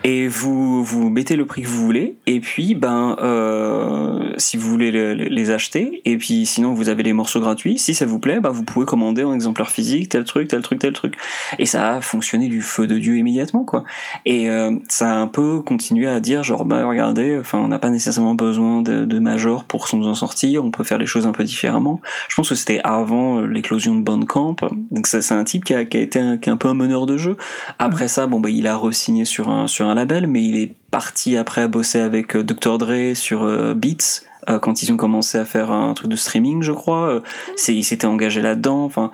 et 0.05 0.27
vous 0.27 0.83
vous 0.83 1.09
mettez 1.09 1.35
le 1.35 1.47
prix 1.47 1.63
que 1.63 1.67
vous 1.67 1.83
voulez. 1.83 2.15
Et 2.27 2.39
puis 2.39 2.75
ben 2.75 3.17
euh, 3.23 4.33
si 4.37 4.55
vous 4.55 4.69
voulez 4.69 4.91
les, 4.91 5.15
les, 5.15 5.49
acheter 5.49 6.03
et 6.05 6.15
puis 6.17 6.45
sinon 6.45 6.75
vous 6.75 6.89
avez 6.89 7.01
les 7.01 7.11
morceaux 7.11 7.39
gratuits. 7.39 7.79
Si 7.79 7.95
ça 7.95 8.05
vous 8.05 8.19
plaît 8.19 8.39
ben, 8.39 8.51
vous 8.51 8.63
pouvez 8.63 8.85
commander 8.85 9.23
en 9.23 9.33
exemplaire 9.33 9.71
physique 9.71 10.09
tel 10.09 10.23
truc 10.23 10.47
tel 10.47 10.61
truc 10.61 10.77
tel 10.77 10.93
truc. 10.93 11.15
Et 11.57 11.65
ça 11.65 11.95
a 11.95 12.01
fonctionné 12.01 12.49
du 12.49 12.61
feu 12.61 12.85
de 12.85 12.99
dieu 12.99 13.17
immédiatement 13.17 13.63
quoi. 13.63 13.83
Et 14.25 14.47
euh, 14.47 14.75
ça 14.89 15.11
a 15.11 15.15
un 15.15 15.25
peu 15.25 15.61
continué 15.61 16.05
à 16.07 16.19
dire 16.19 16.43
genre 16.43 16.65
bah 16.65 16.85
regardez 16.85 17.39
enfin 17.39 17.57
on 17.57 17.67
n'a 17.67 17.79
pas 17.79 17.89
nécessairement 17.89 18.35
besoin 18.35 18.83
de, 18.83 19.05
de 19.05 19.19
major 19.19 19.63
pour 19.63 19.87
s'en 19.87 20.13
sortir. 20.13 20.63
On 20.63 20.69
peut 20.69 20.83
faire 20.83 20.99
les 20.99 21.07
choses 21.07 21.25
un 21.25 21.31
peu 21.31 21.43
différemment. 21.43 21.99
Je 22.29 22.35
pense 22.35 22.49
que 22.49 22.55
c'était 22.55 22.79
avant 22.83 23.41
l'éclosion 23.41 23.95
de 23.95 24.01
Bandcamp. 24.01 24.57
Donc 24.91 25.07
c'est 25.07 25.31
un 25.31 25.43
type 25.43 25.65
qui 25.65 25.73
a, 25.73 25.83
qui 25.83 25.97
a 25.97 26.01
été 26.01 26.19
un, 26.19 26.37
qui 26.37 26.49
est 26.49 26.53
un 26.53 26.57
peu 26.57 26.67
un 26.67 26.75
meneur 26.75 27.07
de 27.07 27.17
jeu. 27.17 27.37
Après 27.79 28.07
ça 28.07 28.27
bon 28.27 28.39
bah 28.39 28.51
il 28.51 28.67
a 28.67 28.77
re-signé 28.77 29.25
sur 29.25 29.49
un 29.49 29.65
sur 29.65 29.87
un 29.87 29.94
label, 29.95 30.27
mais 30.27 30.43
il 30.43 30.57
est 30.57 30.75
parti 30.91 31.37
après 31.37 31.61
à 31.61 31.67
bosser 31.67 31.99
avec 31.99 32.37
Dr. 32.37 32.77
Dre 32.77 33.15
sur 33.15 33.45
Beats 33.75 34.21
euh, 34.49 34.59
quand 34.59 34.83
ils 34.83 34.91
ont 34.91 34.97
commencé 34.97 35.37
à 35.37 35.45
faire 35.45 35.71
un 35.71 35.93
truc 35.93 36.09
de 36.09 36.15
streaming, 36.15 36.61
je 36.61 36.71
crois. 36.71 37.21
Il 37.67 37.83
s'était 37.83 38.05
engagé 38.05 38.41
là-dedans. 38.41 38.83
Enfin, 38.83 39.11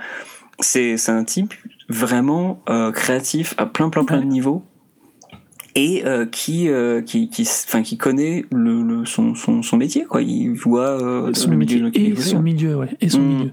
c'est, 0.59 0.97
un 1.09 1.23
type 1.23 1.53
vraiment 1.89 2.61
euh, 2.69 2.91
créatif 2.91 3.53
à 3.57 3.65
plein 3.65 3.89
plein 3.89 4.05
plein 4.05 4.21
de 4.21 4.25
niveaux 4.25 4.63
et 5.73 6.03
euh, 6.05 6.25
qui, 6.25 6.67
euh, 6.67 7.01
qui, 7.01 7.29
qui, 7.29 7.43
enfin, 7.43 7.81
qui 7.81 7.97
connaît 7.97 8.45
le, 8.51 8.83
le 8.83 9.05
son, 9.05 9.35
son, 9.35 9.61
son, 9.61 9.77
métier, 9.77 10.03
quoi. 10.03 10.21
Il 10.21 10.51
voit 10.51 11.01
euh, 11.01 11.33
son 11.33 11.49
le 11.49 11.55
milieu 11.55 11.89
et 11.97 12.13
son 12.17 12.41
milieu, 12.41 12.75
ouais, 12.75 12.89
et 12.99 13.09
son 13.09 13.21
mmh. 13.21 13.37
milieu. 13.37 13.51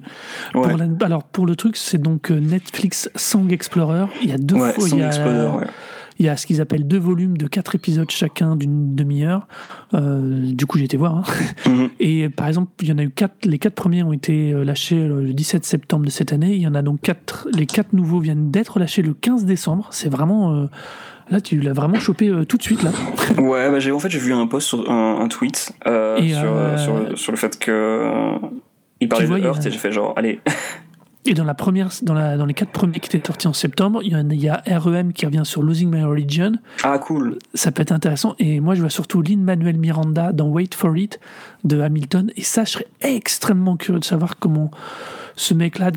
Pour 0.53 0.67
la, 0.67 0.87
alors 1.03 1.23
pour 1.23 1.47
le 1.47 1.55
truc, 1.55 1.77
c'est 1.77 1.99
donc 1.99 2.31
Netflix 2.31 3.09
Song 3.15 3.53
Explorer. 3.53 4.07
Il 4.21 4.31
y 4.31 4.33
a 4.33 4.39
deux 4.39 4.57
ouais, 4.57 4.73
fois. 4.73 4.89
Song 4.89 4.99
il 4.99 5.01
y 5.01 5.05
a, 5.05 5.07
Explorer, 5.09 5.59
ouais. 5.59 5.67
Il 6.19 6.27
y 6.27 6.29
a 6.29 6.37
ce 6.37 6.47
qu'ils 6.47 6.61
appellent 6.61 6.87
deux 6.87 6.99
volumes 6.99 7.37
de 7.37 7.47
quatre 7.47 7.75
épisodes 7.75 8.11
chacun 8.11 8.57
d'une 8.57 8.95
demi-heure. 8.95 9.47
Euh, 9.95 10.53
du 10.53 10.67
coup, 10.67 10.79
j'ai 10.79 10.85
été 10.85 10.97
voir. 10.97 11.17
Hein. 11.17 11.25
Mm 11.67 11.71
-hmm. 11.71 11.91
Et 12.01 12.29
par 12.29 12.49
exemple, 12.49 12.71
il 12.83 12.89
y 12.89 12.93
en 12.93 12.99
a 12.99 13.03
eu 13.03 13.11
quatre. 13.11 13.45
Les 13.45 13.59
quatre 13.59 13.75
premiers 13.75 14.03
ont 14.03 14.13
été 14.13 14.53
lâchés 14.65 15.07
le 15.07 15.33
17 15.33 15.65
septembre 15.65 16.05
de 16.05 16.11
cette 16.11 16.33
année. 16.33 16.55
Il 16.55 16.63
y 16.63 16.67
en 16.67 16.75
a 16.75 16.83
donc 16.83 17.01
quatre. 17.03 17.49
Les 17.53 17.67
quatre 17.67 17.93
nouveaux 17.93 18.21
viennent 18.21 18.51
d'être 18.51 18.79
lâchés 18.79 19.03
le 19.03 19.15
15 19.15 19.45
décembre. 19.45 19.89
C'est 19.91 20.11
vraiment. 20.11 20.55
Euh, 20.55 20.67
Là, 21.31 21.41
tu 21.41 21.61
l'as 21.61 21.75
vraiment 21.75 22.01
chopé 22.01 22.29
euh, 22.29 22.45
tout 22.45 22.57
de 22.57 22.63
suite, 22.63 22.83
là. 22.83 22.91
Ouais, 23.39 23.71
bah, 23.71 23.79
j'ai 23.79 23.93
en 23.93 23.99
fait 23.99 24.09
j'ai 24.09 24.19
vu 24.19 24.33
un 24.33 24.47
post, 24.47 24.69
sur, 24.69 24.91
un, 24.91 25.21
un 25.21 25.29
tweet 25.29 25.73
euh, 25.87 26.17
sur, 26.17 26.39
euh... 26.45 26.77
Sur, 26.79 27.19
sur, 27.19 27.33
le 27.33 27.39
fait 27.39 27.59
que 27.59 28.35
il 29.01 29.09
parlait 29.09 29.27
vois, 29.27 29.39
de 29.39 29.47
a... 29.47 29.51
et 29.51 29.71
j'ai 29.71 29.79
fait 29.79 29.93
genre 29.93 30.15
allez. 30.17 30.41
Et 31.29 31.35
dans 31.35 31.45
la 31.45 31.53
première, 31.53 31.91
dans, 32.01 32.15
la, 32.15 32.39
dans 32.39 32.47
les 32.47 32.55
quatre 32.55 32.71
premiers 32.71 33.01
qui 33.01 33.15
étaient 33.15 33.27
sortis 33.27 33.49
en 33.49 33.53
septembre, 33.53 34.01
il 34.03 34.13
y, 34.13 34.15
a, 34.15 34.23
il 34.23 34.41
y 34.41 34.49
a 34.49 34.63
REM 34.79 35.13
qui 35.13 35.27
revient 35.27 35.43
sur 35.45 35.63
Losing 35.63 35.95
My 35.95 36.03
Religion. 36.03 36.53
Ah 36.83 36.99
cool. 36.99 37.37
Ça 37.53 37.71
peut 37.71 37.83
être 37.83 37.93
intéressant. 37.93 38.35
Et 38.39 38.61
moi, 38.61 38.75
je 38.75 38.81
vois 38.81 38.89
surtout 38.89 39.21
Lin 39.21 39.37
Manuel 39.37 39.77
Miranda 39.77 40.33
dans 40.33 40.49
Wait 40.49 40.75
for 40.75 40.97
It 40.97 41.21
de 41.65 41.83
Hamilton. 41.83 42.33
Et 42.37 42.43
ça, 42.43 42.65
je 42.65 42.71
serais 42.71 42.87
extrêmement 43.03 43.77
curieux 43.77 44.01
de 44.01 44.07
savoir 44.07 44.39
comment 44.39 44.71
ce 45.37 45.53
mec-là, 45.53 45.91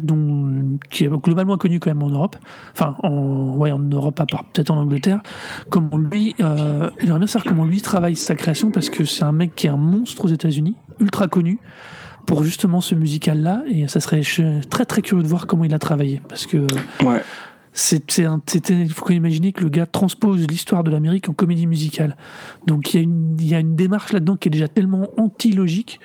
qui 0.90 1.06
est 1.06 1.08
globalement 1.08 1.58
connu 1.58 1.80
quand 1.80 1.92
même 1.92 2.04
en 2.04 2.10
Europe, 2.10 2.36
enfin, 2.74 2.98
en, 3.02 3.56
ouais, 3.56 3.72
en 3.72 3.80
Europe, 3.80 4.20
à 4.20 4.26
part 4.26 4.44
peut-être 4.44 4.70
en 4.70 4.78
Angleterre, 4.78 5.22
comment 5.70 5.98
lui, 5.98 6.36
euh, 6.42 6.92
j'aimerais 7.00 7.20
bien 7.20 7.28
savoir 7.28 7.46
comment 7.46 7.66
lui 7.66 7.82
travaille 7.82 8.18
sa 8.18 8.36
création 8.36 8.70
parce 8.70 8.90
que 8.90 9.06
c'est 9.06 9.24
un 9.24 9.32
mec 9.32 9.56
qui 9.56 9.68
est 9.68 9.72
un 9.72 9.78
monstre 9.78 10.26
aux 10.26 10.28
États-Unis, 10.28 10.76
ultra 11.00 11.30
connu 11.30 11.58
pour 12.26 12.44
justement 12.44 12.82
ce 12.82 12.96
musical-là, 12.96 13.64
et 13.68 13.88
ça 13.88 14.00
serait 14.00 14.22
très 14.70 14.86
très 14.86 15.02
curieux 15.02 15.24
de 15.24 15.28
voir 15.28 15.48
comment 15.48 15.64
il 15.64 15.74
a 15.74 15.80
travaillé 15.80 16.22
parce 16.28 16.46
que. 16.46 16.68
Ouais. 17.04 17.22
C'était, 17.74 18.28
il 18.70 18.92
faut 18.92 19.10
imaginer 19.12 19.54
que 19.54 19.64
le 19.64 19.70
gars 19.70 19.86
transpose 19.86 20.46
l'histoire 20.46 20.84
de 20.84 20.92
l'Amérique 20.92 21.30
en 21.30 21.34
comédie 21.34 21.68
musicale. 21.68 22.18
Donc 22.68 22.94
il 22.94 22.98
y 22.98 23.00
a 23.00 23.04
une, 23.04 23.38
il 23.40 23.48
y 23.48 23.56
a 23.56 23.60
une 23.60 23.78
démarche 23.78 24.12
là-dedans 24.12 24.36
qui 24.36 24.50
est 24.50 24.52
déjà 24.52 24.68
tellement 24.68 25.08
anti-logique 25.16 26.02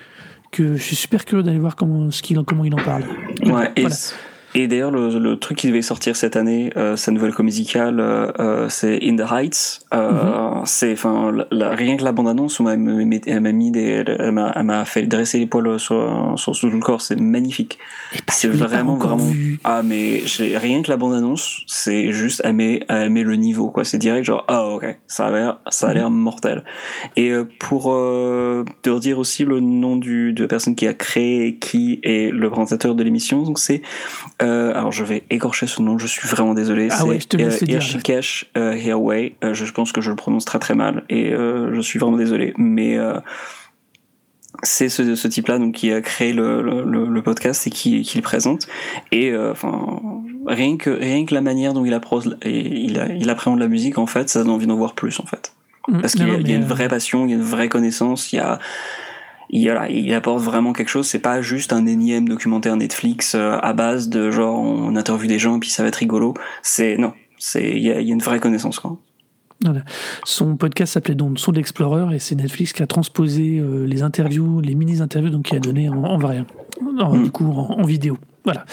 que 0.51 0.77
je 0.77 0.81
suis 0.81 0.95
super 0.95 1.25
curieux 1.25 1.43
d'aller 1.43 1.59
voir 1.59 1.75
comment, 1.75 2.09
ce 2.09 2.21
qu'il, 2.21 2.41
comment 2.43 2.63
il 2.63 2.73
en 2.73 2.81
parle. 2.81 3.03
Ouais, 3.43 3.69
voilà. 3.77 3.95
Et 4.55 4.67
d'ailleurs, 4.67 4.91
le, 4.91 5.19
le, 5.19 5.37
truc 5.37 5.57
qui 5.57 5.67
devait 5.67 5.81
sortir 5.81 6.15
cette 6.15 6.35
année, 6.35 6.71
euh, 6.77 6.95
sa 6.95 7.11
nouvelle 7.11 7.33
comédie 7.33 7.47
musicale, 7.47 7.99
euh, 7.99 8.67
c'est 8.69 8.99
In 9.03 9.15
the 9.15 9.31
Heights. 9.31 9.81
Euh, 9.93 10.11
mm-hmm. 10.11 10.65
C'est, 10.65 10.93
enfin, 10.93 11.31
rien 11.51 11.97
que 11.97 12.03
la 12.03 12.11
bande-annonce, 12.11 12.59
elle 12.59 12.77
m'a 12.77 13.51
mis 13.51 13.71
des, 13.71 14.03
elle 14.07 14.31
m'a 14.31 14.85
fait 14.85 15.03
dresser 15.03 15.39
les 15.39 15.47
poils 15.47 15.79
sur, 15.79 16.33
sur, 16.35 16.55
sur 16.55 16.69
le 16.69 16.79
corps, 16.79 17.01
c'est 17.01 17.19
magnifique. 17.19 17.77
C'est 18.27 18.47
vraiment, 18.47 18.95
vraiment. 18.95 19.17
Vu. 19.17 19.59
Ah, 19.63 19.81
mais 19.83 20.23
rien 20.55 20.81
que 20.81 20.89
la 20.89 20.97
bande-annonce, 20.97 21.61
c'est 21.67 22.11
juste, 22.11 22.41
elle 22.43 22.53
met, 22.53 22.81
elle 22.89 23.09
met 23.09 23.23
le 23.23 23.35
niveau, 23.35 23.69
quoi. 23.69 23.83
C'est 23.83 23.97
direct, 23.97 24.25
genre, 24.25 24.43
ah, 24.47 24.65
ok, 24.65 24.97
ça 25.07 25.27
a 25.27 25.31
l'air, 25.31 25.59
ça 25.69 25.89
a 25.89 25.93
l'air 25.93 26.09
mm-hmm. 26.09 26.13
mortel. 26.13 26.63
Et 27.15 27.29
euh, 27.29 27.47
pour 27.59 27.93
euh, 27.93 28.65
te 28.81 28.89
redire 28.89 29.19
aussi 29.19 29.45
le 29.45 29.59
nom 29.59 29.95
du, 29.95 30.33
de 30.33 30.43
la 30.43 30.47
personne 30.47 30.75
qui 30.75 30.87
a 30.87 30.93
créé, 30.93 31.55
qui 31.55 31.99
est 32.03 32.31
le 32.31 32.49
présentateur 32.49 32.95
de 32.95 33.03
l'émission, 33.03 33.43
donc 33.43 33.59
c'est, 33.59 33.81
euh, 34.41 34.71
alors 34.75 34.91
je 34.91 35.03
vais 35.03 35.23
écorcher 35.29 35.65
ce 35.65 35.81
nom, 35.81 35.97
je 35.97 36.05
suis 36.05 36.27
vraiment 36.27 36.53
désolé. 36.53 36.89
Ah 36.91 37.05
ouais, 37.05 37.19
je 37.19 37.27
te 37.27 37.37
laisse 37.37 37.63
euh, 37.63 37.71
Irshikesh 37.71 38.45
euh. 38.55 38.73
Euh, 38.73 39.53
je 39.53 39.71
pense 39.71 39.91
que 39.91 40.01
je 40.01 40.11
le 40.11 40.15
prononce 40.15 40.45
très 40.45 40.59
très 40.59 40.75
mal 40.75 41.03
et 41.09 41.33
euh, 41.33 41.73
je 41.73 41.81
suis 41.81 41.97
vraiment 41.97 42.17
désolé, 42.17 42.53
mais 42.57 42.97
c'est 44.63 44.89
ce, 44.89 45.15
ce 45.15 45.27
type-là 45.27 45.59
donc 45.59 45.75
qui 45.75 45.91
a 45.91 46.01
créé 46.01 46.33
le, 46.33 46.61
le, 46.61 47.05
le 47.05 47.21
podcast 47.21 47.65
et 47.67 47.69
qui, 47.69 48.01
qui 48.03 48.17
le 48.17 48.23
présente. 48.23 48.67
Et 49.11 49.35
enfin, 49.35 49.99
rien 50.45 50.77
que 50.77 50.91
rien 50.91 51.25
que 51.25 51.33
la 51.33 51.41
manière 51.41 51.73
dont 51.73 51.85
il 51.85 51.93
approche, 51.93 52.25
il, 52.45 53.03
il 53.19 53.29
appréhende 53.29 53.59
la 53.59 53.67
musique 53.67 53.97
en 53.97 54.07
fait, 54.07 54.29
ça 54.29 54.43
donne 54.43 54.51
envie 54.51 54.67
d'en 54.67 54.77
voir 54.77 54.93
plus 54.93 55.19
en 55.19 55.25
fait. 55.25 55.53
Parce 56.01 56.13
qu'il 56.13 56.27
y, 56.27 56.49
y, 56.49 56.53
a 56.53 56.55
une 56.57 56.65
vraie 56.65 56.89
passion, 56.89 57.25
il 57.25 57.31
y 57.31 57.33
a 57.33 57.37
une 57.37 57.43
vraie 57.43 57.69
connaissance, 57.69 58.33
il 58.33 58.35
y 58.35 58.39
a 58.39 58.59
il, 59.49 59.65
voilà, 59.65 59.89
il 59.89 60.13
apporte 60.13 60.41
vraiment 60.41 60.73
quelque 60.73 60.89
chose. 60.89 61.07
C'est 61.07 61.19
pas 61.19 61.41
juste 61.41 61.73
un 61.73 61.85
énième 61.85 62.27
documentaire 62.27 62.75
Netflix 62.75 63.35
euh, 63.35 63.57
à 63.61 63.73
base 63.73 64.09
de 64.09 64.31
genre 64.31 64.59
on 64.59 64.95
interviewe 64.95 65.27
des 65.27 65.39
gens 65.39 65.57
et 65.57 65.59
puis 65.59 65.69
ça 65.69 65.83
va 65.83 65.89
être 65.89 65.95
rigolo. 65.95 66.33
C'est 66.61 66.97
non, 66.97 67.13
c'est 67.37 67.69
il 67.69 67.83
y, 67.83 67.91
a, 67.91 68.01
y 68.01 68.09
a 68.09 68.13
une 68.13 68.21
vraie 68.21 68.39
connaissance 68.39 68.79
quoi. 68.79 68.97
Voilà. 69.63 69.81
Son 70.23 70.55
podcast 70.55 70.93
s'appelait 70.93 71.15
donc 71.15 71.39
Son 71.39 71.51
d'Explorer 71.51 72.15
et 72.15 72.19
c'est 72.19 72.35
Netflix 72.35 72.73
qui 72.73 72.83
a 72.83 72.87
transposé 72.87 73.57
euh, 73.59 73.85
les 73.85 74.03
interviews, 74.03 74.61
les 74.61 74.75
mini-interviews, 74.75 75.31
donc 75.31 75.45
qui 75.45 75.55
a 75.55 75.59
donné 75.59 75.89
en, 75.89 76.03
en 76.03 76.17
vrai, 76.19 76.45
en, 76.99 77.15
mm. 77.15 77.23
du 77.23 77.31
coup 77.31 77.51
en, 77.51 77.79
en, 77.79 77.83
vidéo. 77.83 78.17
Voilà. 78.43 78.65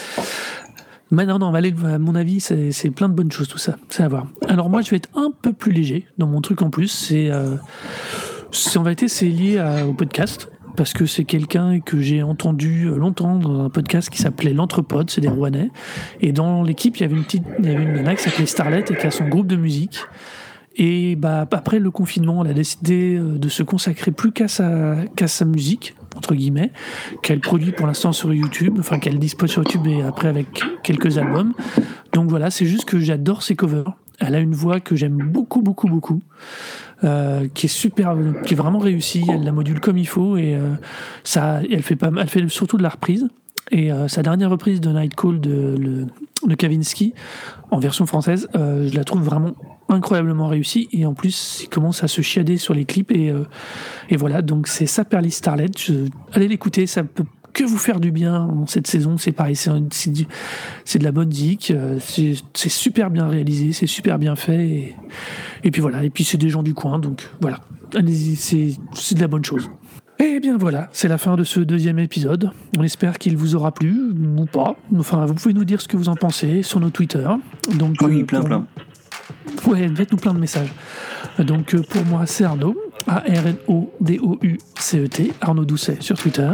Maintenant, 1.10 1.38
non, 1.38 1.54
à 1.54 1.98
mon 1.98 2.14
avis, 2.14 2.40
c'est 2.40 2.90
plein 2.90 3.08
de 3.08 3.14
bonnes 3.14 3.30
choses 3.30 3.48
tout 3.48 3.58
ça. 3.58 3.76
C'est 3.88 4.02
à 4.02 4.08
voir. 4.08 4.26
Alors 4.48 4.68
moi, 4.68 4.82
je 4.82 4.90
vais 4.90 4.96
être 4.96 5.10
un 5.14 5.30
peu 5.30 5.52
plus 5.52 5.70
léger 5.70 6.06
dans 6.18 6.26
mon 6.26 6.40
truc 6.40 6.60
en 6.60 6.70
plus. 6.70 6.88
C'est, 6.88 7.30
euh, 7.30 7.56
en 8.76 8.82
vérité, 8.82 9.08
c'est 9.08 9.26
lié 9.26 9.58
à, 9.58 9.86
au 9.86 9.92
podcast 9.92 10.50
parce 10.76 10.92
que 10.92 11.06
c'est 11.06 11.24
quelqu'un 11.24 11.80
que 11.80 12.00
j'ai 12.00 12.22
entendu 12.22 12.86
longtemps 12.86 13.36
dans 13.36 13.64
un 13.64 13.70
podcast 13.70 14.10
qui 14.10 14.18
s'appelait 14.18 14.52
L'Entrepode, 14.52 15.10
c'est 15.10 15.20
des 15.20 15.28
Rouennais. 15.28 15.70
Et 16.20 16.32
dans 16.32 16.62
l'équipe, 16.62 16.96
il 16.96 17.02
y 17.02 17.04
avait 17.04 17.16
une 17.16 17.24
petite, 17.24 17.44
il 17.58 17.66
y 17.66 17.74
avait 17.74 17.84
une 17.84 17.92
nana 17.92 18.14
qui 18.14 18.22
s'appelait 18.22 18.46
Starlet 18.46 18.84
et 18.88 18.96
qui 18.96 19.06
a 19.06 19.10
son 19.10 19.28
groupe 19.28 19.46
de 19.46 19.56
musique. 19.56 20.00
Et 20.76 21.14
bah, 21.14 21.46
après 21.50 21.78
le 21.78 21.90
confinement, 21.90 22.44
elle 22.44 22.50
a 22.50 22.54
décidé 22.54 23.18
de 23.18 23.48
se 23.48 23.62
consacrer 23.62 24.10
plus 24.10 24.32
qu'à 24.32 24.48
sa, 24.48 24.96
qu'à 25.14 25.28
sa 25.28 25.44
musique, 25.44 25.94
entre 26.16 26.34
guillemets, 26.34 26.72
qu'elle 27.22 27.40
produit 27.40 27.70
pour 27.70 27.86
l'instant 27.86 28.12
sur 28.12 28.34
YouTube, 28.34 28.76
enfin 28.80 28.98
qu'elle 28.98 29.18
dispose 29.18 29.50
sur 29.50 29.62
YouTube 29.62 29.86
et 29.86 30.02
après 30.02 30.28
avec 30.28 30.48
quelques 30.82 31.18
albums. 31.18 31.52
Donc 32.12 32.28
voilà, 32.28 32.50
c'est 32.50 32.66
juste 32.66 32.86
que 32.86 32.98
j'adore 32.98 33.42
ses 33.42 33.54
covers. 33.54 33.92
Elle 34.26 34.34
a 34.34 34.40
une 34.40 34.54
voix 34.54 34.80
que 34.80 34.96
j'aime 34.96 35.16
beaucoup, 35.16 35.62
beaucoup, 35.62 35.88
beaucoup. 35.88 36.22
Euh, 37.02 37.48
qui 37.52 37.66
est 37.66 37.68
super, 37.68 38.16
qui 38.46 38.54
est 38.54 38.56
vraiment 38.56 38.78
réussie. 38.78 39.24
Elle 39.28 39.44
la 39.44 39.52
module 39.52 39.80
comme 39.80 39.98
il 39.98 40.06
faut 40.08 40.36
et 40.38 40.54
euh, 40.54 40.70
ça, 41.22 41.60
elle 41.70 41.82
fait 41.82 41.96
pas, 41.96 42.10
elle 42.18 42.28
fait 42.28 42.48
surtout 42.48 42.78
de 42.78 42.82
la 42.82 42.88
reprise. 42.88 43.28
Et 43.70 43.92
euh, 43.92 44.08
sa 44.08 44.22
dernière 44.22 44.48
reprise 44.48 44.80
de 44.80 44.90
Night 44.90 45.14
Call 45.14 45.40
de, 45.40 45.76
le, 45.78 46.06
de 46.46 46.54
Kavinsky 46.54 47.12
en 47.70 47.78
version 47.78 48.06
française, 48.06 48.48
je 48.54 48.94
la 48.94 49.04
trouve 49.04 49.22
vraiment 49.22 49.54
incroyablement 49.88 50.46
réussie. 50.46 50.88
Et 50.92 51.04
en 51.04 51.12
plus, 51.12 51.62
il 51.64 51.68
commence 51.68 52.02
à 52.02 52.08
se 52.08 52.22
chiader 52.22 52.56
sur 52.56 52.72
les 52.72 52.86
clips 52.86 53.10
et, 53.10 53.34
et 54.08 54.16
voilà. 54.16 54.40
Donc 54.40 54.68
c'est 54.68 54.86
Saperly 54.86 55.30
Starlet. 55.30 55.70
allez 56.32 56.48
l'écouter, 56.48 56.86
ça 56.86 57.02
peut 57.02 57.24
que 57.54 57.64
vous 57.64 57.78
faire 57.78 58.00
du 58.00 58.10
bien 58.10 58.46
dans 58.46 58.66
cette 58.66 58.86
saison. 58.86 59.16
C'est 59.16 59.32
pareil, 59.32 59.56
c'est 59.56 59.70
de 59.70 61.04
la 61.04 61.12
bonne 61.12 61.32
zik, 61.32 61.72
c'est 62.00 62.68
super 62.68 63.10
bien 63.10 63.26
réalisé, 63.26 63.72
c'est 63.72 63.86
super 63.86 64.18
bien 64.18 64.36
fait. 64.36 64.66
Et, 64.66 64.96
et 65.62 65.70
puis 65.70 65.80
voilà, 65.80 66.04
et 66.04 66.10
puis 66.10 66.24
c'est 66.24 66.36
des 66.36 66.50
gens 66.50 66.62
du 66.62 66.74
coin, 66.74 66.98
donc 66.98 67.28
voilà. 67.40 67.60
Allez-y, 67.94 68.36
c'est 68.36 69.14
de 69.14 69.20
la 69.20 69.28
bonne 69.28 69.44
chose. 69.44 69.70
Et 70.18 70.38
bien 70.40 70.56
voilà, 70.56 70.88
c'est 70.92 71.08
la 71.08 71.18
fin 71.18 71.36
de 71.36 71.44
ce 71.44 71.60
deuxième 71.60 71.98
épisode. 71.98 72.50
On 72.78 72.82
espère 72.82 73.18
qu'il 73.18 73.36
vous 73.36 73.56
aura 73.56 73.72
plu, 73.72 74.12
ou 74.36 74.46
pas. 74.46 74.76
Enfin, 74.96 75.26
vous 75.26 75.34
pouvez 75.34 75.54
nous 75.54 75.64
dire 75.64 75.80
ce 75.80 75.88
que 75.88 75.96
vous 75.96 76.08
en 76.08 76.14
pensez 76.14 76.62
sur 76.62 76.80
nos 76.80 76.90
Twitter. 76.90 77.28
Donc, 77.76 77.96
oui, 78.02 78.22
euh, 78.22 78.24
plein, 78.24 78.42
plein. 78.42 78.66
Ouais, 79.66 79.88
faites-nous 79.94 80.18
plein 80.18 80.34
de 80.34 80.38
messages. 80.38 80.72
Donc 81.38 81.74
euh, 81.74 81.82
pour 81.82 82.04
moi, 82.04 82.26
c'est 82.26 82.44
Arnaud, 82.44 82.76
A-R-N-O-D-O-U-C-E-T, 83.06 83.62
Arnaud 85.40 85.64
Doucet 85.64 85.96
sur 86.00 86.16
Twitter. 86.18 86.50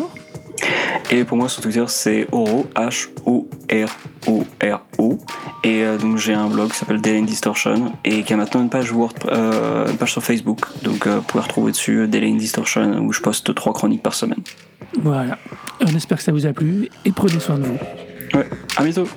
Et 1.11 1.25
pour 1.25 1.37
moi 1.37 1.49
sur 1.49 1.63
Twitter 1.63 1.85
c'est 1.89 2.27
Oro, 2.33 2.67
H-O-R-O-R-O. 2.75 3.49
Et 5.63 5.85
euh, 5.85 5.99
donc 5.99 6.17
j'ai 6.19 6.35
un 6.35 6.49
blog 6.49 6.71
qui 6.71 6.77
s'appelle 6.77 7.01
Daily 7.01 7.23
Distortion 7.23 7.93
et 8.05 8.23
qui 8.23 8.33
a 8.33 8.37
maintenant 8.37 8.63
une 8.63 8.71
page, 8.71 8.93
Word, 8.93 9.15
euh, 9.27 9.91
une 9.91 9.97
page 9.97 10.13
sur 10.13 10.23
Facebook. 10.23 10.61
Donc 10.83 11.07
euh, 11.07 11.17
vous 11.17 11.23
pouvez 11.23 11.43
retrouver 11.43 11.73
dessus 11.73 12.07
Daily 12.09 12.35
Distortion 12.37 12.99
où 13.01 13.13
je 13.13 13.21
poste 13.21 13.55
trois 13.55 13.73
chroniques 13.73 14.03
par 14.03 14.15
semaine. 14.15 14.43
Voilà. 15.03 15.39
On 15.81 15.95
espère 15.95 16.19
que 16.19 16.25
ça 16.25 16.33
vous 16.33 16.47
a 16.47 16.53
plu 16.53 16.89
et 17.05 17.13
prenez 17.13 17.41
soin 17.41 17.59
de 17.59 17.65
vous. 17.65 17.79
Ouais, 18.35 18.49
à 18.77 18.85
bientôt. 18.85 19.09